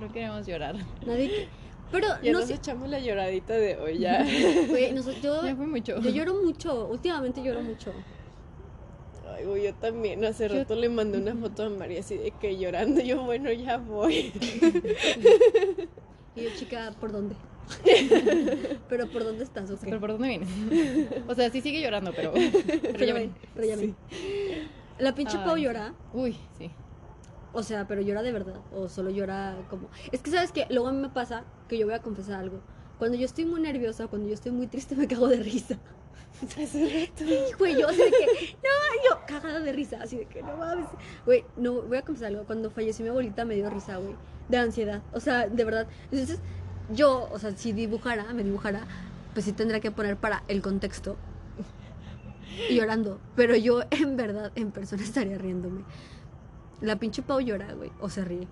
No 0.00 0.12
queremos 0.12 0.46
llorar. 0.46 0.76
Nadie. 1.06 1.28
que- 1.28 1.48
Pero 1.90 2.08
Ya 2.22 2.32
no 2.32 2.38
nos 2.40 2.48
sé. 2.48 2.54
echamos 2.54 2.88
la 2.88 3.00
lloradita 3.00 3.54
de 3.54 3.76
hoy, 3.76 3.98
ya. 3.98 4.22
Güey, 4.68 4.94
yo, 5.22 5.42
Ya 5.44 5.56
fue 5.56 5.66
mucho. 5.66 6.00
yo 6.00 6.10
lloro 6.10 6.34
mucho. 6.42 6.86
Últimamente 6.88 7.42
lloro 7.42 7.62
mucho. 7.62 7.92
Ay, 9.38 9.44
güey, 9.44 9.64
yo 9.64 9.74
también. 9.74 10.24
Hace 10.24 10.48
Yo- 10.48 10.56
rato 10.56 10.74
le 10.74 10.88
mandé 10.88 11.18
una 11.18 11.34
foto 11.34 11.64
a 11.64 11.68
María 11.70 12.00
así 12.00 12.16
de 12.16 12.32
que 12.32 12.58
llorando. 12.58 13.00
Yo, 13.00 13.22
bueno, 13.22 13.52
ya 13.52 13.76
voy. 13.78 14.32
Y 16.36 16.44
yo, 16.44 16.50
chica, 16.56 16.94
¿por 17.00 17.10
dónde? 17.10 17.34
pero 18.88 19.08
¿por 19.08 19.24
dónde 19.24 19.42
estás? 19.42 19.68
¿O 19.72 19.78
qué? 19.78 19.86
¿Pero 19.86 19.98
por 20.00 20.12
dónde 20.12 20.28
vienes? 20.28 20.48
O 21.26 21.34
sea, 21.34 21.50
sí 21.50 21.60
sigue 21.60 21.80
llorando, 21.82 22.12
pero, 22.14 22.32
pero 22.32 23.04
ya 23.04 23.12
ven, 23.12 23.32
ven. 23.32 23.34
pero 23.56 23.66
ya 23.66 23.74
ven. 23.76 23.96
La 25.00 25.14
pinche 25.16 25.36
Ay. 25.36 25.44
Pau 25.44 25.56
llora. 25.56 25.94
Uy, 26.12 26.36
sí. 26.56 26.70
O 27.52 27.64
sea, 27.64 27.88
pero 27.88 28.02
llora 28.02 28.22
de 28.22 28.30
verdad. 28.30 28.60
O 28.72 28.88
solo 28.88 29.10
llora 29.10 29.56
como. 29.68 29.88
Es 30.12 30.22
que, 30.22 30.30
¿sabes 30.30 30.52
qué? 30.52 30.66
Luego 30.70 30.88
a 30.88 30.92
mí 30.92 31.00
me 31.00 31.08
pasa 31.08 31.44
que 31.68 31.76
yo 31.76 31.86
voy 31.86 31.94
a 31.96 32.02
confesar 32.02 32.36
algo. 32.38 32.60
Cuando 32.98 33.16
yo 33.16 33.24
estoy 33.24 33.44
muy 33.44 33.60
nerviosa, 33.60 34.06
cuando 34.06 34.28
yo 34.28 34.34
estoy 34.34 34.52
muy 34.52 34.68
triste, 34.68 34.94
me 34.96 35.08
cago 35.08 35.26
de 35.26 35.38
risa. 35.38 35.76
Sí, 36.46 37.10
güey, 37.58 37.80
yo 37.80 37.88
así 37.88 37.98
de 37.98 38.10
que. 38.10 38.56
No, 38.62 39.02
yo 39.04 39.20
cagada 39.26 39.60
de 39.60 39.72
risa. 39.72 39.98
Así 40.02 40.16
de 40.16 40.26
que 40.26 40.42
no 40.42 40.56
mames. 40.56 40.86
Güey, 41.26 41.44
no, 41.56 41.82
voy 41.82 41.98
a 41.98 42.02
confesar 42.02 42.28
algo. 42.28 42.44
Cuando 42.44 42.70
falleció 42.70 43.04
mi 43.04 43.10
abuelita 43.10 43.44
me 43.44 43.54
dio 43.54 43.68
risa, 43.70 43.96
güey. 43.96 44.14
De 44.48 44.56
ansiedad. 44.56 45.02
O 45.12 45.20
sea, 45.20 45.48
de 45.48 45.64
verdad. 45.64 45.86
Entonces, 46.10 46.40
yo, 46.90 47.28
o 47.32 47.38
sea, 47.38 47.52
si 47.52 47.72
dibujara, 47.72 48.32
me 48.32 48.44
dibujara, 48.44 48.86
pues 49.34 49.44
sí 49.44 49.52
tendría 49.52 49.80
que 49.80 49.90
poner 49.90 50.16
para 50.16 50.44
el 50.48 50.62
contexto. 50.62 51.16
Y 52.68 52.76
llorando. 52.76 53.20
Pero 53.36 53.54
yo, 53.56 53.82
en 53.90 54.16
verdad, 54.16 54.52
en 54.54 54.70
persona 54.70 55.02
estaría 55.02 55.38
riéndome. 55.38 55.82
La 56.80 56.96
pinche 56.96 57.22
Pau 57.22 57.40
llora, 57.40 57.72
güey. 57.74 57.90
O 58.00 58.08
se 58.08 58.24
ríe. 58.24 58.46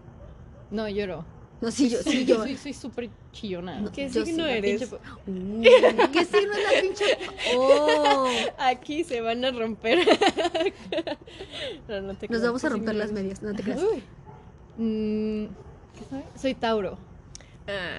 No, 0.71 0.89
lloro. 0.89 1.25
No, 1.61 1.71
sí, 1.71 1.89
yo, 1.89 1.99
sí, 2.03 2.25
yo. 2.27 2.37
Soy 2.43 2.57
soy 2.57 2.73
súper 2.75 3.11
chillona. 3.33 3.81
No, 3.81 3.91
¿Qué 3.93 4.09
signo 4.11 4.45
eres? 4.47 4.83
pinche 4.83 4.97
Uh, 5.27 5.63
¿Qué 6.13 6.25
signo 6.25 6.53
es 6.53 6.75
la 6.75 6.81
pinche 6.83 7.05
Oh. 7.57 8.29
Aquí 8.59 9.05
se 9.05 9.21
van 9.21 9.45
a 9.45 9.51
romper. 9.53 9.99
no, 11.89 12.01
no 12.03 12.15
te 12.15 12.29
Nos 12.29 12.43
vamos 12.43 12.65
a 12.65 12.69
¿qué 12.69 12.73
romper 12.75 12.95
las 12.95 13.13
medias, 13.13 13.43
no 13.43 13.55
te 13.55 13.63
creas. 13.63 13.81
Uy. 13.83 14.03
Mm, 14.79 15.47
¿Qué 15.99 16.05
sabe? 16.11 16.25
Soy 16.41 16.55
Tauro. 16.55 16.99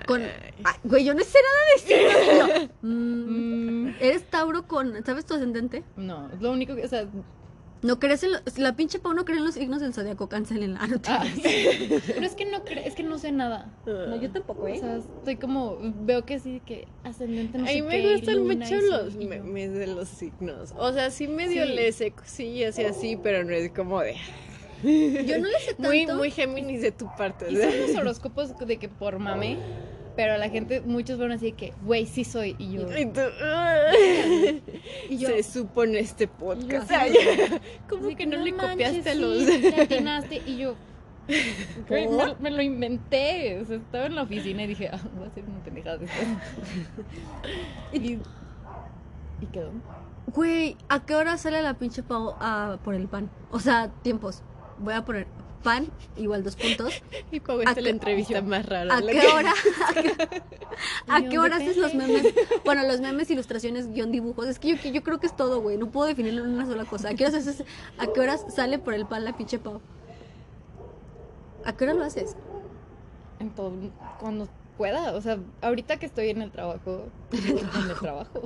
Con... 0.08 0.22
Ay. 0.22 0.32
Ay, 0.64 0.76
güey, 0.86 1.04
yo 1.04 1.14
no 1.14 1.22
sé 1.24 1.38
nada 1.44 1.66
de 1.74 1.80
signos. 2.48 2.70
No. 2.82 2.90
Mm, 2.90 3.88
Mm, 3.88 3.96
Eres 4.00 4.24
Tauro 4.30 4.68
con, 4.68 5.04
¿sabes 5.06 5.26
tu 5.26 5.34
ascendente? 5.34 5.84
no, 5.98 6.30
es 6.32 6.42
lo 6.42 6.52
único 6.52 6.76
que, 6.76 6.86
o 6.86 6.88
sea, 6.88 7.08
No 7.84 8.00
crees 8.00 8.24
en 8.24 8.32
los, 8.32 8.58
la 8.58 8.76
pinche 8.76 8.98
Pau 9.00 9.14
no 9.14 9.24
cree 9.24 9.38
en 9.38 9.46
los 9.46 9.54
signos 9.54 9.82
del 9.82 9.94
zodiaco, 9.94 10.28
cancelenla. 10.28 10.88
No, 10.88 11.00
te 11.00 11.10
ah, 11.12 11.24
pero 12.08 12.26
es 12.26 12.34
que 12.36 12.46
no 12.46 12.66
cre- 12.66 12.82
es 12.86 12.96
que 12.96 13.04
no 13.04 13.18
sé 13.20 13.32
nada. 13.32 13.70
no, 13.86 14.16
yo 14.20 14.32
tampoco, 14.32 14.64
O 14.64 14.68
¿eh? 14.68 14.80
sea, 14.80 14.98
estoy 14.98 15.36
como 15.36 15.78
veo 16.02 16.26
que 16.26 16.40
sí 16.40 16.62
que 16.66 16.88
ascendente 17.04 17.58
no 17.58 17.66
A 17.68 17.72
mí 17.72 17.82
me 17.84 18.02
qué, 18.02 18.14
gustan 18.16 18.44
mucho 18.44 18.66
sí, 18.66 18.76
los 18.90 19.16
y 19.16 19.20
yo- 19.24 19.30
memes 19.30 19.74
de 19.74 19.88
los 19.88 20.08
signos. 20.10 20.74
O 20.78 20.92
sea, 20.92 21.12
sí 21.12 21.28
medio 21.28 21.66
Sí. 21.66 21.74
le 21.74 21.92
sé 21.92 22.12
cosillas 22.12 22.78
y 22.80 22.84
así, 22.86 23.16
pero 23.22 23.44
no 23.44 23.52
es 23.52 23.72
como 23.72 24.02
de. 24.02 24.16
Yo 24.84 25.40
no 25.40 25.48
le 25.48 25.60
sé 25.60 25.74
tanto. 25.78 25.84
Muy, 25.90 26.06
muy 26.08 26.32
Géminis 26.32 26.82
de 26.82 26.92
tu 26.92 27.08
parte. 27.18 27.52
Y 27.52 27.56
son 27.58 27.80
los 27.88 27.96
horóscopos 27.96 28.58
de 28.60 28.78
que 28.78 28.90
por 28.90 29.20
mame, 29.20 29.58
pero 30.18 30.36
la 30.36 30.50
gente, 30.50 30.82
muchos 30.82 31.20
van 31.20 31.32
así 31.32 31.52
que, 31.52 31.74
güey, 31.84 32.08
sí 32.08 32.24
soy. 32.24 32.56
Y 32.58 32.72
yo, 32.72 32.98
Y 32.98 33.06
tú, 33.06 33.22
Y 35.10 35.18
yo, 35.20 35.28
Se 35.28 35.44
supo 35.44 35.84
en 35.84 35.96
este 35.96 36.28
podcast. 36.28 36.90
¿Cómo 37.88 38.08
así 38.08 38.16
que 38.16 38.26
no, 38.26 38.38
le 38.38 38.52
manches, 38.52 38.98
copiaste 38.98 39.14
sí, 39.14 39.20
los.? 39.20 39.74
atinaste. 39.80 40.42
Y 40.48 40.58
yo, 40.58 40.76
me, 42.40 42.50
lo 42.50 42.64
inventé. 42.64 43.60
O 43.62 43.66
sea, 43.66 43.78
estaba 43.78 44.08
en 44.08 44.16
la 44.16 44.24
oficina 44.24 44.64
y 44.64 44.68
dije, 44.68 44.90
ah, 44.92 45.00
voy 45.16 45.26
a 45.26 45.28
hacer 45.28 45.44
una 45.44 45.64
pendejada 45.64 46.00
y, 47.94 48.14
y 49.40 49.46
quedó. 49.54 49.70
güey, 50.34 50.78
¿a 50.90 51.06
qué 51.06 51.14
hora 51.14 51.38
sale 51.38 51.62
la 51.62 51.76
pinche 51.76 52.02
Pau 52.02 52.34
a 52.40 52.80
por 52.84 52.96
el 52.96 53.08
pan? 53.08 53.30
O 53.52 53.60
sea, 53.60 53.92
tiempos. 54.02 54.42
Voy 54.80 54.96
a 54.96 55.06
poner 55.06 55.28
pan, 55.64 55.88
igual 56.18 56.44
dos 56.44 56.56
puntos. 56.56 57.02
Y 57.32 57.40
Pau, 57.40 57.60
¿A 57.60 57.64
esta 57.64 57.80
es 57.80 57.84
la 57.84 57.90
entrevista 57.90 58.42
más 58.42 58.66
rara. 58.66 58.96
¿A 58.96 59.02
qué 59.06 59.28
hora? 59.28 59.54
¿A 59.88 59.94
qué, 59.94 60.42
a 61.08 61.30
qué 61.30 61.40
hora 61.40 61.58
haces 61.58 61.78
los 61.78 61.94
memes? 61.94 62.34
Bueno, 62.64 62.84
los 62.84 63.02
memes, 63.02 63.30
ilustraciones, 63.30 63.92
guion, 63.92 64.12
dibujos. 64.12 64.48
Es 64.48 64.60
que 64.60 64.76
yo, 64.76 64.92
yo 64.92 65.04
creo 65.04 65.20
que 65.20 65.28
es 65.28 65.36
todo, 65.36 65.62
güey. 65.62 65.78
No 65.78 65.92
puedo 65.92 66.08
definirlo 66.08 66.44
en 66.44 66.52
una 66.52 66.66
sola 66.66 66.86
cosa. 66.86 67.10
¿A 67.10 67.14
qué 67.16 67.26
horas 67.26 67.48
haces? 67.48 67.64
¿A 67.98 68.08
qué 68.08 68.20
horas 68.20 68.46
sale 68.50 68.80
por 68.80 68.94
el 68.94 69.06
pan 69.06 69.26
la 69.26 69.36
pinche 69.36 69.60
Pau? 69.60 69.82
¿A 71.66 71.74
qué 71.76 71.84
hora 71.86 71.94
lo 71.94 72.04
haces? 72.04 72.36
en 73.40 73.52
todo, 73.52 73.72
cuando 74.20 74.48
pueda. 74.78 75.14
O 75.14 75.22
sea, 75.22 75.38
ahorita 75.62 75.98
que 75.98 76.06
estoy 76.08 76.30
en 76.30 76.42
el 76.42 76.52
trabajo, 76.52 77.06
en 77.32 77.90
el 77.90 78.00
trabajo. 78.00 78.42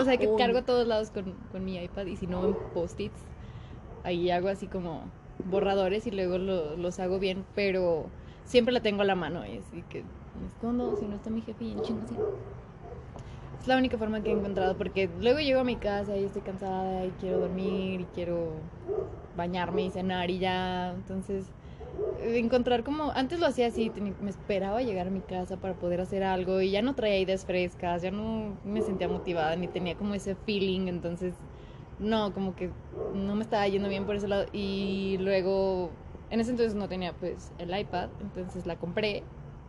O 0.00 0.04
sea, 0.04 0.16
que 0.16 0.26
Oh. 0.26 0.36
cargo 0.36 0.58
a 0.58 0.62
todos 0.62 0.86
lados 0.86 1.10
con, 1.10 1.34
con 1.52 1.64
mi 1.64 1.76
iPad 1.76 2.06
y 2.06 2.16
si 2.16 2.26
no 2.26 2.44
en 2.46 2.56
post-its, 2.74 3.20
ahí 4.04 4.30
hago 4.30 4.48
así 4.48 4.66
como 4.66 5.04
borradores 5.46 6.06
y 6.06 6.10
luego 6.10 6.38
lo- 6.38 6.76
los 6.76 6.98
hago 7.00 7.18
bien, 7.18 7.44
pero 7.54 8.06
siempre 8.44 8.72
la 8.72 8.80
tengo 8.80 9.02
a 9.02 9.04
la 9.04 9.14
mano 9.14 9.46
y 9.46 9.58
así 9.58 9.82
que 9.88 10.02
me 10.40 10.46
escondo 10.46 10.94
si 10.98 11.06
no 11.06 11.16
está 11.16 11.30
mi 11.30 11.40
jefe 11.40 11.64
y 11.64 11.72
en 11.72 11.82
chingo. 11.82 12.00
Es 13.60 13.68
la 13.68 13.76
única 13.76 13.98
forma 13.98 14.22
que 14.22 14.30
he 14.30 14.34
encontrado 14.34 14.74
porque 14.76 15.08
luego 15.20 15.38
llego 15.40 15.60
a 15.60 15.64
mi 15.64 15.76
casa 15.76 16.16
y 16.16 16.24
estoy 16.24 16.42
cansada 16.42 17.04
y 17.04 17.10
quiero 17.20 17.38
dormir 17.38 18.00
y 18.00 18.06
quiero 18.14 18.54
bañarme 19.36 19.84
y 19.84 19.90
cenar 19.90 20.30
y 20.30 20.38
ya, 20.38 20.92
entonces 20.96 21.44
encontrar 22.22 22.84
como 22.84 23.12
antes 23.12 23.38
lo 23.40 23.46
hacía 23.46 23.66
así 23.68 23.90
me 24.20 24.30
esperaba 24.30 24.82
llegar 24.82 25.06
a 25.06 25.10
mi 25.10 25.20
casa 25.20 25.56
para 25.56 25.74
poder 25.74 26.00
hacer 26.00 26.22
algo 26.22 26.60
y 26.60 26.70
ya 26.70 26.82
no 26.82 26.94
traía 26.94 27.18
ideas 27.18 27.44
frescas 27.44 28.02
ya 28.02 28.10
no 28.10 28.56
me 28.64 28.82
sentía 28.82 29.08
motivada 29.08 29.56
ni 29.56 29.68
tenía 29.68 29.94
como 29.94 30.14
ese 30.14 30.34
feeling 30.34 30.88
entonces 30.88 31.34
no 32.00 32.32
como 32.32 32.56
que 32.56 32.70
no 33.14 33.34
me 33.34 33.42
estaba 33.42 33.66
yendo 33.68 33.88
bien 33.88 34.04
por 34.06 34.16
ese 34.16 34.26
lado 34.28 34.46
y 34.52 35.16
luego 35.20 35.90
en 36.30 36.40
ese 36.40 36.50
entonces 36.50 36.74
no 36.74 36.88
tenía 36.88 37.12
pues 37.12 37.52
el 37.58 37.78
iPad 37.78 38.08
entonces 38.20 38.66
la 38.66 38.76
compré 38.76 39.22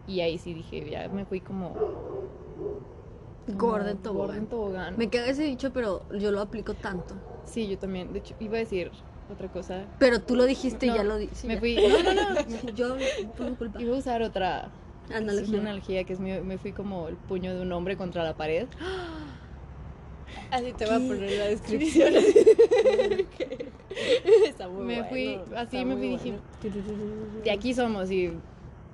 y 0.07 0.21
ahí 0.21 0.37
sí 0.37 0.53
dije 0.53 0.89
ya 0.89 1.07
me 1.09 1.25
fui 1.25 1.41
como, 1.41 1.73
como 1.73 3.57
Gorda 3.57 3.91
en 3.91 3.97
gorda 3.97 4.03
tobogán. 4.03 4.37
en 4.37 4.47
tobogán. 4.47 4.97
Me 4.97 5.09
queda 5.09 5.27
ese 5.27 5.43
dicho, 5.43 5.71
pero 5.73 6.03
yo 6.17 6.31
lo 6.31 6.41
aplico 6.41 6.73
tanto. 6.73 7.15
sí 7.45 7.67
yo 7.67 7.77
también 7.77 8.13
de 8.13 8.19
hecho 8.19 8.35
iba 8.39 8.55
a 8.55 8.59
decir 8.59 8.91
otra 9.31 9.47
cosa 9.47 9.85
Pero 9.97 10.21
tú 10.21 10.35
lo 10.35 10.45
dijiste 10.45 10.87
y 10.87 10.93
ya 10.93 11.03
lo 11.03 11.17
dije. 11.17 11.47
me 11.47 11.57
fui 11.57 11.75
no 12.03 12.13
no 12.13 12.33
no 12.33 12.73
Yo, 12.75 12.95
por 13.37 13.55
culpa. 13.57 13.81
iba 13.81 13.95
a 13.95 13.99
usar 13.99 14.21
otra 14.21 14.69
Analogía. 15.13 15.59
Una 15.59 15.71
analogía 15.71 16.03
que 16.05 16.13
es 16.13 16.19
me 16.21 16.57
fui 16.57 16.71
como 16.71 17.09
el 17.09 17.17
puño 17.17 17.53
de 17.53 17.61
un 17.61 17.71
hombre 17.73 17.97
contra 17.97 18.23
la 18.23 18.37
pared. 18.37 18.67
Así 20.51 20.73
te 20.73 20.85
voy 20.85 20.95
a 20.95 20.99
poner 21.07 21.31
la 21.37 21.45
descripción. 21.45 22.13
Está 24.47 24.69
muy 24.69 24.85
Me 24.85 25.03
fui- 25.05 25.37
bueno, 25.37 25.57
así 25.57 25.77
está 25.77 25.85
me 25.85 25.95
fui, 25.97 26.07
dije, 26.09 26.31
bueno. 26.31 27.43
De 27.43 27.51
aquí 27.51 27.73
somos 27.73 28.09
y 28.11 28.31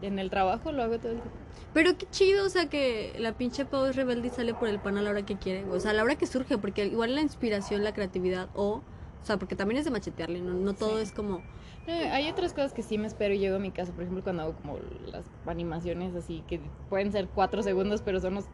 en 0.01 0.19
el 0.19 0.29
trabajo 0.29 0.71
lo 0.71 0.83
hago 0.83 0.97
todo 0.99 1.11
el 1.13 1.19
tiempo. 1.21 1.37
Pero 1.73 1.97
qué 1.97 2.07
chido, 2.09 2.45
o 2.45 2.49
sea, 2.49 2.67
que 2.69 3.13
la 3.19 3.33
pinche 3.37 3.65
Pau 3.65 3.85
es 3.85 3.95
rebelde 3.95 4.27
y 4.27 4.31
sale 4.31 4.53
por 4.53 4.67
el 4.67 4.79
pan 4.79 4.97
a 4.97 5.01
la 5.01 5.09
hora 5.11 5.23
que 5.25 5.37
quiere. 5.37 5.65
O 5.65 5.79
sea, 5.79 5.91
a 5.91 5.93
la 5.93 6.03
hora 6.03 6.15
que 6.15 6.25
surge, 6.25 6.57
porque 6.57 6.85
igual 6.85 7.13
la 7.15 7.21
inspiración, 7.21 7.83
la 7.83 7.93
creatividad, 7.93 8.49
o... 8.55 8.81
O 9.21 9.25
sea, 9.27 9.37
porque 9.37 9.55
también 9.55 9.77
es 9.79 9.85
de 9.85 9.91
machetearle, 9.91 10.39
no, 10.39 10.53
no 10.53 10.73
todo 10.73 10.97
Sí. 10.97 11.03
es 11.03 11.11
como... 11.11 11.41
Hay 11.87 12.29
otras 12.29 12.53
cosas 12.53 12.73
que 12.73 12.81
sí 12.81 12.97
me 12.97 13.07
espero 13.07 13.33
y 13.33 13.39
llego 13.39 13.55
a 13.57 13.59
mi 13.59 13.71
casa, 13.71 13.91
por 13.93 14.03
ejemplo, 14.03 14.23
cuando 14.23 14.43
hago 14.43 14.53
como 14.55 14.77
las 15.05 15.25
animaciones 15.45 16.15
así, 16.15 16.43
que 16.47 16.59
pueden 16.89 17.11
ser 17.11 17.27
cuatro 17.27 17.61
segundos, 17.63 18.01
pero 18.01 18.19
son 18.19 18.35
los, 18.35 18.45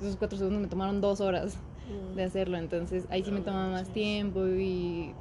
esos 0.00 0.16
cuatro 0.16 0.38
segundos 0.38 0.60
me 0.62 0.68
tomaron 0.68 1.00
dos 1.00 1.20
horas 1.20 1.56
de 2.14 2.22
hacerlo, 2.22 2.58
entonces 2.58 3.06
ahí 3.10 3.22
sí 3.24 3.30
me 3.30 3.40
toma 3.40 3.70
más 3.70 3.88
tiempo 3.92 4.46
y 4.46 5.12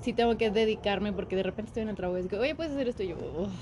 sí 0.00 0.12
tengo 0.12 0.36
que 0.36 0.50
dedicarme 0.50 1.12
porque 1.12 1.36
de 1.36 1.42
repente 1.42 1.70
estoy 1.70 1.82
en 1.84 1.88
el 1.90 1.96
trabajo 1.96 2.18
y 2.18 2.22
digo, 2.22 2.38
oye, 2.42 2.54
puedes 2.54 2.72
hacer 2.72 2.88
esto 2.88 3.02
y 3.02 3.08
yo, 3.08 3.16
"Uf, 3.16 3.52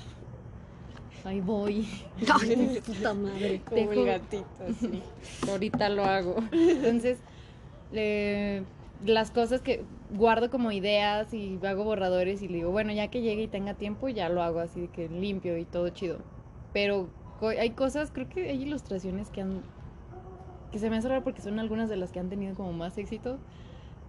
ahí 1.25 1.39
voy, 1.41 1.87
Ay, 2.41 2.81
puta 2.85 3.13
madre. 3.13 3.61
Como 3.69 3.81
Dejo- 3.81 3.93
el 3.93 4.05
gatito, 4.05 4.65
así. 4.67 5.01
ahorita 5.49 5.89
lo 5.89 6.03
hago. 6.03 6.35
Entonces, 6.51 7.17
eh, 7.91 8.63
las 9.05 9.31
cosas 9.31 9.61
que 9.61 9.83
guardo 10.11 10.49
como 10.49 10.71
ideas 10.71 11.33
y 11.33 11.59
hago 11.65 11.83
borradores 11.83 12.41
y 12.41 12.47
le 12.47 12.55
digo, 12.57 12.71
bueno, 12.71 12.91
ya 12.93 13.07
que 13.07 13.21
llegue 13.21 13.43
y 13.43 13.47
tenga 13.47 13.73
tiempo, 13.73 14.09
ya 14.09 14.29
lo 14.29 14.41
hago 14.41 14.59
así 14.59 14.81
de 14.81 14.87
que 14.87 15.09
limpio 15.09 15.57
y 15.57 15.65
todo 15.65 15.89
chido. 15.89 16.17
Pero 16.71 17.07
hay 17.41 17.71
cosas, 17.71 18.11
creo 18.11 18.27
que 18.29 18.49
hay 18.49 18.61
ilustraciones 18.61 19.29
que 19.29 19.41
han 19.41 19.63
que 20.73 20.79
se 20.79 20.89
me 20.89 20.97
hace 20.97 21.07
raro 21.07 21.23
porque 21.23 21.41
son 21.41 21.59
algunas 21.59 21.87
de 21.89 21.95
las 21.95 22.11
que 22.11 22.19
han 22.19 22.29
tenido 22.29 22.55
como 22.55 22.73
más 22.73 22.97
éxito 22.97 23.37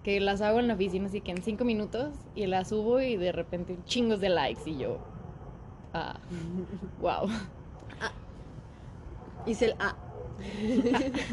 que 0.02 0.18
las 0.18 0.40
hago 0.40 0.58
en 0.58 0.66
la 0.66 0.74
oficina 0.74 1.06
así 1.06 1.20
que 1.20 1.30
en 1.30 1.42
cinco 1.42 1.64
minutos 1.64 2.12
y 2.34 2.46
las 2.46 2.68
subo 2.68 3.00
y 3.00 3.16
de 3.16 3.30
repente 3.30 3.78
chingos 3.84 4.20
de 4.20 4.30
likes 4.30 4.68
y 4.68 4.78
yo 4.78 4.98
ah 5.92 6.18
wow 7.00 7.28
Hice 9.46 9.66
el 9.66 9.72
A. 9.78 9.94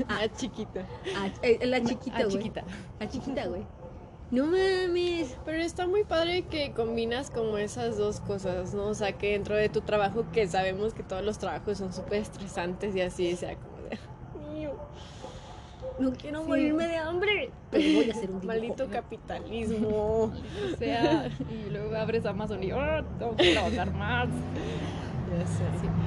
Ah, 0.09 0.27
chiquita. 0.35 0.81
A, 1.17 1.27
eh, 1.43 1.65
la 1.65 1.81
chiquita, 1.81 2.17
ah, 2.17 2.23
güey. 2.23 2.37
chiquita 2.37 2.63
La 2.99 3.09
chiquita, 3.09 3.47
güey. 3.47 3.65
No 4.31 4.45
mames. 4.45 5.37
Pero 5.45 5.57
está 5.57 5.87
muy 5.87 6.03
padre 6.03 6.43
que 6.43 6.71
combinas 6.73 7.31
como 7.31 7.57
esas 7.57 7.97
dos 7.97 8.19
cosas, 8.19 8.73
¿no? 8.73 8.87
O 8.87 8.93
sea, 8.93 9.13
que 9.17 9.31
dentro 9.31 9.55
de 9.55 9.69
tu 9.69 9.81
trabajo, 9.81 10.25
que 10.31 10.47
sabemos 10.47 10.93
que 10.93 11.03
todos 11.03 11.23
los 11.23 11.37
trabajos 11.39 11.77
son 11.77 11.93
súper 11.93 12.19
estresantes 12.21 12.95
y 12.95 13.01
así, 13.01 13.35
sea 13.35 13.55
como 13.55 13.70
de... 13.70 13.70
"Mío, 13.70 13.70
No 16.01 16.11
quiero 16.13 16.41
Sí. 16.41 16.47
morirme 16.47 16.87
de 16.87 16.97
hambre. 16.97 17.51
Pero 17.69 17.95
voy 17.95 18.09
a 18.09 18.13
hacer 18.13 18.31
un 18.31 18.41
dibujo. 18.41 18.47
Maldito 18.47 18.87
capitalismo. 18.89 19.87
o 19.89 20.31
sea 20.77 21.29
y 21.49 21.69
luego 21.69 21.95
abres 21.95 22.25
Amazon 22.25 22.63
y 22.63 22.71
oh, 22.71 23.03
tengo 23.19 23.35
que 23.35 23.53
trabajar 23.53 23.93
más 23.93 24.29
ya 25.31 25.47
sé. 25.47 25.63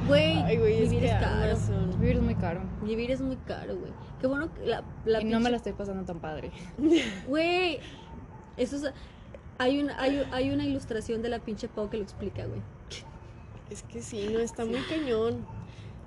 Güey, 0.07 0.39
es 0.83 0.91
vivir 0.91 1.01
que 1.01 1.07
es 1.07 1.13
caro. 1.13 1.45
Amazon... 1.45 2.01
vivir 2.01 2.17
es 2.17 2.23
muy 2.23 2.35
caro 2.35 2.61
Vivir 2.83 3.11
es 3.11 3.21
muy 3.23 3.37
caro, 3.37 3.77
güey. 3.77 3.93
Qué 4.21 4.27
bueno 4.27 4.53
que 4.53 4.67
la, 4.67 4.83
la 5.07 5.23
y 5.23 5.25
no 5.25 5.41
me 5.41 5.51
la 5.51 5.57
estoy 5.57 5.73
pasando 5.73 6.05
tan 6.05 6.21
padre 6.21 6.51
Güey, 7.27 7.81
eso 8.57 8.77
es... 8.77 8.93
Hay 9.57 9.81
una, 9.81 9.99
hay, 10.01 10.27
hay 10.33 10.51
una 10.51 10.65
ilustración 10.65 11.23
de 11.23 11.29
la 11.29 11.39
pinche 11.39 11.69
Pau 11.69 11.89
que 11.89 11.97
lo 11.97 12.03
explica, 12.03 12.45
güey. 12.45 12.61
Es 13.71 13.83
que 13.85 14.03
sí, 14.03 14.29
no, 14.33 14.41
está 14.41 14.65
muy 14.65 14.81
cañón. 14.81 15.47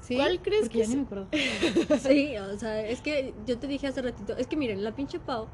¿Sí? 0.02 0.16
¿Cuál 0.16 0.42
crees 0.42 0.62
Porque 0.62 0.74
que 0.80 0.84
ya 0.86 0.88
ni 0.88 0.94
es- 0.94 0.98
me 1.00 1.06
acuerdo 1.06 1.28
Sí, 2.08 2.38
o 2.38 2.58
sea, 2.58 2.88
es 2.88 3.02
que 3.02 3.34
yo 3.46 3.58
te 3.58 3.68
dije 3.68 3.88
hace 3.88 4.02
ratito, 4.02 4.36
es 4.38 4.48
que 4.48 4.56
miren, 4.56 4.84
la 4.84 4.94
pinche 4.96 5.20
Pau 5.20 5.48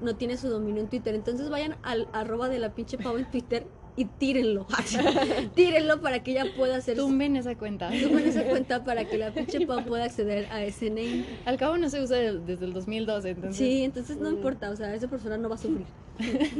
no 0.00 0.16
tiene 0.16 0.36
su 0.36 0.48
dominio 0.48 0.82
en 0.82 0.88
Twitter, 0.88 1.14
entonces 1.14 1.48
vayan 1.50 1.76
al 1.82 2.08
arroba 2.12 2.48
de 2.48 2.58
la 2.58 2.74
pinche 2.74 2.98
Pau 2.98 3.16
en 3.16 3.30
Twitter 3.30 3.66
y 3.96 4.06
tírenlo. 4.06 4.66
tírenlo 5.54 6.00
para 6.00 6.22
que 6.24 6.32
ella 6.32 6.46
pueda 6.56 6.76
hacer 6.76 6.96
su... 6.96 7.02
tumben 7.06 7.36
esa 7.36 7.56
cuenta 7.56 7.90
Suban 7.92 8.24
esa 8.26 8.42
cuenta 8.44 8.82
para 8.82 9.04
que 9.04 9.16
la 9.18 9.30
pinche 9.34 9.64
Pau 9.66 9.84
pueda 9.84 10.04
acceder 10.04 10.46
a 10.50 10.64
ese 10.64 10.90
name. 10.90 11.24
al 11.44 11.56
cabo 11.56 11.76
no 11.78 11.88
se 11.88 12.02
usa 12.02 12.16
desde 12.18 12.64
el 12.64 12.72
2012 12.72 13.30
entonces 13.30 13.56
Sí, 13.56 13.84
entonces 13.84 14.16
no 14.18 14.30
Mm. 14.30 14.34
importa, 14.34 14.70
o 14.70 14.76
sea, 14.76 14.92
esa 14.94 15.06
persona 15.08 15.38
no 15.38 15.48
va 15.48 15.54
a 15.54 15.58
sufrir. 15.58 15.86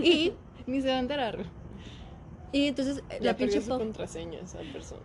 Y, 0.03 0.33
ni 0.67 0.81
se 0.81 0.89
va 0.89 0.95
a 0.95 1.01
enterar 1.01 1.45
y 2.53 2.69
entonces 2.69 2.99
eh, 3.11 3.19
Ya 3.21 3.33
la 3.33 3.37
perdió 3.37 3.47
pinche 3.55 3.61
su 3.63 3.69
Pau 3.69 3.79
contraseña 3.81 4.39
esa 4.39 4.61
persona. 4.73 5.03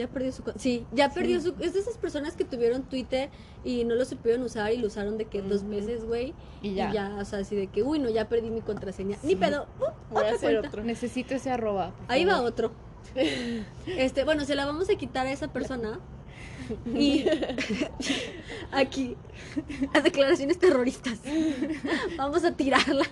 Ya 0.00 0.08
perdió 0.08 0.32
su... 0.32 0.42
Sí, 0.56 0.84
ya 0.92 1.10
perdió 1.10 1.40
su... 1.40 1.54
Es 1.60 1.74
de 1.74 1.80
esas 1.80 1.96
personas 1.98 2.34
que 2.36 2.44
tuvieron 2.44 2.82
Twitter 2.82 3.30
y 3.64 3.84
no 3.84 3.94
lo 3.94 4.04
supieron 4.04 4.42
usar 4.42 4.72
y 4.72 4.76
lo 4.78 4.86
usaron 4.88 5.16
de 5.18 5.26
que 5.26 5.42
dos 5.42 5.66
veces, 5.68 6.04
güey. 6.04 6.34
y 6.62 6.68
Y 6.70 6.74
ya, 6.74 6.92
ya. 6.92 7.16
o 7.20 7.24
sea, 7.24 7.38
así 7.40 7.54
de 7.56 7.66
que, 7.68 7.82
uy, 7.82 7.98
no, 7.98 8.10
ya 8.10 8.28
perdí 8.28 8.50
mi 8.50 8.60
contraseña. 8.62 9.16
Ni 9.22 9.36
pedo. 9.36 9.66
uh, 9.80 10.12
Voy 10.14 10.24
a 10.24 10.28
hacer 10.32 10.50
cuenta. 10.52 10.68
otro. 10.68 10.84
necesito 10.84 11.34
ese 11.34 11.50
arroba 11.50 11.92
Ahí 12.08 12.24
va 12.24 12.40
otro. 12.42 12.72
Este, 13.86 14.24
bueno, 14.24 14.44
se 14.44 14.54
la 14.54 14.66
vamos 14.66 14.88
a 14.90 14.94
quitar 14.96 15.26
a 15.26 15.32
esa 15.32 15.48
persona. 15.52 15.98
Y 16.94 17.24
aquí, 18.72 19.16
las 19.92 20.04
declaraciones 20.04 20.58
terroristas. 20.58 21.18
Vamos 22.16 22.44
a 22.44 22.52
tirarla. 22.56 23.04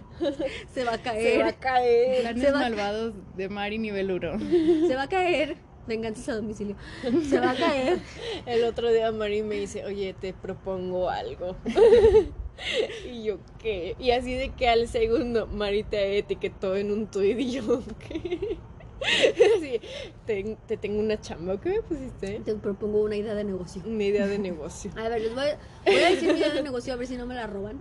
Se 0.72 0.84
va 0.84 0.92
a 0.92 0.96
Se 0.96 1.02
caer. 1.02 1.42
va 1.42 1.48
a 1.48 1.52
caer. 1.54 2.20
planes 2.22 2.42
Se 2.44 2.52
va- 2.52 2.60
malvados 2.60 3.14
de 3.36 3.48
Mari 3.48 3.78
nivel 3.78 4.10
1 4.12 4.86
Se 4.88 4.94
va 4.94 5.02
a 5.02 5.08
caer. 5.08 5.56
Venganzas 5.88 6.28
a 6.28 6.36
domicilio. 6.36 6.76
Se 7.28 7.40
va 7.40 7.50
a 7.50 7.56
caer. 7.56 7.98
El 8.46 8.64
otro 8.64 8.92
día 8.92 9.10
Mari 9.10 9.42
me 9.42 9.56
dice, 9.56 9.84
oye, 9.84 10.14
te 10.14 10.34
propongo 10.34 11.08
algo. 11.08 11.56
y 13.10 13.24
yo, 13.24 13.38
¿qué? 13.58 13.96
Y 13.98 14.10
así 14.10 14.34
de 14.34 14.50
que 14.50 14.68
al 14.68 14.86
segundo 14.86 15.46
Mari 15.46 15.82
te 15.84 16.18
etiquetó 16.18 16.76
en 16.76 16.92
un 16.92 17.06
tuit 17.06 17.38
y 17.40 17.52
yo, 17.52 17.82
¿qué? 18.06 18.58
Así, 19.00 19.80
te, 20.26 20.56
te 20.66 20.76
tengo 20.76 21.00
una 21.00 21.18
chamba. 21.20 21.58
¿Qué 21.60 21.70
me 21.70 21.82
pusiste? 21.82 22.40
Te 22.40 22.54
propongo 22.56 23.00
una 23.00 23.16
idea 23.16 23.34
de 23.34 23.44
negocio. 23.44 23.82
Una 23.86 24.04
idea 24.04 24.26
de 24.26 24.38
negocio. 24.38 24.90
A 24.96 25.08
ver, 25.08 25.22
les 25.22 25.34
voy 25.34 25.44
a, 25.44 25.58
voy 25.86 26.02
a 26.02 26.10
decir 26.10 26.32
mi 26.32 26.38
idea 26.38 26.52
de 26.52 26.62
negocio 26.62 26.92
a 26.92 26.96
ver 26.96 27.06
si 27.06 27.16
no 27.16 27.24
me 27.24 27.34
la 27.34 27.46
roban. 27.46 27.80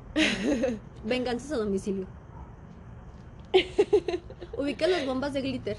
Venganzas 1.03 1.51
a 1.51 1.57
domicilio. 1.57 2.07
Ubicas 4.57 4.89
las 4.89 5.05
bombas 5.05 5.33
de 5.33 5.41
glitter. 5.41 5.77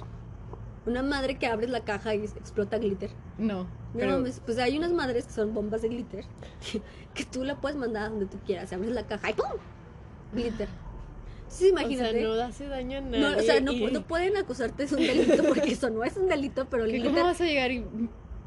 Una 0.88 1.02
madre 1.02 1.36
que 1.38 1.46
abres 1.46 1.70
la 1.70 1.80
caja 1.80 2.14
y 2.14 2.24
explota 2.24 2.78
glitter. 2.78 3.10
no 3.38 3.64
No 3.64 3.68
pero 3.94 4.12
mames, 4.12 4.40
pues 4.44 4.58
hay 4.58 4.76
unas 4.78 4.92
madres 4.92 5.26
que 5.26 5.32
son 5.32 5.52
bombas 5.54 5.82
de 5.82 5.88
glitter 5.88 6.24
que 7.14 7.24
tú 7.24 7.44
la 7.44 7.56
puedes 7.60 7.76
mandar 7.76 8.04
a 8.04 8.08
donde 8.08 8.26
tú 8.26 8.38
quieras. 8.46 8.72
Abres 8.72 8.90
la 8.92 9.06
caja 9.06 9.30
y 9.30 9.34
¡pum! 9.34 9.46
Glitter. 10.32 10.68
Sí, 11.48 11.68
imagínate. 11.68 12.26
O 12.26 12.34
sea, 12.34 12.42
no 12.44 12.48
hace 12.50 12.66
daño 12.68 12.98
a 12.98 13.00
nadie. 13.00 13.20
No, 13.20 13.36
o 13.36 13.40
sea, 13.40 13.60
no, 13.60 13.72
y- 13.72 13.90
no 13.90 14.02
pueden 14.02 14.36
acusarte 14.36 14.86
de 14.86 14.94
un 14.94 15.00
delito 15.00 15.42
porque 15.44 15.72
eso 15.72 15.88
no 15.90 16.04
es 16.04 16.16
un 16.16 16.28
delito, 16.28 16.66
pero 16.70 16.84
el 16.84 16.90
¿Que 16.92 16.96
glitter. 16.98 17.12
¿cómo 17.14 17.24
vas 17.24 17.40
a 17.40 17.44
llegar 17.44 17.70
y 17.70 17.84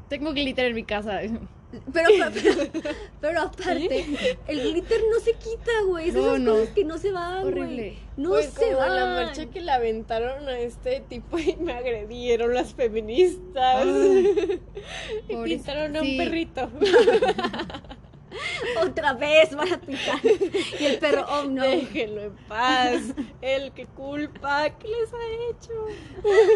tengo 0.08 0.32
glitter 0.32 0.66
en 0.66 0.74
mi 0.74 0.84
casa 0.84 1.20
Pero, 1.92 2.08
pero, 2.34 2.70
pero 3.20 3.40
aparte, 3.40 4.04
el 4.46 4.60
glitter 4.60 5.00
no 5.10 5.20
se 5.20 5.32
quita, 5.34 5.72
güey. 5.86 6.08
Es 6.08 6.14
No, 6.14 6.20
esas 6.20 6.40
no. 6.40 6.52
cosas 6.52 6.68
que 6.74 6.84
no 6.84 6.98
se 6.98 7.12
van, 7.12 7.40
güey. 7.42 7.52
Horrible. 7.62 7.98
No 8.16 8.28
Pues 8.30 8.50
se 8.50 8.74
van. 8.74 8.94
la 8.94 9.06
marcha 9.06 9.46
que 9.46 9.60
le 9.62 9.70
aventaron 9.72 10.48
a 10.48 10.58
este 10.58 11.00
tipo 11.08 11.38
y 11.38 11.56
me 11.56 11.72
agredieron 11.72 12.52
las 12.52 12.74
feministas. 12.74 13.86
y 15.28 15.32
Pobres- 15.32 15.44
pintaron 15.44 15.96
a 15.96 16.00
un 16.00 16.06
sí. 16.06 16.16
perrito. 16.18 16.70
Otra 18.82 19.12
vez 19.14 19.54
van 19.54 19.72
a 19.72 19.80
pintar. 19.80 20.18
Y 20.80 20.84
el 20.84 20.98
perro, 20.98 21.24
oh 21.28 21.44
no. 21.44 21.62
Déjenlo 21.62 22.22
en 22.22 22.36
paz. 22.48 23.14
El 23.40 23.72
que 23.72 23.86
culpa, 23.86 24.70
¿qué 24.78 24.88
les 24.88 25.12
ha 25.12 25.50
hecho? 25.50 25.86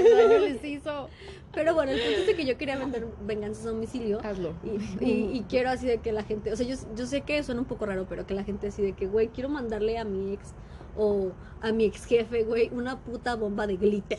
¿Qué 0.02 0.10
daño 0.14 0.38
les 0.38 0.64
hizo? 0.64 1.08
Pero 1.52 1.74
bueno, 1.74 1.92
el 1.92 2.00
punto 2.00 2.30
es 2.30 2.36
que 2.36 2.44
yo 2.44 2.58
quería 2.58 2.76
vender 2.76 3.06
venganzas 3.22 3.64
a 3.66 3.68
domicilio. 3.70 4.20
Hazlo. 4.22 4.52
Y, 5.00 5.04
y- 5.04 5.30
y 5.38 5.44
quiero 5.48 5.70
así 5.70 5.86
de 5.86 5.98
que 5.98 6.12
la 6.12 6.22
gente, 6.22 6.52
o 6.52 6.56
sea, 6.56 6.66
yo, 6.66 6.76
yo 6.94 7.06
sé 7.06 7.22
que 7.22 7.42
suena 7.42 7.60
un 7.62 7.66
poco 7.66 7.86
raro, 7.86 8.06
pero 8.08 8.26
que 8.26 8.34
la 8.34 8.44
gente 8.44 8.66
así 8.68 8.82
de 8.82 8.92
que, 8.92 9.06
güey, 9.06 9.28
quiero 9.28 9.48
mandarle 9.48 9.96
a 9.98 10.04
mi 10.04 10.34
ex 10.34 10.54
o 10.96 11.32
a 11.62 11.72
mi 11.72 11.84
ex 11.86 12.04
jefe, 12.04 12.44
güey, 12.44 12.68
una 12.72 12.98
puta 13.00 13.36
bomba 13.36 13.66
de 13.66 13.76
glitter. 13.76 14.18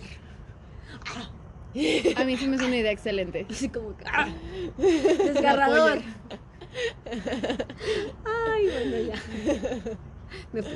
A 2.16 2.24
mí 2.24 2.38
sí 2.38 2.48
me 2.48 2.56
es 2.56 2.62
una 2.64 2.76
idea 2.76 2.92
excelente. 2.92 3.46
Así 3.50 3.70
como 3.70 3.96
que, 3.96 4.06
¡ah! 4.08 4.30
desgarrador. 4.78 6.00
Ay, 8.26 8.70
bueno, 8.72 8.98
ya. 9.08 9.16
Me 10.54 10.62
fui. 10.64 10.74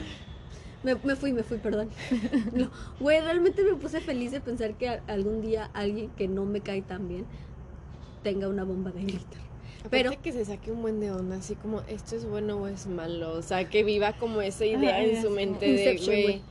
Me, 0.84 0.96
me 0.96 1.16
fui, 1.16 1.34
me 1.34 1.44
fui, 1.44 1.58
perdón. 1.58 1.89
No, 2.54 2.72
Güey, 3.00 3.22
realmente 3.22 3.64
me 3.64 3.76
puse 3.76 4.02
feliz 4.02 4.32
de 4.32 4.42
pensar 4.42 4.74
que 4.76 4.89
algún 5.08 5.42
día 5.42 5.70
alguien 5.74 6.10
que 6.12 6.28
no 6.28 6.46
me 6.46 6.62
cae 6.62 6.82
tan 6.82 7.08
bien 7.08 7.26
tenga 8.24 8.48
una 8.48 8.64
bomba 8.64 8.92
de 8.92 9.02
glitter. 9.02 9.39
Pero- 9.89 10.10
Pero 10.12 10.22
que 10.22 10.32
se 10.32 10.46
saque 10.46 10.72
un 10.72 10.82
buen 10.82 11.00
de 11.00 11.12
onda, 11.12 11.38
así 11.38 11.56
como 11.56 11.82
esto 11.88 12.16
es 12.16 12.26
bueno 12.26 12.58
o 12.58 12.68
es 12.68 12.88
malo. 12.88 13.34
O 13.34 13.42
sea, 13.42 13.70
que 13.70 13.84
viva 13.84 14.14
como 14.14 14.42
esa 14.42 14.66
idea 14.66 15.04
en 15.04 15.22
su 15.22 15.30
mente 15.32 15.66
de, 15.72 15.98
güey. 16.06 16.42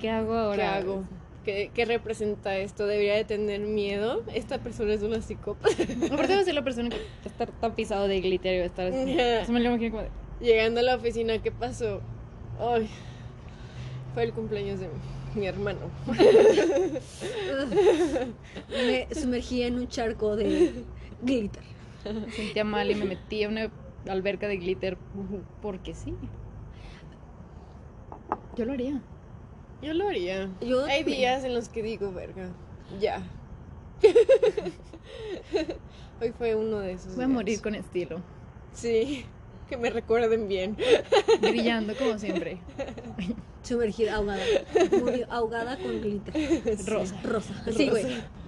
¿Qué 0.00 0.10
hago 0.10 0.34
ahora? 0.34 0.56
¿qué 0.56 0.62
hago? 0.62 1.04
¿Qué, 1.46 1.70
¿Qué 1.72 1.84
representa 1.84 2.58
esto? 2.58 2.88
¿Debería 2.88 3.14
de 3.14 3.24
tener 3.24 3.60
miedo? 3.60 4.24
Esta 4.34 4.58
persona 4.58 4.94
es 4.94 5.02
una 5.02 5.22
psicópata. 5.22 5.68
Aparte 6.12 6.34
va 6.34 6.40
a 6.40 6.44
ser 6.44 6.54
la 6.54 6.64
persona 6.64 6.88
que 6.88 6.96
va 6.96 7.02
a 7.24 7.28
estar 7.28 7.52
tapizado 7.60 8.08
de 8.08 8.20
glitter 8.20 8.56
y 8.56 8.58
va 8.58 8.64
a 8.64 8.66
estar 8.66 8.88
así. 8.88 9.16
Eso 9.16 9.52
me 9.52 9.60
lo 9.60 9.66
imagino 9.66 9.92
como 9.92 10.02
de, 10.02 10.10
Llegando 10.40 10.80
a 10.80 10.82
la 10.82 10.96
oficina, 10.96 11.40
¿qué 11.40 11.52
pasó? 11.52 12.00
Ay, 12.58 12.90
fue 14.12 14.24
el 14.24 14.32
cumpleaños 14.32 14.80
de 14.80 14.88
mi 15.36 15.46
hermano. 15.46 15.78
Me 18.68 19.06
sumergí 19.14 19.62
en 19.62 19.76
un 19.76 19.86
charco 19.86 20.34
de 20.34 20.82
glitter. 21.22 21.62
me 22.12 22.32
sentía 22.32 22.64
mal 22.64 22.90
y 22.90 22.96
me 22.96 23.04
metí 23.04 23.44
a 23.44 23.48
una 23.48 23.70
alberca 24.08 24.48
de 24.48 24.56
glitter 24.56 24.98
porque 25.62 25.94
sí. 25.94 26.12
Yo 28.56 28.64
lo 28.64 28.72
haría. 28.72 29.00
Yo 29.82 29.94
lo 29.94 30.08
haría. 30.08 30.50
Yo 30.60 30.84
Hay 30.84 31.04
días 31.04 31.44
en 31.44 31.54
los 31.54 31.68
que 31.68 31.82
digo, 31.82 32.12
verga, 32.12 32.50
ya. 33.00 33.22
Hoy 36.20 36.32
fue 36.36 36.54
uno 36.54 36.80
de 36.80 36.92
esos. 36.92 37.14
Voy 37.14 37.24
a 37.24 37.28
morir 37.28 37.60
con 37.60 37.74
estilo. 37.74 38.20
Sí, 38.72 39.26
que 39.68 39.76
me 39.76 39.90
recuerden 39.90 40.48
bien. 40.48 40.76
Brillando 41.40 41.94
como 41.94 42.18
siempre. 42.18 42.58
Sumergida, 43.62 44.16
ahogada. 44.16 44.42
Murió 44.92 45.26
ahogada 45.28 45.76
con 45.76 46.00
glitter. 46.00 46.62
Rosa. 46.86 47.20
Rosa. 47.24 47.64
Sí, 47.76 47.90
güey. 47.90 48.04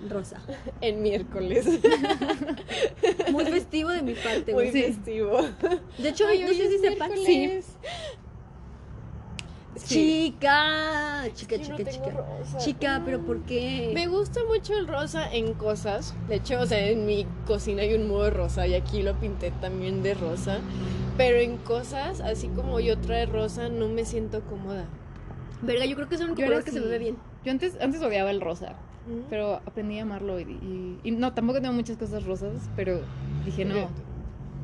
Rosa. 0.09 0.41
En 0.81 1.03
miércoles. 1.03 1.67
Muy 3.33 3.45
festivo 3.47 3.91
de 3.91 4.03
mi 4.03 4.15
parte, 4.15 4.55
Muy 4.55 4.71
güey. 4.71 4.73
Sí. 4.73 4.83
festivo. 4.93 5.41
De 5.99 6.09
hecho, 6.11 6.25
Ay, 6.29 6.43
no 6.43 6.49
sé 6.49 6.69
si 6.69 6.79
sepan. 6.79 7.11
Sí. 7.17 7.61
Sí. 9.89 10.35
Chica, 10.39 11.25
chica, 11.35 11.57
Yo 11.57 11.71
no 11.71 11.77
chica, 11.79 11.91
tengo 11.91 12.07
chica. 12.07 12.17
rosa. 12.39 12.59
Chica, 12.59 13.03
pero 13.05 13.21
¿por 13.25 13.41
qué? 13.43 13.91
Me 13.95 14.07
gusta 14.07 14.41
mucho 14.53 14.77
el 14.79 14.87
rosa 14.87 15.33
en 15.33 15.55
cosas. 15.55 16.15
De 16.29 16.37
hecho, 16.37 16.61
o 16.61 16.67
sea, 16.67 16.87
en 16.89 17.07
mi 17.07 17.27
cocina 17.47 17.83
hay 17.83 17.95
un 17.95 18.07
modo 18.09 18.31
rosa 18.31 18.67
y 18.67 18.75
aquí 18.75 19.03
lo 19.03 19.15
pinté 19.15 19.51
también 19.61 20.03
de 20.03 20.15
rosa. 20.15 20.59
Pero 21.17 21.39
en 21.39 21.57
cosas, 21.57 22.21
así 22.21 22.49
como 22.49 22.79
yo 22.81 22.99
trae 22.99 23.27
rosa, 23.27 23.69
no 23.69 23.89
me 23.89 24.05
siento 24.05 24.43
cómoda. 24.43 24.85
Verga, 25.63 25.85
yo 25.87 25.97
creo 25.97 26.09
que 26.09 26.15
es 26.17 26.21
Yo 26.21 26.35
color 26.35 26.63
que 26.63 26.71
se 26.71 26.79
así. 26.79 26.85
me 26.87 26.93
ve 26.93 26.99
bien. 26.99 27.17
Yo 27.45 27.51
antes, 27.51 27.77
antes 27.81 28.01
odiaba 28.03 28.31
el 28.31 28.41
rosa, 28.41 28.75
Mm. 29.09 29.23
pero 29.31 29.55
aprendí 29.65 29.99
a 29.99 30.03
amarlo 30.03 30.39
y, 30.39 30.43
y- 30.43 31.01
y 31.03 31.11
no, 31.13 31.33
tampoco 31.33 31.61
tengo 31.61 31.73
muchas 31.75 31.97
cosas 31.97 32.25
rosas, 32.25 32.53
pero 32.77 33.01
dije 33.45 33.65
no, 33.65 33.89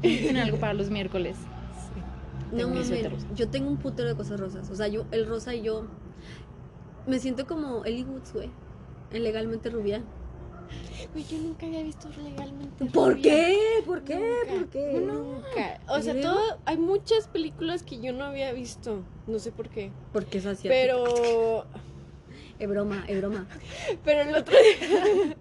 tener 0.02 0.36
algo 0.42 0.58
para 0.58 0.74
los 0.74 0.90
miércoles. 0.90 1.36
No 2.54 2.68
mi 2.68 3.02
rosa. 3.02 3.26
yo 3.34 3.48
tengo 3.48 3.68
un 3.68 3.76
putero 3.76 4.08
de 4.08 4.14
cosas 4.14 4.38
rosas. 4.40 4.70
O 4.70 4.76
sea, 4.76 4.88
yo, 4.88 5.06
el 5.10 5.26
rosa 5.26 5.54
y 5.54 5.62
yo 5.62 5.86
me 7.06 7.18
siento 7.18 7.46
como 7.46 7.84
Ellie 7.84 8.04
Woods, 8.04 8.32
güey. 8.32 8.50
En 9.12 9.22
legalmente 9.22 9.70
rubia. 9.70 10.02
Güey, 11.12 11.24
yo 11.24 11.38
nunca 11.38 11.66
había 11.66 11.82
visto 11.82 12.08
legalmente. 12.22 12.86
¿Por 12.86 13.14
rubia. 13.14 13.22
qué? 13.22 13.58
¿Por 13.84 14.02
qué? 14.02 14.14
Nunca, 14.16 14.58
¿Por 14.58 14.68
qué? 14.68 15.00
Nunca. 15.00 15.80
O 15.88 16.00
sea, 16.00 16.20
todo, 16.20 16.40
hay 16.64 16.78
muchas 16.78 17.28
películas 17.28 17.82
que 17.82 18.00
yo 18.00 18.12
no 18.12 18.24
había 18.24 18.52
visto. 18.52 19.02
No 19.26 19.38
sé 19.38 19.52
por 19.52 19.68
qué. 19.68 19.92
Porque 20.12 20.38
es 20.38 20.46
asiática. 20.46 20.74
Pero. 20.74 21.66
Es 22.58 22.68
broma, 22.68 23.04
es 23.08 23.18
broma. 23.18 23.46
Pero 24.04 24.22
el 24.22 24.34
otro 24.34 24.54
día. 24.54 25.36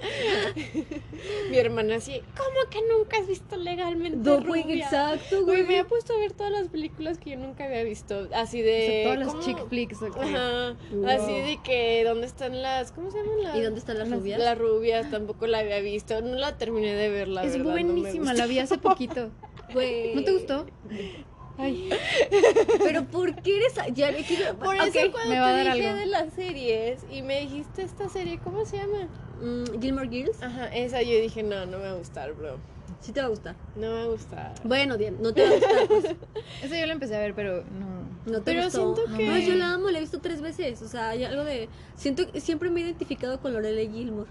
Mi 1.50 1.56
hermana 1.58 1.96
así, 1.96 2.20
¿cómo 2.36 2.70
que 2.70 2.80
nunca 2.96 3.18
has 3.18 3.26
visto 3.26 3.56
legalmente? 3.56 4.18
No, 4.18 4.40
güey, 4.42 4.62
rubia?" 4.62 4.84
exacto, 4.84 5.44
Güey, 5.44 5.62
güey. 5.62 5.66
me 5.68 5.78
ha 5.80 5.84
puesto 5.84 6.12
a 6.14 6.18
ver 6.18 6.32
todas 6.32 6.52
las 6.52 6.68
películas 6.68 7.18
que 7.18 7.30
yo 7.30 7.36
nunca 7.36 7.64
había 7.64 7.82
visto. 7.84 8.28
Así 8.34 8.60
O 8.60 8.64
sea, 8.64 8.72
de. 8.72 9.00
todas 9.04 9.18
las 9.18 9.28
¿cómo? 9.28 9.42
chick 9.42 9.68
flicks. 9.68 10.02
o 10.02 10.10
que- 10.12 10.20
Ajá. 10.20 10.76
Wow. 10.92 11.08
Así 11.08 11.32
de 11.32 11.58
que, 11.64 12.04
¿dónde 12.04 12.26
están 12.26 12.60
las. 12.62 12.92
¿Cómo 12.92 13.10
se 13.10 13.18
llaman 13.18 13.42
las? 13.42 13.56
¿Y 13.56 13.60
dónde 13.62 13.78
están 13.80 13.98
las 13.98 14.10
rubias? 14.10 14.38
Las 14.40 14.58
rubias, 14.58 15.10
tampoco 15.10 15.46
la 15.46 15.58
había 15.60 15.80
visto. 15.80 16.20
No 16.20 16.34
la 16.36 16.56
terminé 16.58 16.94
de 16.94 17.08
ver, 17.08 17.28
la 17.28 17.44
es 17.44 17.52
verdad. 17.56 17.72
buenísima, 17.72 18.34
la 18.34 18.46
vi 18.46 18.58
hace 18.58 18.78
poquito. 18.78 19.30
Güey. 19.72 20.14
¿No 20.14 20.22
te 20.22 20.32
gustó? 20.32 20.66
Ay, 21.58 21.88
Pero 22.84 23.04
¿por 23.04 23.34
qué 23.42 23.56
eres.? 23.56 23.74
Ya, 23.94 24.10
es 24.10 24.26
que- 24.26 24.36
Por 24.54 24.76
eso 24.76 24.98
cuando 25.12 25.30
me 25.30 25.40
va 25.40 25.48
a 25.50 25.56
te 25.58 25.64
dar 25.64 25.74
dije 25.76 25.88
algo. 25.88 26.00
de 26.00 26.06
las 26.06 26.32
series 26.34 27.00
y 27.10 27.22
me 27.22 27.40
dijiste 27.40 27.82
esta 27.82 28.08
serie, 28.08 28.38
¿cómo 28.42 28.64
se 28.64 28.76
llama? 28.78 29.08
mm, 29.42 29.80
Gilmore 29.80 30.08
Girls, 30.08 30.42
Ajá, 30.42 30.66
esa 30.68 31.02
yo 31.02 31.20
dije, 31.20 31.42
no, 31.42 31.66
no 31.66 31.78
me 31.78 31.84
va 31.84 31.90
a 31.90 31.96
gustar, 31.96 32.32
bro. 32.34 32.58
sí 33.00 33.12
te 33.12 33.20
va 33.20 33.26
a 33.26 33.30
gustar. 33.30 33.54
No 33.74 33.88
me 33.88 33.92
va 33.94 34.02
a 34.02 34.06
gustar. 34.06 34.54
Bueno, 34.64 34.96
Diana, 34.96 35.16
no 35.20 35.32
te 35.32 35.42
va 35.42 35.48
a 35.48 35.52
gustar. 35.54 35.86
Pues, 35.88 36.04
esa 36.62 36.78
yo 36.80 36.86
la 36.86 36.92
empecé 36.92 37.16
a 37.16 37.20
ver, 37.20 37.34
pero 37.34 37.64
no. 37.64 38.32
no 38.32 38.38
te 38.42 38.52
Pero 38.52 38.64
gustó. 38.64 38.94
siento 38.94 39.16
que. 39.16 39.26
No, 39.26 39.38
yo 39.38 39.54
la 39.54 39.72
amo, 39.74 39.90
la 39.90 39.98
he 39.98 40.00
visto 40.00 40.20
tres 40.20 40.40
veces. 40.40 40.82
O 40.82 40.88
sea, 40.88 41.10
hay 41.10 41.24
algo 41.24 41.44
de. 41.44 41.68
Siento 41.96 42.24
siempre 42.40 42.70
me 42.70 42.80
he 42.80 42.84
identificado 42.84 43.40
con 43.40 43.52
Lorelei 43.52 43.90
Gilmore. 43.90 44.30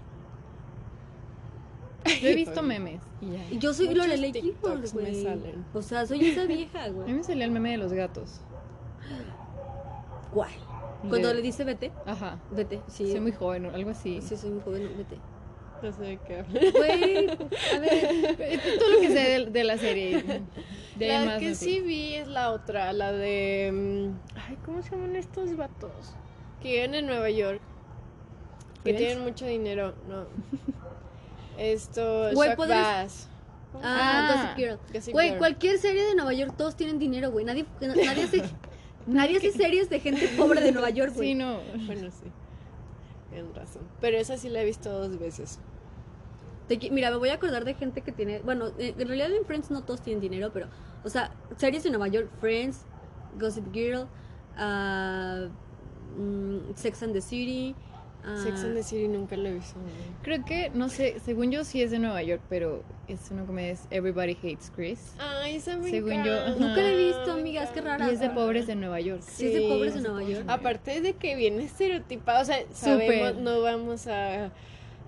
Yo 2.22 2.28
he 2.28 2.34
visto 2.34 2.62
memes 2.62 3.00
y 3.20 3.30
ya. 3.30 3.58
Yo 3.58 3.72
soy 3.74 3.88
Muchos 3.88 4.06
Gilmore, 4.06 4.32
TikToks 4.32 4.94
me 4.94 5.00
güey. 5.02 5.22
salen. 5.22 5.64
O 5.74 5.82
sea, 5.82 6.06
soy 6.06 6.24
esa 6.26 6.44
vieja, 6.44 6.84
A 6.84 6.88
mí 6.88 6.94
güey. 6.94 7.12
me 7.14 7.24
salía 7.24 7.44
el 7.44 7.50
meme 7.50 7.70
de 7.72 7.76
los 7.78 7.92
gatos. 7.92 8.40
¿Cuál? 10.32 10.50
Cuando 11.08 11.28
De- 11.28 11.34
le 11.34 11.42
dice 11.42 11.64
vete, 11.64 11.92
Ajá. 12.04 12.38
vete. 12.50 12.80
Sí. 12.88 13.10
Soy 13.10 13.20
muy 13.20 13.32
joven 13.32 13.66
o 13.66 13.74
algo 13.74 13.90
así. 13.90 14.20
Sí, 14.22 14.36
soy 14.36 14.50
muy 14.50 14.62
joven, 14.62 14.90
vete. 14.96 15.16
No 15.82 15.92
sé 15.92 16.02
de 16.02 16.16
qué 16.26 16.38
hablas. 16.38 16.72
Güey, 16.72 17.28
a 17.74 17.78
ver. 17.78 18.60
Todo 18.78 18.90
lo 18.92 19.00
que 19.00 19.08
sé 19.08 19.20
de, 19.20 19.46
de 19.50 19.64
la 19.64 19.76
serie. 19.78 20.42
De 20.96 21.08
La 21.08 21.24
más 21.26 21.38
que 21.38 21.50
así. 21.50 21.64
sí 21.66 21.80
vi 21.82 22.14
es 22.14 22.28
la 22.28 22.50
otra, 22.50 22.92
la 22.94 23.12
de. 23.12 23.70
mm, 23.72 24.38
Ay, 24.48 24.56
¿cómo 24.64 24.82
se 24.82 24.90
llaman 24.90 25.14
estos 25.16 25.54
vatos? 25.56 26.14
Que 26.62 26.72
viven 26.72 26.94
en 26.94 27.06
Nueva 27.06 27.28
York. 27.30 27.60
Que 28.84 28.94
¿Friends? 28.94 28.98
tienen 28.98 29.24
mucho 29.24 29.46
dinero. 29.46 29.94
No. 30.08 30.24
Esto. 31.58 32.30
Güey, 32.32 32.50
Chuck 32.50 32.56
¿podrías- 32.56 33.02
Bass. 33.04 33.28
¿Cómo 33.72 33.82
se 33.84 33.88
Ah, 33.90 34.28
Ah, 34.28 34.32
Gossip 34.42 34.56
Girl. 34.56 34.78
Gossip 34.92 35.12
Güey, 35.12 35.28
Girl. 35.28 35.38
cualquier 35.38 35.78
serie 35.78 36.04
de 36.06 36.14
Nueva 36.14 36.32
York, 36.32 36.54
todos 36.56 36.76
tienen 36.76 36.98
dinero, 36.98 37.30
güey. 37.30 37.44
Nadie, 37.44 37.66
nadie 37.80 38.22
hace. 38.24 38.42
Nadie 39.06 39.36
hace 39.36 39.52
series 39.52 39.88
de 39.88 40.00
gente 40.00 40.26
pobre 40.36 40.60
de 40.60 40.72
Nueva 40.72 40.90
York, 40.90 41.12
güey. 41.14 41.28
Sí, 41.28 41.34
no. 41.36 41.58
Bueno, 41.86 42.10
sí. 42.10 42.26
Tienen 43.30 43.54
razón. 43.54 43.82
Pero 44.00 44.16
esa 44.18 44.36
sí 44.36 44.48
la 44.48 44.62
he 44.62 44.64
visto 44.64 44.90
dos 44.90 45.16
veces. 45.18 45.60
Te 46.66 46.76
mira, 46.90 47.10
me 47.12 47.16
voy 47.18 47.28
a 47.28 47.34
acordar 47.34 47.64
de 47.64 47.74
gente 47.74 48.00
que 48.00 48.10
tiene. 48.10 48.40
Bueno, 48.40 48.68
eh, 48.78 48.94
en 48.98 49.06
realidad 49.06 49.30
en 49.32 49.44
Friends 49.44 49.70
no 49.70 49.84
todos 49.84 50.00
tienen 50.02 50.20
dinero, 50.20 50.50
pero. 50.52 50.66
O 51.04 51.08
sea, 51.08 51.30
series 51.56 51.84
de 51.84 51.90
Nueva 51.90 52.08
York: 52.08 52.28
Friends, 52.40 52.80
Gossip 53.38 53.72
Girl, 53.72 54.08
ah, 54.56 55.46
mm, 56.18 56.74
Sex 56.74 57.02
and 57.04 57.12
the 57.12 57.20
City. 57.20 57.76
Ah, 58.26 58.36
Sex 58.36 58.64
and 58.64 58.74
the 58.74 58.82
City 58.82 59.08
nunca 59.08 59.36
la 59.36 59.48
he 59.48 59.54
visto. 59.54 59.76
Creo 60.22 60.44
que, 60.44 60.70
no 60.74 60.88
sé, 60.88 61.16
según 61.24 61.50
yo 61.50 61.64
sí 61.64 61.82
es 61.82 61.90
de 61.90 61.98
Nueva 61.98 62.22
York, 62.22 62.42
pero 62.48 62.82
es 63.08 63.30
una 63.30 63.44
comedia, 63.44 63.72
es 63.72 63.86
Everybody 63.90 64.36
Hates 64.36 64.72
Chris. 64.74 65.14
Ay, 65.18 65.56
esa 65.56 65.76
me 65.76 65.90
Según 65.90 66.24
yo, 66.24 66.34
encanta, 66.34 66.50
Nunca 66.50 66.80
la 66.80 66.90
he 66.90 66.96
visto, 66.96 67.32
amigas, 67.32 67.70
qué 67.70 67.80
rara. 67.80 68.10
Y 68.10 68.14
es 68.14 68.20
de 68.20 68.30
pobres 68.30 68.66
de 68.66 68.76
Nueva 68.76 69.00
York. 69.00 69.22
Sí, 69.22 69.46
es 69.46 69.54
de 69.54 69.68
pobres 69.68 69.96
en 69.96 70.02
Nueva 70.02 70.22
York. 70.22 70.44
Aparte 70.48 71.00
de 71.00 71.14
que 71.14 71.34
viene 71.36 71.64
estereotipado, 71.64 72.42
o 72.42 72.44
sea, 72.44 72.58
sabemos, 72.72 73.36
no 73.36 73.60
vamos 73.60 74.06
a 74.06 74.52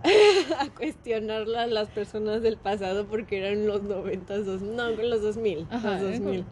a 0.59 0.69
cuestionarla 0.71 1.63
a 1.63 1.67
las 1.67 1.89
personas 1.89 2.43
del 2.43 2.57
pasado 2.57 3.07
porque 3.07 3.39
eran 3.39 3.67
los 3.67 3.83
90, 3.83 4.39
dos, 4.39 4.63
no, 4.63 4.91
los 4.91 5.23
2000, 5.23 5.67
Ajá, 5.71 6.01
los 6.01 6.21
2000. 6.21 6.45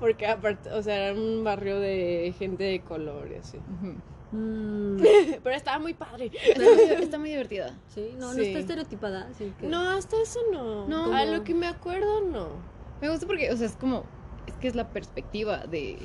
Porque 0.00 0.26
aparte, 0.26 0.70
o 0.70 0.82
sea, 0.82 1.08
era 1.08 1.18
un 1.18 1.44
barrio 1.44 1.78
de 1.78 2.34
gente 2.38 2.64
de 2.64 2.80
color 2.80 3.30
y 3.32 3.36
así. 3.36 3.58
Mm, 4.32 4.96
Pero 5.44 5.56
estaba 5.56 5.78
muy 5.78 5.94
padre. 5.94 6.30
Está 6.44 6.62
muy, 6.62 7.04
está 7.04 7.18
muy 7.18 7.30
divertida. 7.30 7.78
sí, 7.88 8.14
no, 8.18 8.32
no 8.32 8.40
está 8.40 8.58
estereotipada, 8.58 9.28
así 9.30 9.52
que... 9.60 9.66
No, 9.66 9.90
hasta 9.90 10.16
eso 10.20 10.40
no. 10.50 10.88
No. 10.88 11.14
A 11.14 11.24
lo 11.24 11.44
que 11.44 11.54
me 11.54 11.66
acuerdo, 11.66 12.22
no. 12.22 12.48
Me 13.00 13.10
gusta 13.10 13.26
porque, 13.26 13.50
o 13.52 13.56
sea, 13.56 13.66
es 13.66 13.76
como, 13.76 14.04
es 14.46 14.54
que 14.54 14.68
es 14.68 14.74
la 14.74 14.88
perspectiva 14.90 15.66
de, 15.66 15.98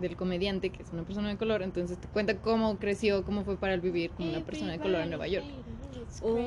del 0.00 0.16
comediante, 0.16 0.70
que 0.70 0.82
es 0.82 0.90
una 0.92 1.04
persona 1.04 1.28
de 1.28 1.36
color, 1.36 1.62
entonces 1.62 1.98
te 1.98 2.08
cuenta 2.08 2.36
cómo 2.38 2.78
creció, 2.78 3.24
cómo 3.24 3.44
fue 3.44 3.56
para 3.56 3.74
él 3.74 3.80
vivir 3.80 4.10
como 4.10 4.30
una 4.30 4.44
persona 4.44 4.72
de 4.72 4.78
color 4.78 5.02
en 5.02 5.10
Nueva 5.10 5.28
York. 5.28 5.46
Oh. 6.22 6.38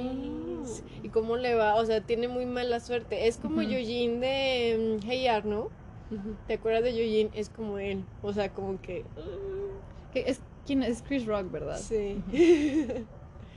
Y 1.04 1.10
cómo 1.10 1.38
le 1.38 1.56
va, 1.56 1.76
o 1.76 1.86
sea, 1.86 2.02
tiene 2.02 2.28
muy 2.28 2.46
mala 2.46 2.80
suerte. 2.80 3.28
Es 3.28 3.38
como 3.38 3.62
Ujú. 3.62 3.72
Eugene 3.72 4.20
de 4.20 4.98
mm, 5.00 5.06
Hey 5.06 5.28
Arnold. 5.28 5.70
Ujú. 6.12 6.36
¿Te 6.48 6.56
acuerdas 6.56 6.84
de 6.84 6.90
Eugene? 6.90 7.30
Es 7.34 7.50
como 7.50 7.78
él. 7.78 8.04
O 8.22 8.34
sea, 8.34 8.50
como 8.50 8.82
que. 8.82 9.06
Que 10.12 10.26
es, 10.28 10.42
¿quién 10.66 10.84
es? 10.84 11.02
Chris 11.02 11.26
Rock, 11.26 11.52
¿verdad? 11.52 11.78
Sí. 11.80 12.22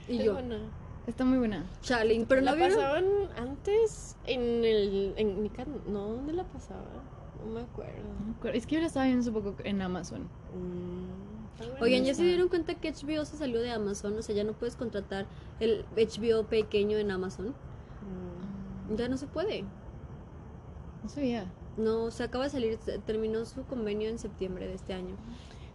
Y 0.09 0.19
Es 0.19 0.25
yo, 0.25 0.35
buena. 0.35 0.61
Está 1.09 1.25
muy 1.25 1.39
buena. 1.39 1.65
Charlie, 1.83 2.25
pero 2.29 2.41
la 2.43 2.55
vieron... 2.55 2.77
pasaban 2.77 3.05
antes 3.37 4.17
en 4.25 4.65
el. 4.65 5.15
En 5.17 5.43
mi 5.43 5.51
can- 5.51 5.83
No, 5.89 6.11
¿dónde 6.11 6.33
la 6.33 6.45
pasaba? 6.45 6.85
No 7.45 7.53
me 7.53 7.61
acuerdo. 7.63 8.03
No 8.21 8.27
me 8.27 8.33
acuerdo. 8.37 8.57
Es 8.57 8.67
que 8.69 8.77
yo 8.77 8.81
la 8.83 8.87
estaba 8.87 9.07
viendo 9.07 9.23
hace 9.23 9.33
poco 9.33 9.57
en 9.65 9.83
Amazon. 9.83 10.23
Mm. 10.55 11.83
Oigan, 11.83 12.05
¿ya 12.05 12.15
se 12.15 12.23
dieron 12.23 12.49
cuenta 12.49 12.75
que 12.77 12.93
HBO 12.93 13.25
se 13.25 13.37
salió 13.37 13.61
de 13.61 13.71
Amazon? 13.73 14.17
O 14.17 14.23
sea, 14.23 14.35
ya 14.35 14.45
no 14.45 14.53
puedes 14.53 14.77
contratar 14.77 15.27
el 15.59 15.85
HBO 15.97 16.45
pequeño 16.45 16.99
en 16.99 17.11
Amazon. 17.11 17.49
Mm. 17.49 18.95
Ya 18.97 19.09
no 19.09 19.17
se 19.17 19.27
puede. 19.27 19.65
No 21.03 21.09
sabía. 21.09 21.47
No, 21.77 22.11
se 22.11 22.23
acaba 22.23 22.45
de 22.45 22.51
salir, 22.51 22.79
se- 22.85 22.99
terminó 23.01 23.45
su 23.45 23.65
convenio 23.65 24.09
en 24.09 24.19
septiembre 24.19 24.67
de 24.69 24.75
este 24.75 24.93
año. 24.95 25.17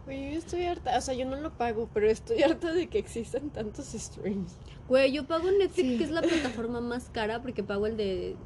Oye, 0.06 0.32
yo 0.32 0.38
estoy 0.38 0.64
harta. 0.64 0.96
O 0.98 1.00
sea, 1.00 1.14
yo 1.14 1.24
no 1.26 1.36
lo 1.36 1.50
pago, 1.52 1.88
pero 1.94 2.08
estoy 2.10 2.42
harta 2.42 2.72
de 2.72 2.88
que 2.88 2.98
existan 2.98 3.50
tantos 3.50 3.86
streams. 3.86 4.56
Güey, 4.88 5.12
yo 5.12 5.24
pago 5.26 5.50
Netflix, 5.50 5.74
Sí. 5.92 5.98
que 5.98 6.04
es 6.04 6.10
la 6.10 6.22
plataforma 6.22 6.80
más 6.80 7.08
cara, 7.10 7.40
porque 7.42 7.62
pago 7.62 7.86
el 7.86 7.96
de... 7.96 8.36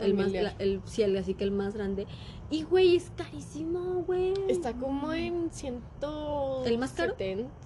El 0.00 0.14
más, 0.14 0.26
Familiar. 0.26 0.54
el, 0.58 0.80
sí, 0.84 1.02
el, 1.02 1.16
así 1.16 1.34
que 1.34 1.44
el 1.44 1.52
más 1.52 1.74
grande. 1.74 2.06
Y, 2.50 2.64
güey, 2.64 2.96
es 2.96 3.10
carísimo, 3.16 4.02
güey. 4.04 4.34
Está 4.48 4.72
como 4.72 5.12
en 5.12 5.48
170. 5.52 6.68
¿El 6.68 6.78
más 6.78 6.92
caro? 6.92 7.14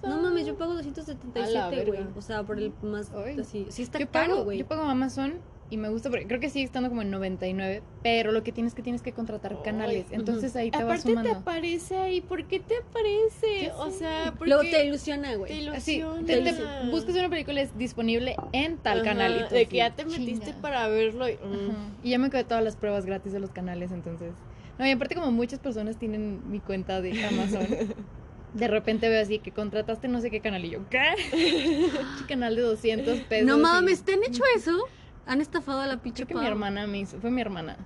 No 0.03 0.21
mames, 0.21 0.45
yo 0.45 0.55
pago 0.57 0.73
277, 0.75 1.85
güey. 1.85 1.99
O 2.15 2.21
sea, 2.21 2.43
por 2.43 2.59
el 2.59 2.73
más 2.83 3.11
así. 3.11 3.65
Sí 3.69 3.81
está 3.81 3.99
Yo 3.99 4.09
caro, 4.09 4.43
güey. 4.43 4.59
yo 4.59 4.67
pago 4.67 4.83
Amazon 4.83 5.33
y 5.71 5.77
me 5.77 5.89
gusta 5.89 6.09
porque 6.09 6.27
creo 6.27 6.39
que 6.39 6.49
sigue 6.49 6.65
estando 6.65 6.89
como 6.89 7.01
en 7.01 7.09
99, 7.09 7.81
pero 8.03 8.31
lo 8.31 8.43
que 8.43 8.51
tienes 8.51 8.75
que 8.75 8.83
tienes 8.83 9.01
que 9.01 9.13
contratar 9.13 9.53
Ay, 9.53 9.63
canales. 9.63 10.05
Entonces 10.11 10.55
ahí 10.55 10.69
te 10.69 10.77
vas 10.77 10.83
Aparte 10.83 11.03
te 11.03 11.09
sumando. 11.11 11.31
aparece 11.39 11.97
ahí. 11.97 12.21
¿Por 12.21 12.45
qué 12.45 12.59
te 12.59 12.75
aparece? 12.77 13.71
O 13.77 13.89
sea, 13.89 14.33
porque 14.37 14.49
Luego 14.53 14.69
te 14.69 14.85
ilusiona, 14.85 15.31
te 15.31 15.37
güey. 15.37 15.67
Así, 15.69 15.93
ilusiona. 15.95 16.25
te, 16.27 16.41
te 16.41 16.55
buscas 16.91 17.15
una 17.15 17.29
película 17.29 17.61
es 17.61 17.75
disponible 17.77 18.35
en 18.51 18.77
tal 18.77 18.97
Ajá, 18.99 19.05
canal. 19.11 19.35
Y 19.45 19.47
tú 19.49 19.55
de 19.55 19.65
que 19.65 19.77
ya 19.77 19.95
te 19.95 20.03
metiste 20.05 20.45
chinga. 20.47 20.61
para 20.61 20.87
verlo. 20.87 21.27
y- 21.29 21.33
mm. 21.35 21.95
Y 22.03 22.09
ya 22.11 22.19
me 22.19 22.29
quedé 22.29 22.43
todas 22.43 22.63
las 22.63 22.75
pruebas 22.75 23.05
gratis 23.05 23.31
de 23.31 23.39
los 23.39 23.49
canales, 23.51 23.91
entonces. 23.91 24.33
No, 24.77 24.85
y 24.85 24.91
aparte 24.91 25.15
como 25.15 25.31
muchas 25.31 25.59
personas 25.59 25.97
tienen 25.97 26.41
mi 26.51 26.59
cuenta 26.59 27.01
de 27.01 27.23
Amazon, 27.23 27.65
de 28.53 28.67
repente 28.67 29.07
veo 29.07 29.21
así 29.21 29.39
que 29.39 29.51
contrataste 29.51 30.09
no 30.09 30.19
sé 30.19 30.29
qué 30.31 30.41
canal 30.41 30.65
y 30.65 30.71
yo, 30.71 30.79
¿qué? 30.89 30.99
Canal 32.27 32.55
de 32.57 32.61
200 32.63 33.19
pesos. 33.21 33.47
No 33.47 33.57
y- 33.57 33.61
mames, 33.61 34.03
¿te 34.03 34.13
han 34.13 34.23
hecho 34.23 34.43
eso? 34.57 34.77
¿Han 35.25 35.41
estafado 35.41 35.81
a 35.81 35.87
la 35.87 36.01
pinche 36.01 36.25
Creo 36.25 36.27
que 36.27 36.33
Pau? 36.33 36.43
mi 36.43 36.47
hermana 36.47 36.87
me 36.87 36.99
hizo, 36.99 37.19
fue 37.19 37.31
mi 37.31 37.41
hermana. 37.41 37.77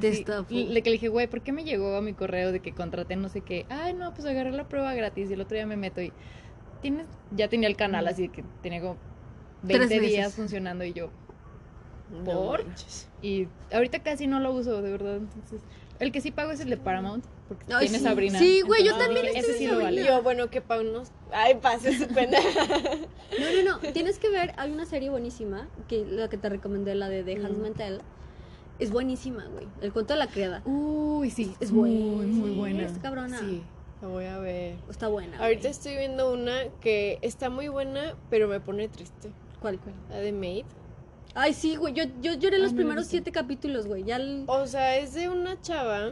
Te 0.00 0.10
Así, 0.10 0.18
estafó. 0.18 0.54
Le 0.54 0.82
que 0.82 0.90
le 0.90 0.94
dije, 0.94 1.08
güey, 1.08 1.26
¿por 1.26 1.42
qué 1.42 1.52
me 1.52 1.64
llegó 1.64 1.96
a 1.96 2.02
mi 2.02 2.12
correo 2.12 2.52
de 2.52 2.60
que 2.60 2.72
contraté 2.72 3.16
no 3.16 3.28
sé 3.28 3.40
qué? 3.40 3.66
Ay, 3.68 3.94
no, 3.94 4.12
pues 4.14 4.26
agarré 4.26 4.52
la 4.52 4.68
prueba 4.68 4.94
gratis 4.94 5.30
y 5.30 5.32
el 5.32 5.40
otro 5.40 5.56
día 5.56 5.66
me 5.66 5.76
meto 5.76 6.00
y 6.02 6.12
tienes, 6.82 7.06
ya 7.30 7.48
tenía 7.48 7.68
el 7.68 7.76
canal, 7.76 8.06
así 8.06 8.28
que 8.28 8.44
tenía 8.62 8.80
como 8.80 8.96
Tres 9.66 9.88
20 9.88 10.00
días 10.00 10.34
funcionando 10.34 10.84
y 10.84 10.92
yo, 10.92 11.10
¿Por? 12.24 12.64
y 13.22 13.48
ahorita 13.72 14.00
casi 14.02 14.26
no 14.26 14.40
lo 14.40 14.52
uso, 14.52 14.80
de 14.82 14.90
verdad, 14.90 15.16
entonces, 15.16 15.60
el 15.98 16.12
que 16.12 16.20
sí 16.20 16.30
pago 16.30 16.50
es 16.52 16.60
el 16.60 16.70
de 16.70 16.76
Paramount, 16.76 17.24
porque 17.48 17.64
Ay, 17.72 17.86
tiene 17.86 17.98
sí. 17.98 18.04
Sabrina. 18.04 18.38
Sí, 18.38 18.60
güey, 18.62 18.84
yo 18.84 18.96
también 18.96 19.26
dije, 19.26 19.38
estoy 19.38 19.54
ese 19.54 19.58
sí 19.58 19.66
lo 19.66 19.78
vale. 19.78 20.04
Yo, 20.04 20.22
bueno, 20.22 20.48
que 20.48 20.60
pa' 20.60 20.78
unos. 20.80 21.10
Ay, 21.32 21.56
pase 21.60 21.96
su 21.98 22.06
pena. 22.08 22.38
No, 23.38 23.62
no, 23.62 23.78
no. 23.82 23.92
Tienes 23.92 24.18
que 24.18 24.30
ver, 24.30 24.52
hay 24.56 24.70
una 24.72 24.86
serie 24.86 25.10
buenísima, 25.10 25.68
que 25.86 26.04
la 26.06 26.28
que 26.28 26.38
te 26.38 26.48
recomendé, 26.48 26.94
la 26.94 27.08
de 27.08 27.22
The 27.24 27.36
Mm. 27.38 27.44
Handmaid's 27.46 27.76
Tale. 27.76 27.98
Es 28.78 28.90
buenísima, 28.90 29.44
güey. 29.46 29.66
El 29.82 29.92
cuento 29.92 30.14
de 30.14 30.18
la 30.20 30.28
criada. 30.28 30.62
Uy, 30.64 31.30
sí, 31.30 31.54
Es 31.60 31.72
muy, 31.72 31.90
buena. 31.98 32.32
muy 32.32 32.50
buena. 32.52 32.82
está 32.84 33.00
cabrona. 33.02 33.38
Sí. 33.38 33.62
Lo 34.00 34.10
voy 34.10 34.24
a 34.26 34.38
ver. 34.38 34.76
Está 34.88 35.08
buena. 35.08 35.36
Ahorita 35.38 35.62
güey. 35.62 35.70
estoy 35.72 35.96
viendo 35.96 36.32
una 36.32 36.54
que 36.80 37.18
está 37.22 37.50
muy 37.50 37.68
buena, 37.68 38.14
pero 38.30 38.46
me 38.48 38.60
pone 38.60 38.88
triste. 38.88 39.30
¿Cuál, 39.60 39.78
cuál? 39.80 39.94
La 40.10 40.16
de 40.18 40.32
Maid. 40.32 40.64
Ay, 41.40 41.54
sí, 41.54 41.76
güey. 41.76 41.94
Yo, 41.94 42.02
yo 42.20 42.34
lloré 42.34 42.58
los 42.58 42.72
no 42.72 42.78
primeros 42.78 43.06
siete 43.06 43.30
capítulos, 43.30 43.86
güey. 43.86 44.02
Ya 44.02 44.16
el- 44.16 44.42
O 44.48 44.66
sea, 44.66 44.96
es 44.96 45.14
de 45.14 45.28
una 45.28 45.60
chava 45.60 46.10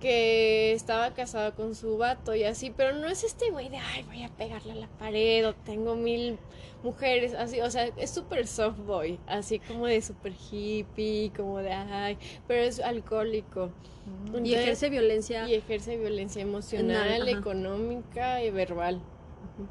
que 0.00 0.72
estaba 0.72 1.12
casada 1.12 1.52
con 1.52 1.74
su 1.74 1.98
vato 1.98 2.34
y 2.34 2.44
así, 2.44 2.72
pero 2.74 2.96
no 2.96 3.06
es 3.06 3.22
este 3.22 3.50
güey 3.50 3.68
de, 3.68 3.76
ay, 3.76 4.02
voy 4.04 4.22
a 4.22 4.30
pegarle 4.30 4.72
a 4.72 4.76
la 4.76 4.88
pared 4.88 5.46
o 5.46 5.54
tengo 5.54 5.94
mil 5.94 6.38
mujeres, 6.82 7.34
así, 7.34 7.60
o 7.60 7.70
sea, 7.70 7.84
es 7.96 8.10
súper 8.10 8.46
soft 8.48 8.78
boy, 8.78 9.20
así 9.28 9.60
como 9.60 9.86
de 9.86 10.00
súper 10.02 10.32
hippie, 10.50 11.30
como 11.36 11.58
de, 11.58 11.72
ay, 11.72 12.18
pero 12.48 12.62
es 12.62 12.80
alcohólico. 12.80 13.70
Y 14.06 14.26
Entonces- 14.38 14.54
ejerce 14.58 14.90
violencia. 14.90 15.48
y 15.48 15.54
ejerce 15.54 15.96
violencia 15.98 16.42
emocional, 16.42 17.28
económica 17.28 18.42
y 18.42 18.50
verbal. 18.50 19.00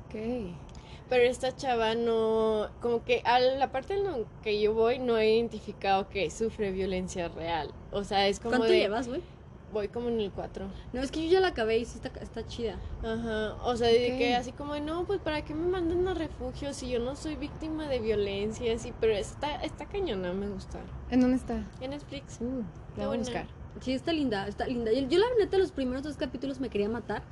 Ok. 0.06 0.16
Pero 1.12 1.26
esta 1.26 1.54
chava 1.54 1.94
no, 1.94 2.70
como 2.80 3.04
que 3.04 3.22
a 3.26 3.38
la 3.42 3.70
parte 3.70 3.96
en 3.96 4.06
la 4.06 4.16
que 4.42 4.62
yo 4.62 4.74
voy 4.74 4.98
no 4.98 5.18
he 5.18 5.36
identificado 5.36 6.08
que 6.08 6.32
sufre 6.32 6.72
violencia 6.72 7.28
real. 7.28 7.74
O 7.92 8.06
sea, 8.06 8.30
es 8.30 8.40
como 8.40 8.52
¿Cuánto 8.52 8.68
de, 8.72 8.80
llevas, 8.80 9.10
güey? 9.10 9.22
voy 9.74 9.90
como 9.90 10.08
en 10.08 10.22
el 10.22 10.32
4. 10.32 10.66
No, 10.94 11.02
es 11.02 11.12
que 11.12 11.26
yo 11.26 11.30
ya 11.34 11.42
la 11.42 11.50
acabé 11.50 11.80
y 11.80 11.84
sí 11.84 12.00
está, 12.02 12.18
está 12.22 12.48
chida. 12.48 12.80
Ajá, 13.04 13.58
o 13.62 13.76
sea, 13.76 13.90
de 13.90 14.18
que 14.18 14.36
así 14.36 14.54
como, 14.54 14.74
de, 14.74 14.80
no, 14.80 15.04
pues 15.04 15.20
para 15.20 15.44
qué 15.44 15.54
me 15.54 15.68
mandan 15.68 16.08
a 16.08 16.14
refugio 16.14 16.74
si 16.74 16.90
yo 16.90 17.00
no 17.00 17.18
soy 17.18 17.36
víctima 17.36 17.90
de 17.90 18.00
violencia, 18.00 18.74
así, 18.74 18.94
pero 19.02 19.12
está, 19.12 19.56
está 19.56 19.88
cañona, 19.88 20.32
me 20.32 20.48
gusta. 20.48 20.80
¿En 21.10 21.20
dónde 21.20 21.36
está? 21.36 21.62
En 21.82 21.90
Netflix. 21.90 22.40
Uh, 22.40 22.64
la 22.98 23.08
voy 23.08 23.18
a 23.18 23.20
buscar. 23.20 23.48
Sí, 23.82 23.92
está 23.92 24.14
linda, 24.14 24.48
está 24.48 24.66
linda. 24.66 24.94
Yo, 24.94 25.06
yo 25.10 25.20
la 25.20 25.26
neta 25.38 25.58
los 25.58 25.74
primeros 25.74 26.04
dos 26.04 26.16
capítulos 26.16 26.62
me 26.62 26.70
quería 26.70 26.88
matar. 26.88 27.24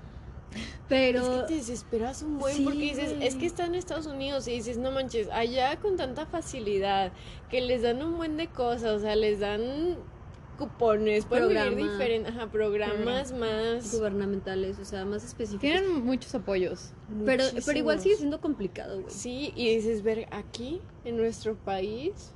Pero... 0.88 1.22
Es 1.22 1.42
que 1.42 1.48
te 1.48 1.54
desesperas 1.56 2.24
un 2.24 2.40
buen 2.40 2.56
Sí, 2.56 2.64
porque 2.64 2.80
dices, 2.80 3.16
es 3.22 3.36
que 3.36 3.46
está 3.46 3.66
en 3.66 3.76
Estados 3.76 4.08
Unidos 4.08 4.48
y 4.48 4.52
dices, 4.52 4.78
no 4.78 4.92
manches, 4.92 5.30
allá 5.32 5.78
con 5.80 5.96
tanta 5.98 6.26
facilidad, 6.26 7.12
que 7.50 7.62
les 7.62 7.82
dan 7.84 8.02
un 8.04 8.18
buen 8.18 8.38
de 8.38 8.48
cosas, 8.48 8.98
o 8.98 9.00
sea, 9.00 9.16
les 9.16 9.40
dan 9.40 9.98
cupones, 10.58 11.26
pueden 11.26 11.48
vivir 11.48 11.64
Programa. 11.64 11.92
diferentes, 11.94 12.36
ajá, 12.36 12.52
programas 12.52 13.32
más. 13.32 13.96
gubernamentales, 13.96 14.78
o 14.80 14.86
sea, 14.86 15.06
más 15.06 15.24
específicos. 15.24 15.62
Tienen 15.62 16.04
muchos 16.04 16.36
apoyos. 16.36 16.92
pero, 17.26 17.46
pero 17.66 17.80
igual 17.80 18.02
sigue 18.02 18.18
siendo 18.18 18.42
complicado, 18.42 19.00
güey. 19.02 19.14
Sí, 19.14 19.54
y 19.56 19.76
dices, 19.76 20.02
ver, 20.04 20.28
aquí, 20.32 20.82
en 21.06 21.16
nuestro 21.18 21.56
país, 21.56 22.34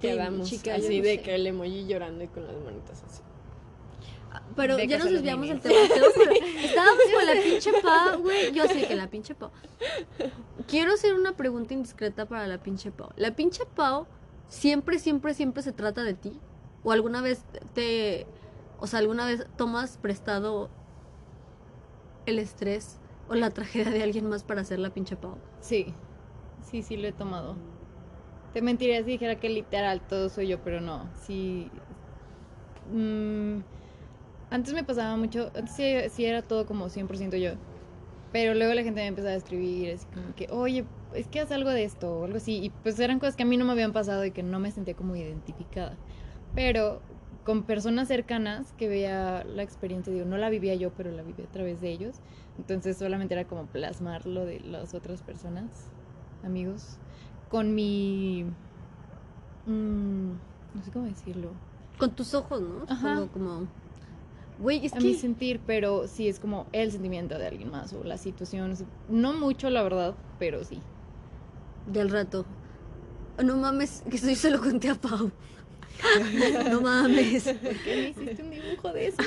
Sí, 0.00 0.08
quedamos 0.10 0.52
así 0.52 0.98
no 0.98 1.04
de 1.04 1.16
sé. 1.16 1.22
que 1.22 1.34
el 1.34 1.46
emoji 1.46 1.86
llorando 1.86 2.24
y 2.24 2.28
con 2.28 2.46
las 2.46 2.56
manitas 2.56 3.02
así. 3.04 3.22
Pero 4.56 4.78
ya 4.78 4.98
nos 4.98 5.10
desviamos 5.10 5.48
del 5.48 5.60
tema. 5.60 5.74
Estábamos 6.62 7.02
con 7.14 7.26
la 7.26 7.42
pinche 7.42 7.72
Pau, 7.82 8.22
güey. 8.22 8.52
Yo 8.52 8.66
sé 8.66 8.86
que 8.86 8.94
la 8.94 9.08
pinche 9.08 9.34
Pau. 9.34 9.50
Quiero 10.68 10.92
hacer 10.92 11.14
una 11.14 11.36
pregunta 11.36 11.74
indiscreta 11.74 12.26
para 12.26 12.46
la 12.46 12.58
pinche 12.58 12.90
Pau. 12.90 13.10
¿La 13.16 13.34
pinche 13.34 13.64
Pau 13.66 14.06
siempre, 14.48 14.98
siempre, 14.98 15.34
siempre 15.34 15.62
se 15.62 15.72
trata 15.72 16.02
de 16.02 16.14
ti? 16.14 16.38
¿O 16.82 16.92
alguna 16.92 17.20
vez 17.20 17.44
te... 17.74 18.26
O 18.78 18.86
sea, 18.86 18.98
alguna 18.98 19.26
vez 19.26 19.46
tomas 19.56 19.98
prestado 19.98 20.68
el 22.26 22.38
estrés 22.38 22.98
o 23.28 23.34
la 23.34 23.50
tragedia 23.50 23.90
de 23.90 24.02
alguien 24.02 24.28
más 24.28 24.44
para 24.44 24.60
hacer 24.60 24.78
la 24.78 24.90
pinche 24.90 25.16
Pau? 25.16 25.36
Sí, 25.60 25.94
sí, 26.62 26.82
sí 26.82 26.96
lo 26.96 27.08
he 27.08 27.12
tomado. 27.12 27.56
Te 28.52 28.62
mentiría 28.62 28.98
si 28.98 29.12
dijera 29.12 29.36
que 29.36 29.48
literal 29.48 30.00
todo 30.06 30.28
soy 30.28 30.48
yo, 30.48 30.62
pero 30.62 30.80
no. 30.80 31.08
Sí. 31.26 31.70
Mm, 32.92 33.60
antes 34.54 34.72
me 34.72 34.84
pasaba 34.84 35.16
mucho, 35.16 35.50
antes 35.56 35.74
sí, 35.74 35.94
sí 36.10 36.24
era 36.24 36.40
todo 36.40 36.64
como 36.64 36.86
100% 36.86 37.36
yo. 37.36 37.54
Pero 38.32 38.54
luego 38.54 38.72
la 38.72 38.84
gente 38.84 39.00
me 39.00 39.08
empezaba 39.08 39.34
a 39.34 39.36
escribir, 39.36 39.94
así 39.94 40.06
como 40.14 40.34
que, 40.36 40.46
oye, 40.50 40.84
es 41.12 41.26
que 41.26 41.40
haz 41.40 41.50
algo 41.50 41.70
de 41.70 41.82
esto 41.82 42.20
o 42.20 42.24
algo 42.24 42.36
así. 42.36 42.64
Y 42.64 42.70
pues 42.70 42.98
eran 43.00 43.18
cosas 43.18 43.34
que 43.34 43.42
a 43.42 43.46
mí 43.46 43.56
no 43.56 43.64
me 43.64 43.72
habían 43.72 43.92
pasado 43.92 44.24
y 44.24 44.30
que 44.30 44.44
no 44.44 44.60
me 44.60 44.70
sentía 44.70 44.94
como 44.94 45.16
identificada. 45.16 45.96
Pero 46.54 47.00
con 47.44 47.64
personas 47.64 48.06
cercanas 48.06 48.72
que 48.78 48.88
veía 48.88 49.44
la 49.44 49.64
experiencia, 49.64 50.12
digo, 50.12 50.24
no 50.24 50.36
la 50.36 50.50
vivía 50.50 50.74
yo, 50.76 50.92
pero 50.92 51.10
la 51.10 51.22
viví 51.22 51.42
a 51.42 51.50
través 51.50 51.80
de 51.80 51.90
ellos. 51.90 52.20
Entonces 52.56 52.96
solamente 52.96 53.34
era 53.34 53.44
como 53.44 53.66
plasmar 53.66 54.24
lo 54.24 54.46
de 54.46 54.60
las 54.60 54.94
otras 54.94 55.22
personas, 55.22 55.90
amigos. 56.44 56.98
con 57.50 57.74
mi... 57.74 58.44
mm, 59.66 60.30
no 60.74 60.82
sé 60.84 60.92
cómo 60.92 61.06
decirlo. 61.06 61.50
Con 61.98 62.10
tus 62.12 62.34
ojos, 62.34 62.60
¿no? 62.60 62.84
Ajá. 62.88 63.14
Como, 63.14 63.28
como... 63.28 63.83
Güey, 64.64 64.86
es 64.86 64.94
a 64.94 64.96
mi 64.96 65.12
que... 65.12 65.18
sentir, 65.18 65.60
pero 65.66 66.08
sí 66.08 66.26
es 66.26 66.40
como 66.40 66.66
el 66.72 66.90
sentimiento 66.90 67.36
de 67.36 67.46
alguien 67.46 67.70
más 67.70 67.92
o 67.92 68.02
la 68.02 68.16
situación. 68.16 68.74
No 69.10 69.34
mucho, 69.34 69.68
la 69.68 69.82
verdad, 69.82 70.14
pero 70.38 70.64
sí. 70.64 70.80
Del 71.86 72.08
rato. 72.08 72.46
No 73.44 73.58
mames, 73.58 74.02
que 74.08 74.16
eso 74.16 74.34
se 74.34 74.50
lo 74.50 74.62
conté 74.62 74.88
a 74.88 74.94
Pau. 74.94 75.30
no 76.70 76.80
mames. 76.80 77.44
¿Por 77.44 77.76
qué 77.76 78.14
me 78.16 78.24
hiciste 78.24 78.42
un 78.42 78.50
dibujo 78.52 78.90
de 78.94 79.08
eso? 79.08 79.22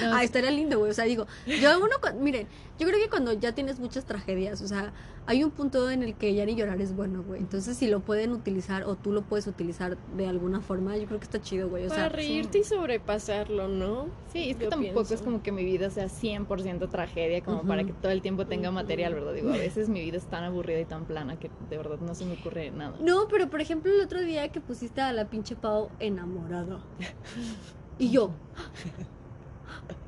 No, 0.00 0.14
Ah, 0.14 0.24
estaría 0.24 0.50
lindo, 0.50 0.78
güey. 0.78 0.90
O 0.90 0.94
sea, 0.94 1.04
digo, 1.04 1.26
yo 1.46 1.78
uno, 1.78 1.96
miren, 2.18 2.46
yo 2.78 2.86
creo 2.86 2.98
que 2.98 3.10
cuando 3.10 3.34
ya 3.34 3.52
tienes 3.52 3.78
muchas 3.80 4.06
tragedias, 4.06 4.62
o 4.62 4.66
sea, 4.66 4.94
hay 5.30 5.44
un 5.44 5.52
punto 5.52 5.88
en 5.92 6.02
el 6.02 6.14
que 6.16 6.34
ya 6.34 6.44
ni 6.44 6.56
llorar 6.56 6.80
es 6.80 6.96
bueno, 6.96 7.22
güey. 7.22 7.38
Entonces, 7.40 7.76
si 7.76 7.86
lo 7.86 8.00
pueden 8.00 8.32
utilizar 8.32 8.82
o 8.82 8.96
tú 8.96 9.12
lo 9.12 9.22
puedes 9.22 9.46
utilizar 9.46 9.96
de 10.16 10.26
alguna 10.26 10.60
forma, 10.60 10.96
yo 10.96 11.06
creo 11.06 11.20
que 11.20 11.24
está 11.24 11.40
chido, 11.40 11.68
güey. 11.68 11.86
O 11.86 11.88
Para 11.88 12.00
sea, 12.00 12.08
reírte 12.08 12.58
y 12.58 12.64
sobrepasarlo, 12.64 13.68
¿no? 13.68 14.06
Sí, 14.32 14.50
es 14.50 14.56
que 14.56 14.64
Yo 14.64 14.70
tampoco 14.70 15.14
es 15.14 15.22
como 15.22 15.40
que 15.40 15.52
mi 15.52 15.64
vida 15.64 15.88
sea 15.90 16.06
100% 16.06 16.88
tragedia 16.90 17.44
como 17.44 17.62
para 17.62 17.84
que 17.84 17.92
todo 17.92 18.10
el 18.10 18.22
tiempo 18.22 18.44
tenga 18.48 18.72
material, 18.72 19.14
¿verdad? 19.14 19.32
Digo, 19.34 19.50
a 19.50 19.56
veces 19.56 19.88
mi 19.88 20.00
vida 20.00 20.16
es 20.16 20.24
tan 20.26 20.42
aburrida 20.42 20.80
y 20.80 20.84
tan 20.84 21.04
plana 21.04 21.38
que 21.38 21.48
de 21.70 21.76
verdad 21.76 22.00
no 22.00 22.12
se 22.16 22.24
me 22.24 22.32
ocurre 22.34 22.72
nada. 22.72 22.96
no, 23.00 23.28
pero 23.30 23.48
por 23.48 23.60
ejemplo, 23.60 23.92
el 23.92 24.00
otro 24.00 24.20
día 24.22 24.48
que 24.48 24.60
pusiste 24.60 25.00
a 25.00 25.12
la 25.12 25.26
pinche 25.26 25.54
Pau 25.54 25.90
enamorada. 26.00 26.80
Y 27.98 28.10
yo, 28.10 28.30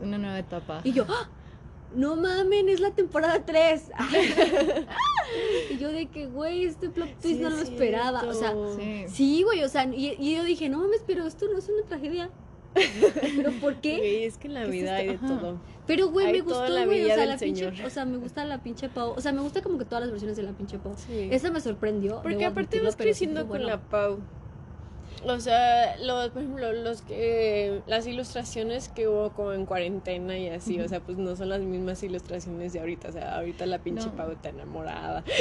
Una 0.00 0.16
nueva 0.18 0.38
etapa. 0.38 0.80
y 0.82 0.92
yo, 0.92 1.04
¡ah! 1.08 1.28
No 1.95 2.16
mamen, 2.16 2.68
es 2.68 2.80
la 2.80 2.90
temporada 2.90 3.45
3. 3.45 3.90
y 5.70 5.78
yo 5.78 5.90
de 5.93 6.07
que, 6.07 6.26
güey, 6.26 6.64
este 6.64 6.88
plot 6.88 7.09
twist 7.20 7.24
Sí, 7.24 7.43
no 7.43 7.51
lo 7.51 7.57
es 7.57 7.68
esperaba. 7.68 8.22
O 8.22 8.34
sea. 8.34 8.55
Sí. 8.76 9.05
Sí, 9.09 9.43
güey, 9.43 9.62
o 9.64 9.68
sea, 9.68 9.84
y, 9.86 10.16
y 10.18 10.36
yo 10.36 10.45
dije, 10.45 10.68
no 10.68 10.78
mames, 10.78 11.03
pero 11.07 11.26
esto 11.26 11.47
no 11.51 11.59
es 11.59 11.68
una 11.68 11.86
tragedia. 11.86 12.30
¿Pero 12.74 13.53
por 13.61 13.76
qué? 13.80 13.99
Güey, 13.99 14.24
es 14.24 14.38
que 14.38 14.49
en 14.49 14.55
la 14.55 14.61
¿Qué 14.61 14.66
es 14.66 14.72
vida 14.72 14.97
hay 14.97 15.09
de 15.09 15.18
todo. 15.18 15.61
Pero, 15.86 16.09
güey, 16.09 16.26
Hay 16.26 16.32
me 16.32 16.43
toda 16.43 16.61
gustó, 16.61 16.72
la 16.78 16.86
güey, 16.86 17.03
o 17.05 17.07
sea, 17.07 17.26
la 17.26 17.36
pinche, 17.36 17.66
o 17.84 17.90
sea, 17.90 18.05
me 18.05 18.16
gusta 18.16 18.45
la 18.45 18.62
pinche 18.62 18.88
Pau, 18.88 19.14
o 19.16 19.20
sea, 19.20 19.32
me 19.32 19.40
gusta 19.40 19.62
como 19.62 19.78
que 19.78 19.84
todas 19.84 20.01
las 20.01 20.11
versiones 20.11 20.36
de 20.36 20.45
la 20.45 20.53
pinche 20.53 20.78
Pau. 20.78 20.95
Sí. 20.97 21.28
Esa 21.30 21.51
me 21.51 21.61
sorprendió. 21.61 22.22
Porque 22.22 22.45
aparte 22.45 22.80
vas 22.80 22.97
creciendo 22.97 23.47
con 23.47 23.66
la 23.66 23.80
Pau. 23.80 24.18
O 25.24 25.40
sea, 25.40 25.96
los, 25.98 26.30
por 26.30 26.42
ejemplo, 26.42 26.72
los 26.72 27.02
que 27.02 27.80
las 27.86 28.06
ilustraciones 28.06 28.88
que 28.88 29.06
hubo 29.06 29.30
como 29.30 29.52
en 29.52 29.66
cuarentena 29.66 30.36
y 30.36 30.48
así, 30.48 30.80
o 30.80 30.88
sea, 30.88 31.00
pues 31.00 31.16
no 31.18 31.36
son 31.36 31.48
las 31.48 31.60
mismas 31.60 32.02
ilustraciones 32.02 32.72
de 32.72 32.80
ahorita, 32.80 33.08
o 33.08 33.12
sea, 33.12 33.36
ahorita 33.36 33.66
la 33.66 33.78
pinche 33.78 34.06
No. 34.06 34.16
Pau 34.16 34.32
está 34.32 34.48
enamorada. 34.48 35.24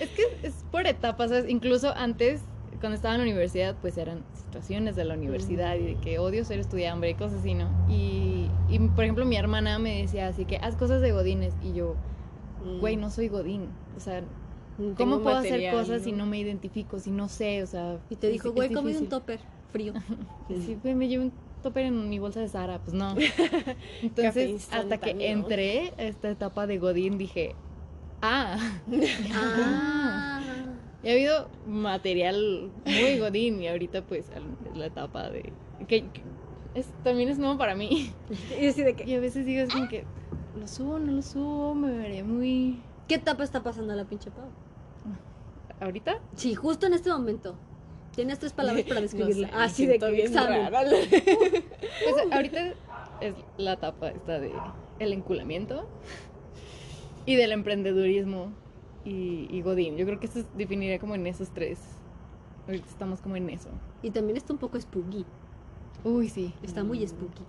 Es 0.00 0.10
que 0.10 0.22
es 0.42 0.64
por 0.70 0.86
etapas, 0.86 1.30
¿sabes? 1.30 1.48
Incluso 1.48 1.92
antes, 1.94 2.42
cuando 2.80 2.96
estaba 2.96 3.14
en 3.14 3.20
la 3.20 3.26
universidad, 3.26 3.76
pues 3.80 3.96
eran 3.98 4.24
situaciones 4.34 4.96
de 4.96 5.04
la 5.04 5.14
universidad 5.14 5.76
y 5.76 5.84
de 5.84 5.94
que 5.96 6.18
odio 6.18 6.44
ser 6.44 6.60
estudiante 6.60 7.10
y 7.10 7.14
cosas 7.14 7.40
así, 7.40 7.54
¿no? 7.54 7.68
Y, 7.88 8.50
y, 8.68 8.78
por 8.78 9.04
ejemplo, 9.04 9.24
mi 9.24 9.36
hermana 9.36 9.78
me 9.78 10.02
decía 10.02 10.28
así 10.28 10.44
que 10.44 10.56
haz 10.58 10.76
cosas 10.76 11.00
de 11.00 11.12
godines 11.12 11.54
y 11.62 11.72
yo, 11.72 11.96
güey, 12.80 12.96
no 12.96 13.10
soy 13.10 13.28
godín. 13.28 13.68
O 13.96 14.00
sea, 14.00 14.22
Mm, 14.22 14.47
¿cómo 14.96 15.20
puedo 15.20 15.36
material, 15.36 15.60
hacer 15.60 15.72
cosas 15.72 16.02
si 16.02 16.12
¿no? 16.12 16.26
me 16.26 16.38
identifico, 16.38 16.98
si 16.98 17.10
no 17.10 17.28
sé? 17.28 17.62
O 17.62 17.66
sea... 17.66 18.00
Y 18.08 18.16
te 18.16 18.28
es- 18.28 18.32
dijo, 18.34 18.52
güey, 18.52 18.72
come 18.72 18.96
un 18.96 19.08
topper 19.08 19.40
frío. 19.72 19.92
Sí, 20.48 20.76
güey, 20.82 20.94
me 20.94 21.08
llevo 21.08 21.24
un 21.24 21.32
topper 21.62 21.86
en 21.86 22.08
mi 22.08 22.18
bolsa 22.18 22.40
de 22.40 22.48
Sara, 22.48 22.78
pues 22.78 22.94
no. 22.94 23.14
Entonces, 24.02 24.68
hasta 24.72 24.98
que 24.98 25.10
entré 25.30 25.92
a 25.98 26.04
esta 26.04 26.30
etapa 26.30 26.66
de 26.66 26.78
Godín, 26.78 27.18
dije, 27.18 27.54
ah, 28.22 28.58
Ah. 29.34 30.40
he 31.02 31.12
habido 31.12 31.48
material 31.66 32.72
muy 32.84 33.18
Godín 33.18 33.60
y 33.60 33.68
ahorita 33.68 34.02
pues 34.02 34.30
es 34.30 34.76
la 34.76 34.86
etapa 34.86 35.30
de... 35.30 35.52
que, 35.86 36.08
que 36.10 36.22
es, 36.74 36.86
también 37.02 37.28
es 37.28 37.38
nuevo 37.38 37.58
para 37.58 37.74
mí. 37.74 38.12
Y 38.60 38.66
así 38.66 38.82
de 38.82 38.94
que, 38.94 39.04
Y 39.04 39.14
a 39.14 39.20
veces 39.20 39.44
digo, 39.46 39.62
es 39.62 39.72
como 39.72 39.88
que, 39.88 40.04
lo 40.54 40.66
subo, 40.68 40.98
no 40.98 41.12
lo 41.12 41.22
subo, 41.22 41.74
me 41.74 41.90
veré 41.96 42.22
muy... 42.22 42.82
¿qué 43.08 43.14
etapa 43.16 43.42
está 43.42 43.62
pasando 43.62 43.94
la 43.94 44.04
pinche 44.04 44.30
Pau? 44.30 44.50
¿Ahorita? 45.80 46.18
Sí, 46.34 46.54
justo 46.54 46.86
en 46.86 46.94
este 46.94 47.10
momento. 47.10 47.56
Tienes 48.14 48.38
tres 48.38 48.52
palabras 48.52 48.84
para 48.84 49.00
describirla. 49.00 49.48
No 49.48 49.52
sé, 49.52 49.58
me 49.58 49.64
así 49.64 49.86
de 49.86 49.98
que 49.98 50.22
examen. 50.24 50.68
Pues 50.72 52.32
ahorita 52.32 52.74
es 53.20 53.34
la 53.56 53.74
etapa 53.74 54.08
esta 54.08 54.38
de 54.38 54.52
el 54.98 55.12
enculamiento 55.12 55.88
y 57.26 57.36
del 57.36 57.52
emprendedurismo 57.52 58.52
y, 59.04 59.46
y 59.50 59.62
Godín. 59.62 59.96
Yo 59.96 60.06
creo 60.06 60.18
que 60.18 60.26
esto 60.26 60.40
se 60.40 60.46
definiría 60.56 60.98
como 60.98 61.14
en 61.14 61.26
esos 61.26 61.50
tres. 61.50 61.78
Ahorita 62.66 62.88
estamos 62.88 63.20
como 63.20 63.36
en 63.36 63.50
eso. 63.50 63.70
Y 64.02 64.10
también 64.10 64.36
está 64.36 64.52
un 64.52 64.58
poco 64.58 64.80
spooky. 64.80 65.24
Uy, 66.04 66.28
sí. 66.28 66.52
Está 66.62 66.84
muy 66.84 67.06
spooky. 67.06 67.42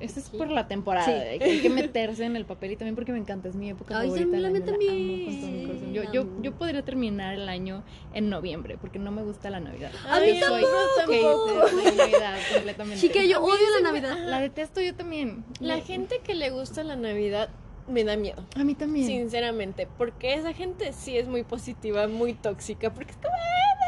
Esto 0.00 0.20
es 0.20 0.28
por 0.30 0.50
la 0.50 0.68
temporada. 0.68 1.06
Sí. 1.06 1.10
Hay, 1.12 1.38
que, 1.38 1.44
hay 1.46 1.60
que 1.60 1.70
meterse 1.70 2.24
en 2.24 2.36
el 2.36 2.44
papel 2.44 2.72
y 2.72 2.76
también 2.76 2.94
porque 2.94 3.12
me 3.12 3.18
encanta. 3.18 3.48
Es 3.48 3.56
mi 3.56 3.70
época 3.70 3.98
Ay, 3.98 4.08
favorita. 4.08 4.36
año, 4.46 4.62
también. 4.62 5.92
Yo, 5.92 6.02
yo, 6.12 6.26
yo 6.42 6.52
podría 6.52 6.82
terminar 6.84 7.34
el 7.34 7.48
año 7.48 7.82
en 8.12 8.28
noviembre 8.30 8.76
porque 8.80 8.98
no 8.98 9.10
me 9.10 9.22
gusta 9.22 9.50
la 9.50 9.60
Navidad. 9.60 9.90
A 10.08 10.20
mí 10.20 10.26
Ay, 10.26 10.40
Soy 10.40 10.62
tampoco. 10.98 11.52
la 11.66 11.92
Navidad 11.92 12.36
completamente. 12.52 13.00
Chica, 13.00 13.22
yo 13.24 13.42
odio 13.42 13.68
la 13.80 13.90
me- 13.92 14.00
Navidad. 14.00 14.18
La 14.28 14.40
detesto 14.40 14.80
yo 14.80 14.94
también. 14.94 15.44
La 15.60 15.76
Me- 15.76 15.82
gente 15.82 16.20
que 16.22 16.34
le 16.34 16.50
gusta 16.50 16.84
la 16.84 16.96
Navidad 16.96 17.48
me 17.88 18.02
da 18.04 18.16
miedo. 18.16 18.42
A 18.56 18.64
mí 18.64 18.74
también. 18.74 19.06
Sinceramente, 19.06 19.86
porque 19.98 20.34
esa 20.34 20.52
gente 20.54 20.92
sí 20.92 21.16
es 21.18 21.26
muy 21.28 21.42
positiva, 21.42 22.06
muy 22.08 22.32
tóxica, 22.34 22.92
porque 22.94 23.10
es 23.12 23.16
como, 23.18 23.34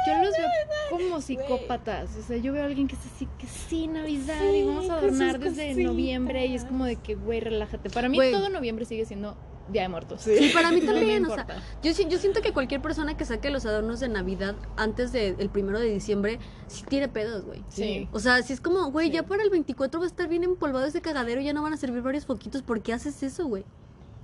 Yo 0.06 0.22
los 0.22 0.30
veo 0.32 0.48
como 0.90 1.20
psicópatas. 1.20 2.10
O 2.16 2.22
sea, 2.22 2.36
yo 2.36 2.52
veo 2.52 2.62
a 2.62 2.66
alguien 2.66 2.86
que 2.88 2.94
es 2.94 3.06
así, 3.14 3.28
que 3.38 3.46
sí, 3.46 3.86
Navidad, 3.86 4.42
y 4.52 4.64
vamos 4.64 4.88
a 4.90 4.94
adornar 4.98 5.38
desde 5.38 5.68
cositas. 5.68 5.84
noviembre. 5.92 6.46
Y 6.46 6.54
es 6.54 6.64
como 6.64 6.84
de 6.84 6.96
que, 6.96 7.14
güey, 7.14 7.40
relájate. 7.40 7.90
Para 7.90 8.08
mí 8.08 8.16
Güey. 8.16 8.32
todo 8.32 8.48
noviembre 8.48 8.84
sigue 8.84 9.04
siendo 9.04 9.36
Día 9.68 9.82
de 9.82 9.88
Muertos. 9.88 10.20
Sí, 10.22 10.50
para 10.54 10.70
mí 10.70 10.80
No 10.80 10.92
también, 10.92 11.26
o 11.26 11.34
sea, 11.34 11.44
yo, 11.82 11.90
yo 12.08 12.18
siento 12.18 12.40
que 12.40 12.52
cualquier 12.52 12.80
persona 12.80 13.16
que 13.16 13.24
saque 13.24 13.50
los 13.50 13.66
adornos 13.66 13.98
de 13.98 14.08
Navidad 14.08 14.54
antes 14.76 15.10
del 15.12 15.48
primero 15.50 15.80
de 15.80 15.86
diciembre, 15.92 16.38
sí 16.68 16.84
tiene 16.88 17.08
pedos, 17.08 17.44
güey. 17.44 17.64
Sí. 17.68 18.08
O 18.12 18.20
sea, 18.20 18.42
si 18.42 18.52
es 18.52 18.60
como, 18.60 18.92
güey, 18.92 19.08
Sí. 19.08 19.14
ya 19.14 19.22
para 19.24 19.42
el 19.42 19.50
24 19.50 19.98
va 19.98 20.06
a 20.06 20.08
estar 20.08 20.28
bien 20.28 20.44
empolvado 20.44 20.86
ese 20.86 21.00
cagadero, 21.00 21.40
ya 21.40 21.52
no 21.52 21.62
van 21.62 21.72
a 21.72 21.76
servir 21.76 22.00
varios 22.02 22.26
foquitos, 22.26 22.62
¿por 22.62 22.80
qué 22.80 22.92
haces 22.92 23.20
eso, 23.24 23.46
güey? 23.46 23.64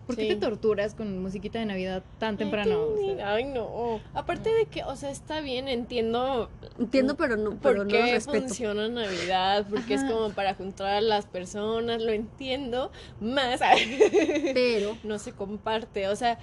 ¿Por 0.07 0.16
qué 0.16 0.22
Sí. 0.22 0.28
te 0.30 0.36
torturas 0.36 0.94
con 0.94 1.20
musiquita 1.22 1.61
de 1.61 1.66
Navidad 1.66 2.03
tan 2.18 2.36
temprano? 2.36 2.76
O 2.82 2.96
sea, 3.16 3.34
Ay, 3.34 3.44
no. 3.44 4.00
Aparte 4.14 4.50
de 4.50 4.66
que, 4.66 4.82
o 4.84 4.96
sea, 4.96 5.11
está 5.11 5.40
bien, 5.40 5.68
entiendo 5.68 6.50
Entiendo, 6.78 7.16
pero 7.16 7.36
no, 7.36 7.50
pero 7.61 7.76
por 7.78 7.86
no 7.86 7.92
qué 7.92 8.00
lo 8.00 8.07
respeto. 8.12 8.40
funciona 8.40 8.88
Navidad, 8.88 9.66
porque 9.70 9.94
es 9.94 10.03
Ajá. 10.03 10.12
como 10.12 10.30
para 10.30 10.55
juntar 10.55 10.88
a 10.88 11.00
las 11.00 11.26
personas, 11.26 12.03
lo 12.03 12.11
entiendo, 12.12 12.90
más 13.20 13.61
Pero 14.55 14.96
no 15.05 15.18
se 15.18 15.32
comparte, 15.32 16.09
o 16.09 16.16
sea, 16.16 16.38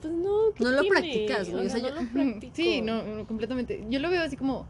pues 0.00 0.12
no, 0.12 0.30
¿qué 0.54 0.62
No 0.64 0.70
lo 0.70 0.80
tiene? 0.82 0.94
practicas, 1.00 1.50
güey, 1.50 1.66
o 1.66 1.70
sea, 1.70 1.80
no 1.80 1.88
yo- 1.88 1.94
lo 2.02 2.08
practico. 2.12 2.52
Sí, 2.54 2.80
no, 2.80 3.02
no, 3.02 3.26
completamente. 3.26 3.84
Yo 3.88 3.98
lo 4.00 4.10
veo 4.10 4.22
así 4.22 4.36
como. 4.36 4.66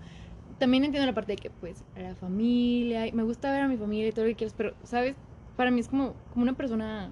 También 0.58 0.84
entiendo 0.84 1.04
la 1.06 1.14
parte 1.14 1.32
de 1.32 1.36
que, 1.36 1.50
pues, 1.50 1.82
la 1.96 2.14
familia. 2.14 3.06
y 3.06 3.12
Me 3.12 3.24
gusta 3.24 3.50
ver 3.52 3.62
a 3.62 3.68
mi 3.68 3.76
familia 3.76 4.08
y 4.08 4.12
todo 4.12 4.24
lo 4.24 4.30
que 4.30 4.36
quieras, 4.36 4.54
pero, 4.56 4.74
¿sabes? 4.84 5.16
Para 5.56 5.70
mí 5.72 5.80
es 5.80 5.88
como, 5.88 6.14
como 6.32 6.44
una 6.44 6.54
persona. 6.54 7.10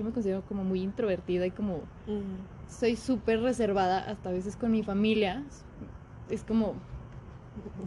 Yo 0.00 0.04
me 0.06 0.12
considero 0.12 0.42
como 0.48 0.64
muy 0.64 0.80
introvertida 0.80 1.44
y 1.44 1.50
como. 1.50 1.76
Mm. 2.06 2.70
Soy 2.70 2.96
súper 2.96 3.42
reservada, 3.42 3.98
hasta 4.10 4.30
a 4.30 4.32
veces 4.32 4.56
con 4.56 4.70
mi 4.72 4.82
familia. 4.82 5.44
Es 6.30 6.42
como. 6.42 6.74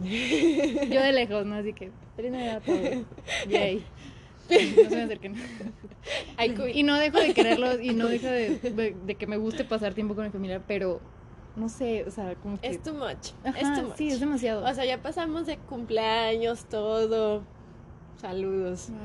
Yo 0.04 1.02
de 1.02 1.12
lejos, 1.12 1.44
¿no? 1.44 1.56
Así 1.56 1.72
que. 1.72 1.90
Feliz 2.14 2.30
Navidad 2.30 2.56
a 2.58 2.60
todos. 2.60 2.80
Yay. 3.48 3.84
No 4.48 4.90
se 4.90 4.96
me 4.96 5.02
acerquen. 5.02 5.34
Y 6.72 6.82
no 6.84 6.96
dejo 6.98 7.18
de 7.18 7.34
quererlos 7.34 7.80
y 7.80 7.94
no 7.94 8.06
dejo 8.06 8.26
de, 8.28 8.58
de- 8.58 8.94
de 9.06 9.14
que 9.16 9.26
me 9.26 9.36
guste 9.38 9.64
pasar 9.64 9.94
tiempo 9.94 10.14
con 10.14 10.24
mi 10.24 10.30
familia, 10.30 10.62
pero 10.68 11.00
no 11.56 11.68
sé, 11.68 12.04
o 12.06 12.10
sea, 12.12 12.34
como 12.36 12.60
que. 12.60 12.68
es 12.68 12.80
too 12.82 12.94
much, 12.94 13.30
Ajá, 13.42 13.58
es 13.58 13.74
too 13.80 13.88
much. 13.88 13.96
sí, 13.96 14.08
es 14.10 14.20
demasiado. 14.20 14.64
O 14.64 14.72
sea, 14.74 14.84
ya 14.84 15.02
pasamos 15.02 15.46
de 15.46 15.56
cumpleaños, 15.56 16.66
todo. 16.66 17.42
Saludos. 18.20 18.90
Wow. 18.90 18.98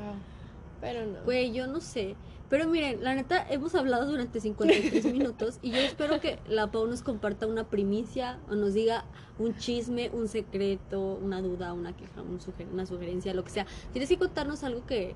Pero 0.80 1.06
no. 1.06 1.24
Güey, 1.24 1.52
yo 1.52 1.66
no 1.66 1.80
sé. 1.80 2.14
Pero 2.50 2.68
miren, 2.68 3.02
la 3.02 3.14
neta, 3.14 3.46
hemos 3.48 3.74
hablado 3.76 4.10
durante 4.10 4.40
53 4.40 5.04
minutos 5.12 5.58
y 5.62 5.70
yo 5.70 5.78
espero 5.78 6.20
que 6.20 6.38
la 6.48 6.70
Pau 6.70 6.86
nos 6.86 7.00
comparta 7.02 7.46
una 7.46 7.64
primicia 7.68 8.38
o 8.50 8.56
nos 8.56 8.74
diga 8.74 9.04
un 9.38 9.56
chisme, 9.56 10.10
un 10.12 10.26
secreto, 10.28 11.00
una 11.22 11.40
duda, 11.40 11.72
una 11.72 11.96
queja, 11.96 12.20
un 12.22 12.40
suger- 12.40 12.68
una 12.72 12.84
sugerencia, 12.86 13.32
lo 13.34 13.44
que 13.44 13.50
sea. 13.50 13.66
Tienes 13.92 14.08
que 14.08 14.18
contarnos 14.18 14.64
algo 14.64 14.84
que 14.84 15.14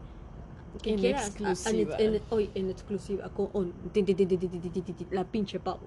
que 0.82 0.90
en. 0.90 1.04
Exclusiva. 1.04 1.96
Hoy 2.30 2.50
en 2.54 2.70
exclusiva 2.70 3.30
la 5.10 5.24
pinche 5.24 5.60
pavo. 5.60 5.80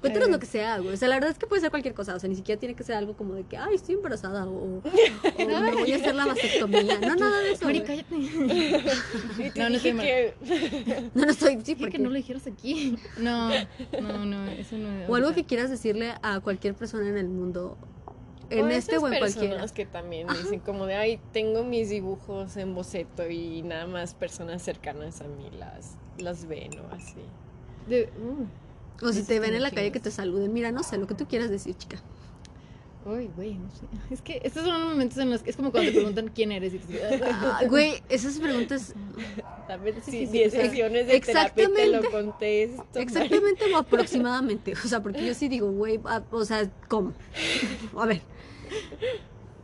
Cuéntanos 0.00 0.28
lo 0.30 0.38
que 0.38 0.46
sea, 0.46 0.78
güey. 0.78 0.94
O 0.94 0.96
sea, 0.96 1.08
la 1.08 1.16
verdad 1.16 1.30
es 1.30 1.38
que 1.38 1.46
puede 1.46 1.60
ser 1.60 1.70
cualquier 1.70 1.94
cosa. 1.94 2.14
O 2.14 2.18
sea, 2.18 2.28
ni 2.28 2.36
siquiera 2.36 2.58
tiene 2.58 2.74
que 2.74 2.84
ser 2.84 2.96
algo 2.96 3.16
como 3.16 3.34
de 3.34 3.44
que, 3.44 3.56
ay, 3.56 3.74
estoy 3.74 3.94
embarazada 3.94 4.46
o, 4.46 4.82
me 5.38 5.72
voy 5.72 5.92
a 5.92 5.96
hacer 5.96 6.14
la 6.14 6.26
vasectomía. 6.26 6.98
No, 7.00 7.14
nada 7.16 7.40
de 7.40 7.52
eso. 7.52 7.64
Mari, 7.64 7.82
cállate. 7.82 8.14
no, 9.56 9.68
no 9.68 9.76
estoy 9.76 9.92
mal. 9.92 10.06
Que... 10.06 10.34
No, 11.14 11.24
no 11.24 11.30
estoy. 11.30 11.58
Sí, 11.62 11.74
porque 11.74 11.98
no 11.98 12.08
lo 12.08 12.16
dijeras 12.16 12.46
aquí. 12.46 12.96
No, 13.18 13.50
no, 14.00 14.24
no, 14.24 14.46
eso 14.50 14.76
no. 14.76 14.88
O 15.08 15.14
algo 15.14 15.32
que 15.32 15.44
quieras 15.44 15.70
decirle 15.70 16.14
a 16.22 16.40
cualquier 16.40 16.74
persona 16.74 17.08
en 17.08 17.16
el 17.16 17.28
mundo 17.28 17.76
en 18.58 18.66
O 18.66 18.68
este 18.70 18.98
o 18.98 19.06
en 19.08 19.18
personas 19.18 19.48
cualquiera. 19.48 19.66
que 19.74 19.86
también 19.86 20.26
dicen 20.28 20.60
como 20.60 20.86
de, 20.86 20.94
ay, 20.94 21.20
tengo 21.32 21.64
mis 21.64 21.88
dibujos 21.90 22.56
en 22.56 22.74
boceto 22.74 23.28
y 23.30 23.62
nada 23.62 23.86
más 23.86 24.14
personas 24.14 24.62
cercanas 24.62 25.20
a 25.20 25.28
mí 25.28 25.48
las, 25.58 25.96
las 26.18 26.46
ven 26.46 26.70
o 26.80 26.94
así. 26.94 27.20
De- 27.88 28.10
uh. 28.20 29.06
O 29.06 29.12
si 29.12 29.22
te 29.24 29.40
ven 29.40 29.54
en 29.54 29.62
la 29.62 29.70
calle 29.70 29.90
que 29.90 29.98
te 30.00 30.10
saluden. 30.12 30.52
Mira, 30.52 30.70
no 30.70 30.82
sé 30.82 30.96
lo 30.98 31.06
que 31.08 31.14
tú 31.14 31.26
quieras 31.26 31.50
decir, 31.50 31.74
chica. 31.76 31.96
Uy, 33.04 33.28
güey, 33.34 33.54
no 33.54 33.68
sé. 33.70 33.84
Es 34.12 34.22
que 34.22 34.40
estos 34.44 34.64
son 34.64 34.78
los 34.80 34.88
momentos 34.90 35.18
en 35.18 35.28
los 35.28 35.42
que 35.42 35.50
es 35.50 35.56
como 35.56 35.72
cuando 35.72 35.90
te 35.90 35.96
preguntan 35.96 36.28
quién 36.32 36.52
eres 36.52 36.72
y 36.74 36.78
tú 36.78 36.86
dices, 36.86 37.20
"Ah". 37.32 37.62
Güey, 37.68 38.00
esas 38.08 38.38
preguntas. 38.38 38.94
También 39.66 39.96
Sí, 40.04 40.10
si 40.12 40.18
sí, 40.18 40.26
sí, 40.26 40.32
10 40.34 40.46
o 40.46 40.50
sea, 40.56 40.64
sesiones 40.66 41.06
de 41.08 41.20
terapia 41.20 41.54
te 41.66 41.86
lo 41.88 41.98
exactamente. 41.98 42.10
contesto. 42.10 42.98
Exactamente 43.00 43.64
o 43.74 43.76
aproximadamente. 43.76 44.74
O 44.84 44.86
sea, 44.86 45.02
porque 45.02 45.26
yo 45.26 45.34
sí 45.34 45.48
digo, 45.48 45.72
güey, 45.72 45.98
o 46.30 46.44
sea, 46.44 46.70
¿cómo? 46.88 47.12
A 47.98 48.06
ver. 48.06 48.20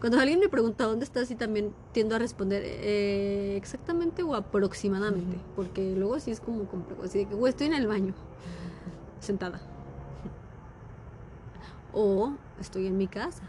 Cuando 0.01 0.21
alguien 0.21 0.39
me 0.39 0.49
pregunta 0.49 0.85
dónde 0.85 1.05
estás, 1.05 1.27
sí 1.27 1.35
también 1.35 1.75
tiendo 1.93 2.15
a 2.15 2.19
responder 2.19 2.63
eh, 2.65 3.57
exactamente 3.57 4.23
o 4.23 4.35
aproximadamente. 4.35 5.39
Porque 5.57 5.95
luego 5.97 6.21
sí 6.21 6.31
es 6.31 6.41
como 6.41 6.67
complejo. 6.67 7.03
Así 7.03 7.19
de 7.19 7.27
que, 7.27 7.35
güey, 7.35 7.51
estoy 7.51 7.67
en 7.67 7.75
el 7.75 7.89
baño, 7.89 8.15
sentada. 9.19 9.61
O 11.93 12.33
estoy 12.61 12.87
en 12.87 12.97
mi 12.97 13.09
casa. 13.09 13.43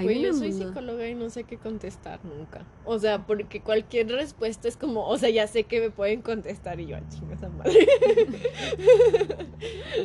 Vive 0.00 0.20
yo 0.20 0.32
soy 0.34 0.52
psicóloga 0.52 1.08
y 1.08 1.14
no 1.14 1.30
sé 1.30 1.44
qué 1.44 1.56
contestar 1.58 2.20
nunca. 2.24 2.64
O 2.84 2.98
sea, 2.98 3.26
porque 3.26 3.60
cualquier 3.60 4.08
respuesta 4.08 4.68
es 4.68 4.76
como, 4.76 5.06
o 5.08 5.18
sea, 5.18 5.30
ya 5.30 5.46
sé 5.46 5.64
que 5.64 5.80
me 5.80 5.90
pueden 5.90 6.22
contestar 6.22 6.80
y 6.80 6.86
yo, 6.86 6.96
a 6.96 7.08
chingas 7.08 7.42
a 7.42 7.48
madre. 7.48 7.86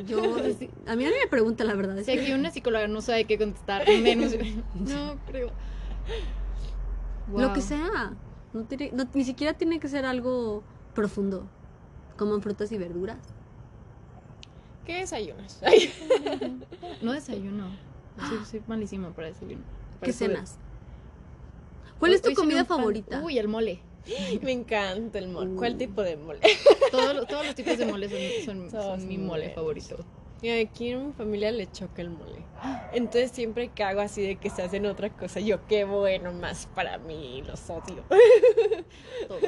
Yo, 0.08 0.20
a 0.22 0.96
mí 0.96 1.04
nadie 1.04 1.18
me 1.24 1.28
pregunta 1.30 1.64
la 1.64 1.76
verdad. 1.76 1.98
Si 2.00 2.06
que- 2.06 2.22
aquí 2.22 2.34
una 2.34 2.52
psicóloga 2.52 2.88
no 2.88 3.02
sabe 3.02 3.26
qué 3.26 3.38
contestar, 3.38 3.88
menos. 4.02 4.34
No, 4.76 5.18
creo. 5.28 5.52
Lo 7.36 7.54
que 7.54 7.62
sea. 7.62 8.14
No 8.54 8.64
tiene, 8.66 8.92
no- 8.94 9.08
ni 9.14 9.24
siquiera 9.24 9.54
tiene 9.54 9.80
que 9.80 9.88
ser 9.88 10.06
algo 10.06 10.64
profundo. 10.94 11.48
Como 12.18 12.36
en 12.36 12.42
frutas 12.42 12.72
y 12.72 12.78
verduras. 12.78 13.18
¿Qué 14.86 14.98
desayunas? 14.98 15.62
Ay, 15.64 15.92
No 17.02 17.14
desayuno. 17.14 17.68
Soy, 18.30 18.46
soy 18.46 18.64
malísima 18.68 19.10
para 19.12 19.30
desayuno. 19.30 19.64
¿Qué 20.04 20.14
cenas? 20.14 20.58
¿Cuál 22.00 22.14
es 22.14 22.22
tu 22.22 22.34
comida 22.34 22.66
favorita? 22.66 23.22
Uy, 23.24 23.38
el 23.38 23.48
mole. 23.48 23.80
me 24.42 24.52
encanta 24.52 25.20
el 25.20 25.30
mole. 25.30 25.56
¿Cuál 25.56 25.76
Uh. 25.76 25.78
tipo 25.78 26.02
de 26.04 26.18
mole? 26.18 26.40
Todos, 26.92 27.16
los- 27.16 27.28
todos 27.28 27.46
los 27.46 27.56
tipos 27.56 27.78
de 27.78 27.86
mole 27.86 28.10
son, 28.10 28.46
son, 28.46 28.70
Todos 28.72 29.00
son 29.00 29.08
mi 29.08 29.18
mole 29.18 29.40
buenos. 29.40 29.56
favorito. 29.56 29.98
Y 30.42 30.50
aquí 30.50 30.90
en 30.90 31.08
mi 31.08 31.14
familia 31.14 31.52
le 31.54 31.72
choca 31.72 32.02
el 32.02 32.10
mole. 32.10 32.44
Entonces 32.94 33.32
siempre 33.32 33.70
que 33.70 33.84
hago 33.84 34.02
así 34.02 34.22
de 34.22 34.36
que 34.36 34.50
se 34.50 34.62
hacen 34.62 34.86
otra 34.86 35.10
cosa, 35.10 35.40
yo 35.40 35.66
qué 35.68 35.86
bueno 35.86 36.34
más 36.34 36.68
para 36.76 36.98
mí, 36.98 37.42
los 37.48 37.70
odio. 37.70 38.04
Todo. 39.30 39.40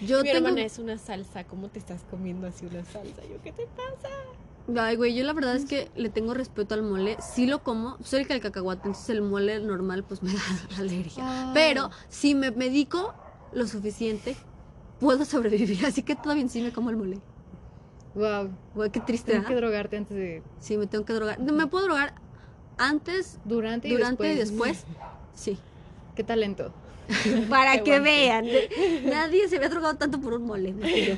Yo 0.00 0.18
mi 0.22 0.24
tengo... 0.24 0.36
hermana 0.48 0.62
es 0.62 0.78
una 0.80 0.98
salsa, 0.98 1.44
¿cómo 1.44 1.68
te 1.68 1.78
estás 1.78 2.02
comiendo 2.10 2.48
así 2.48 2.66
una 2.66 2.84
salsa? 2.84 3.22
Yo, 3.22 3.40
¿qué 3.42 3.52
te 3.52 3.66
pasa? 3.66 4.08
Ay, 4.76 4.96
güey, 4.96 5.14
yo 5.14 5.22
la 5.24 5.32
verdad 5.32 5.54
es 5.54 5.64
que 5.64 5.88
le 5.94 6.08
tengo 6.08 6.34
respeto 6.34 6.74
al 6.74 6.82
mole. 6.82 7.16
Sí 7.20 7.46
lo 7.46 7.62
como. 7.62 7.96
Soy 8.02 8.26
el 8.28 8.40
cacahuate, 8.40 8.88
entonces 8.88 9.10
el 9.10 9.22
mole 9.22 9.60
normal 9.60 10.02
pues 10.04 10.22
me 10.24 10.32
da 10.32 10.40
alergia. 10.78 11.22
Ah. 11.24 11.50
Pero 11.54 11.90
si 12.08 12.34
me 12.34 12.50
medico 12.50 13.14
lo 13.52 13.66
suficiente, 13.66 14.36
puedo 14.98 15.24
sobrevivir. 15.24 15.86
Así 15.86 16.02
que 16.02 16.16
todavía 16.16 16.48
sí 16.48 16.62
me 16.62 16.72
como 16.72 16.90
el 16.90 16.96
mole. 16.96 17.20
Wow. 18.14 18.50
Güey, 18.74 18.90
qué 18.90 19.00
triste, 19.00 19.32
Tienes 19.32 19.46
que 19.46 19.54
¿ah? 19.54 19.56
drogarte 19.56 19.96
antes 19.98 20.16
de. 20.16 20.42
Sí, 20.58 20.76
me 20.78 20.86
tengo 20.86 21.04
que 21.04 21.12
drogar. 21.12 21.38
Me 21.38 21.66
puedo 21.66 21.84
drogar 21.84 22.14
antes, 22.78 23.38
Durante 23.44 23.88
y 23.88 23.92
durante 23.92 24.32
y 24.32 24.36
después. 24.36 24.84
después. 24.84 24.98
Sí. 25.34 25.58
Qué 26.14 26.24
talento. 26.24 26.72
Para 27.48 27.74
Qué 27.78 27.82
que 27.84 28.00
vean. 28.00 28.46
Nadie 29.04 29.48
se 29.48 29.56
había 29.56 29.68
drogado 29.68 29.94
tanto 29.96 30.20
por 30.20 30.32
un 30.32 30.44
mole. 30.46 30.74
que 30.74 31.06
yo. 31.06 31.14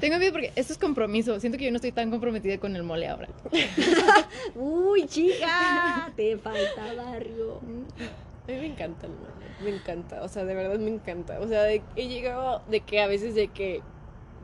Tengo 0.00 0.18
miedo 0.18 0.32
porque 0.32 0.52
esto 0.56 0.72
es 0.72 0.78
compromiso. 0.78 1.38
Siento 1.40 1.58
que 1.58 1.64
yo 1.64 1.70
no 1.70 1.76
estoy 1.76 1.92
tan 1.92 2.10
comprometida 2.10 2.58
con 2.58 2.74
el 2.76 2.82
mole 2.82 3.08
ahora. 3.08 3.28
Uy, 4.54 5.06
chica, 5.06 6.10
te 6.16 6.36
falta 6.38 6.94
barrio. 6.94 7.58
A 7.58 8.50
mí 8.50 8.56
me 8.58 8.66
encanta 8.66 9.06
el 9.06 9.12
mole, 9.12 9.32
me 9.62 9.70
encanta, 9.70 10.22
o 10.22 10.28
sea, 10.28 10.44
de 10.44 10.54
verdad 10.54 10.78
me 10.78 10.90
encanta. 10.90 11.38
O 11.40 11.46
sea, 11.46 11.62
de- 11.62 11.82
he 11.94 12.08
llegado 12.08 12.62
de 12.68 12.80
que 12.80 13.00
a 13.00 13.06
veces 13.06 13.34
de 13.34 13.48
que 13.48 13.82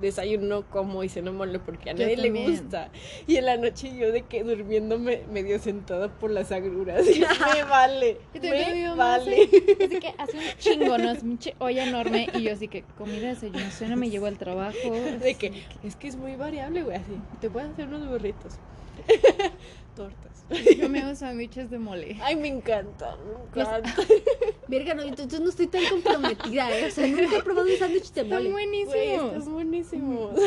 desayuno 0.01 0.63
como 0.69 1.03
y 1.05 1.09
ceno 1.09 1.33
mole 1.33 1.59
porque 1.59 1.91
a 1.91 1.93
Yo 1.95 2.05
nadie 2.05 2.17
le 2.17 2.31
gusta. 2.31 2.91
Y 3.27 3.37
en 3.37 3.47
la 3.47 3.57
noche 3.57 3.95
yo 3.97 4.13
de 4.13 4.23
que 4.23 4.45
durmiéndome 4.45 5.23
medio 5.33 5.59
sentada 5.59 6.09
por 6.09 6.31
las 6.31 6.53
agruras. 6.53 7.05
Me 7.55 7.63
vale, 7.69 8.19
Yo 8.35 8.41
me 8.41 8.95
vale. 8.95 9.43
Así 9.43 10.01
que 10.01 10.15
hace 10.19 10.37
un 10.37 10.45
chingo, 10.59 10.99
¿no? 10.99 11.11
Es 11.11 11.21
pinche 11.21 11.55
olla 11.59 11.85
enorme. 11.85 12.29
Y 12.35 12.43
yo 12.43 12.53
así 12.53 12.69
que 12.69 12.83
comida, 12.97 13.29
desayuno, 13.29 13.71
cena, 13.71 13.97
me 13.97 14.11
llevo 14.11 14.27
al 14.27 14.39
trabajo. 14.39 14.91
De 15.21 15.35
que 15.35 15.65
es 15.85 15.97
que 15.97 16.09
es 16.09 16.17
muy 16.17 16.37
variable, 16.37 16.83
güey, 16.83 16.97
así. 16.97 17.13
Te 17.41 17.51
puedes 17.51 17.71
hacer 17.71 17.89
unos 17.89 18.07
burritos. 18.09 18.59
Tortas. 19.97 20.45
Yo 20.79 20.89
me 20.89 21.01
hago 21.01 21.15
sándwiches 21.15 21.71
de 21.71 21.79
mole. 21.79 22.17
Ay, 22.23 22.37
me 22.37 22.49
encanta, 22.49 23.17
me 23.17 23.63
encanta. 23.63 23.95
Verga, 24.69 24.95
no, 24.95 25.03
entonces 25.03 25.41
no 25.41 25.51
estoy 25.51 25.67
tan 25.67 25.85
comprometida, 25.91 26.71
¿eh? 26.79 26.87
O 26.87 26.91
sea, 26.91 27.07
nunca 27.07 27.37
he 27.37 27.43
probado 27.43 27.67
un 27.67 27.77
sándwich 27.77 28.13
de 28.13 28.23
Están 28.23 28.29
mole. 28.29 28.51
Güey, 28.51 28.67
buenísimos. 28.85 29.33
están 29.37 29.53
buenísimos. 29.53 30.41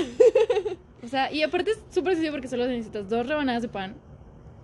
O 1.03 1.07
sea, 1.07 1.31
y 1.31 1.43
aparte 1.43 1.71
es 1.71 1.79
súper 1.89 2.13
sencillo 2.13 2.31
porque 2.31 2.47
solo 2.47 2.65
necesitas 2.67 3.09
dos 3.09 3.27
rebanadas 3.27 3.61
de 3.61 3.69
pan, 3.69 3.95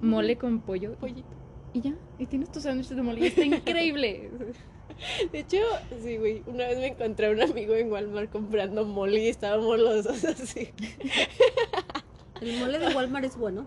mole 0.02 0.38
con 0.38 0.62
pollo 0.62 0.96
Pollito. 0.96 1.28
y 1.74 1.82
ya. 1.82 1.96
Y 2.18 2.26
tienes 2.28 2.52
tus 2.52 2.64
sándwiches 2.64 2.96
de 2.96 3.02
mole 3.04 3.20
y 3.22 3.28
está 3.28 3.44
increíble. 3.44 4.30
De 5.32 5.40
hecho, 5.40 5.58
sí, 6.02 6.18
güey, 6.18 6.42
una 6.48 6.66
vez 6.68 6.80
me 6.80 6.88
encontré 6.88 7.28
a 7.28 7.30
un 7.30 7.42
amigo 7.42 7.76
en 7.76 7.92
Walmart 7.92 8.32
comprando 8.32 8.84
mole 8.86 9.26
y 9.26 9.28
estábamos 9.28 9.78
los 9.80 10.04
dos 10.06 10.24
así. 10.26 10.70
El 12.42 12.60
mole 12.60 12.80
de 12.80 12.96
Walmart 12.96 13.26
es 13.26 13.38
bueno. 13.38 13.66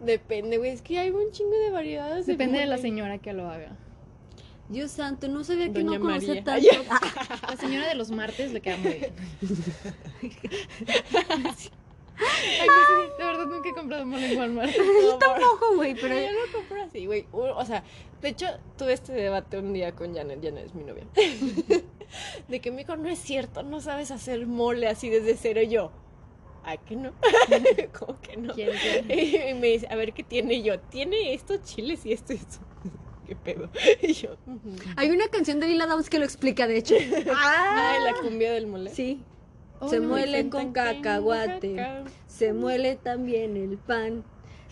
Depende, 0.00 0.58
güey, 0.58 0.70
es 0.70 0.82
que 0.82 0.98
hay 0.98 1.10
un 1.10 1.30
chingo 1.32 1.56
de 1.58 1.70
variedades. 1.70 2.26
Depende 2.26 2.58
de 2.58 2.66
la 2.66 2.78
señora 2.78 3.18
que 3.18 3.32
lo 3.32 3.48
haga. 3.48 3.76
Dios 4.68 4.90
santo, 4.90 5.28
no 5.28 5.44
sabía 5.44 5.66
que 5.66 5.82
Doña 5.82 5.98
no 5.98 6.04
conocía 6.04 6.42
tanto. 6.42 6.66
Ay, 6.70 6.86
La 7.50 7.56
señora 7.56 7.88
de 7.88 7.94
los 7.94 8.10
martes 8.10 8.52
le 8.52 8.60
queda 8.62 8.76
muy 8.78 8.92
bien. 8.94 9.12
Ay, 12.16 12.68
sí, 12.68 13.18
de 13.18 13.24
verdad 13.24 13.46
nunca 13.46 13.68
he 13.68 13.72
comprado 13.72 14.06
mole 14.06 14.32
en 14.32 14.38
Walmart. 14.38 14.70
No, 14.76 15.18
por- 15.18 15.42
Ojo, 15.42 15.76
güey, 15.76 15.94
pero 15.94 16.14
yo 16.14 16.30
lo 16.30 16.52
compro 16.52 16.82
así, 16.82 17.06
güey. 17.06 17.26
O 17.32 17.64
sea, 17.64 17.82
de 18.20 18.28
hecho, 18.28 18.46
tuve 18.78 18.92
este 18.92 19.12
debate 19.12 19.58
un 19.58 19.72
día 19.72 19.92
con 19.92 20.14
Janet. 20.14 20.38
Janet 20.42 20.66
es 20.66 20.74
mi 20.74 20.84
novia. 20.84 21.04
De 22.48 22.60
que 22.60 22.70
me 22.70 22.78
dijo, 22.78 22.96
no 22.96 23.08
es 23.08 23.18
cierto, 23.18 23.62
no 23.62 23.80
sabes 23.80 24.10
hacer 24.10 24.46
mole 24.46 24.86
así 24.86 25.08
desde 25.08 25.36
cero. 25.36 25.62
Y 25.62 25.68
yo, 25.68 25.90
¿a 26.64 26.76
que 26.76 26.96
no? 26.96 27.12
¿Cómo 27.98 28.20
que 28.20 28.36
no? 28.36 28.54
¿Quién? 28.54 28.70
Y 29.08 29.54
me 29.54 29.68
dice, 29.68 29.86
a 29.90 29.96
ver 29.96 30.12
qué 30.12 30.22
tiene 30.22 30.54
Y 30.54 30.62
yo. 30.62 30.78
Tiene 30.80 31.34
estos 31.34 31.62
chiles 31.62 32.04
y 32.06 32.12
esto 32.12 32.32
y 32.32 32.36
esto. 32.36 32.58
¿Qué 33.26 33.36
pedo? 33.36 33.70
Y 34.02 34.12
yo, 34.12 34.36
hay 34.96 35.10
una 35.10 35.28
canción 35.28 35.60
de 35.60 35.68
Lila 35.68 35.86
Downs 35.86 36.10
que 36.10 36.18
lo 36.18 36.24
explica, 36.24 36.66
de 36.66 36.78
hecho. 36.78 36.94
Ay, 37.36 38.04
la 38.04 38.14
cumbia 38.20 38.52
del 38.52 38.66
mole. 38.66 38.90
Sí. 38.90 39.22
Oh, 39.80 39.88
Se 39.88 39.98
no, 40.00 40.08
muele 40.08 40.48
con 40.48 40.72
cacahuate. 40.72 41.74
caca. 41.74 42.04
Se 42.26 42.52
muele 42.52 42.96
también 42.96 43.56
el 43.56 43.78
pan. 43.78 44.24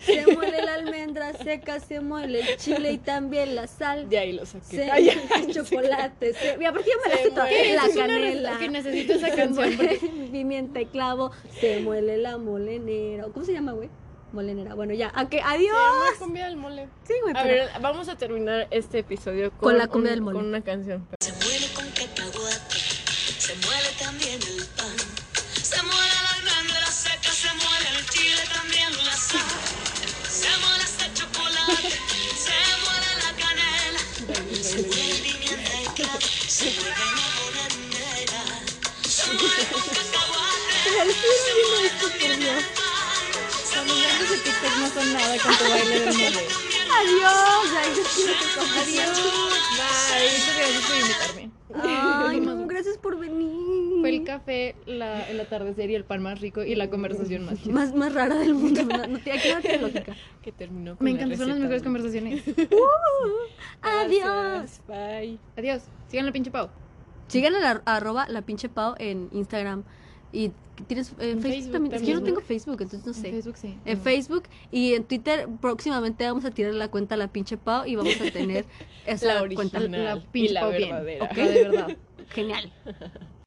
Se 0.05 0.25
muele 0.35 0.61
la 0.63 0.73
almendra 0.75 1.33
seca, 1.33 1.79
se 1.79 1.99
muele 2.01 2.41
el 2.41 2.57
chile 2.57 2.91
y 2.93 2.97
también 2.97 3.55
la 3.55 3.67
sal. 3.67 4.09
De 4.09 4.17
ahí 4.17 4.33
lo 4.33 4.45
saqué. 4.45 4.65
Se 4.65 4.91
Ay, 4.91 5.09
el 5.47 5.53
chocolate. 5.53 6.33
Se... 6.33 6.57
Y 6.59 6.65
aparte 6.65 6.89
ya 6.89 6.95
me 7.09 7.15
la 7.15 7.21
sé 7.21 7.29
toda. 7.29 7.45
La 7.45 7.85
Es 7.85 7.95
canela. 7.97 8.57
que 8.57 8.69
necesito 8.69 9.13
esa 9.13 9.35
canción 9.35 9.69
pimienta 10.31 10.81
y 10.81 10.85
clavo. 10.87 11.31
Se 11.59 11.79
muele 11.81 12.17
la 12.17 12.37
molenera. 12.37 13.25
¿Cómo 13.33 13.45
se 13.45 13.53
llama, 13.53 13.73
güey? 13.73 13.89
Molenera. 14.33 14.75
Bueno, 14.75 14.93
ya. 14.93 15.09
Ok, 15.09 15.31
Se 15.31 15.41
adiós. 15.41 15.71
llama 15.73 16.17
cumbia 16.19 16.45
del 16.45 16.55
mole. 16.55 16.87
Sí, 17.03 17.13
güey, 17.21 17.33
A 17.35 17.43
pero- 17.43 17.53
ver, 17.65 17.69
vamos 17.81 18.07
a 18.09 18.15
terminar 18.17 18.67
este 18.71 18.99
episodio 18.99 19.51
con, 19.51 19.59
Con 19.59 19.77
la 19.77 19.87
cumbia 19.87 20.11
un- 20.11 20.15
del 20.15 20.21
mole. 20.21 20.37
con 20.37 20.45
una 20.47 20.61
canción. 20.61 21.05
Estuvieron 41.09 41.45
viendo 41.55 41.77
esto, 41.87 42.07
por 42.09 42.37
Dios. 42.37 42.63
De 44.21 44.37
TikTok 44.37 44.77
no 44.79 44.87
son 44.89 45.13
nada 45.13 45.35
con 45.41 45.57
tu 45.57 45.63
baile 45.69 45.99
del 45.99 46.13
mole. 46.13 46.47
Adiós. 46.99 47.69
Ay, 47.75 47.89
yo 47.97 48.03
quiero 48.15 48.33
que 48.33 48.79
Adiós. 48.79 49.17
Bye. 49.77 50.29
Muchas 50.37 50.57
gracias 50.57 50.85
por 50.85 50.95
invitarme. 50.97 51.51
Ay, 51.73 52.39
no, 52.41 52.67
gracias 52.67 52.97
por 52.97 53.17
venir. 53.17 54.01
Fue 54.01 54.09
el 54.09 54.23
café, 54.23 54.75
la, 54.85 55.27
el 55.29 55.39
atardecer 55.39 55.89
y 55.89 55.95
el 55.95 56.03
pan 56.05 56.21
más 56.21 56.39
rico 56.39 56.63
y 56.63 56.75
la 56.75 56.89
conversación 56.89 57.45
más 57.45 57.59
chida. 57.61 57.73
más, 57.73 57.95
más 57.95 58.13
rara 58.13 58.35
del 58.35 58.53
mundo. 58.53 58.83
No, 58.83 59.07
no 59.07 59.19
tiene, 59.19 59.39
tiene 59.61 59.77
lógica. 59.79 60.15
Que 60.43 60.51
terminó 60.51 60.97
con 60.97 61.05
Me 61.05 61.11
la 61.11 61.17
encantan, 61.17 61.37
son 61.39 61.49
las 61.49 61.59
mejores 61.59 61.83
conversaciones. 61.83 62.43
Adiós. 63.81 64.23
Gracias, 64.23 64.81
Bye. 64.87 65.39
Adiós. 65.57 65.83
Sigan 66.09 66.25
la 66.27 66.31
pinche 66.31 66.51
Pau. 66.51 66.69
Sigan 67.27 67.55
a 67.55 67.59
la 67.59 67.81
arroba 67.85 68.27
la 68.27 68.41
pinche 68.41 68.69
pau 68.69 68.93
en 68.99 69.29
Instagram. 69.31 69.83
Y 70.33 70.51
tienes 70.87 71.11
eh, 71.19 71.31
En 71.31 71.41
Facebook, 71.41 71.41
Facebook 71.41 71.71
también. 71.71 71.93
Es 71.95 72.01
que 72.01 72.07
yo 72.07 72.19
no 72.19 72.23
tengo 72.25 72.41
Facebook, 72.41 72.81
entonces 72.81 73.05
no 73.05 73.11
En 73.11 73.17
sé. 73.21 73.31
Facebook 73.31 73.57
sí. 73.57 73.77
En 73.85 73.97
No. 73.97 74.03
Facebook 74.03 74.43
y 74.71 74.93
en 74.93 75.03
Twitter 75.03 75.47
próximamente 75.61 76.25
vamos 76.25 76.45
a 76.45 76.51
tirar 76.51 76.73
la 76.73 76.87
cuenta 76.89 77.17
La 77.17 77.27
Pinche 77.27 77.57
Pau 77.57 77.85
y 77.85 77.95
vamos 77.95 78.19
a 78.21 78.31
tener 78.31 78.65
esa 79.05 79.33
La 79.33 79.53
cuenta. 79.53 79.77
original 79.79 80.03
La 80.05 80.15
y 80.17 80.19
pinche 80.31 80.53
la 80.53 80.61
Pau 80.61 80.71
bien. 80.71 80.89
verdadera. 80.89 81.25
Ok, 81.25 81.35
de 81.35 81.63
verdad. 81.69 81.97
Genial. 82.29 82.71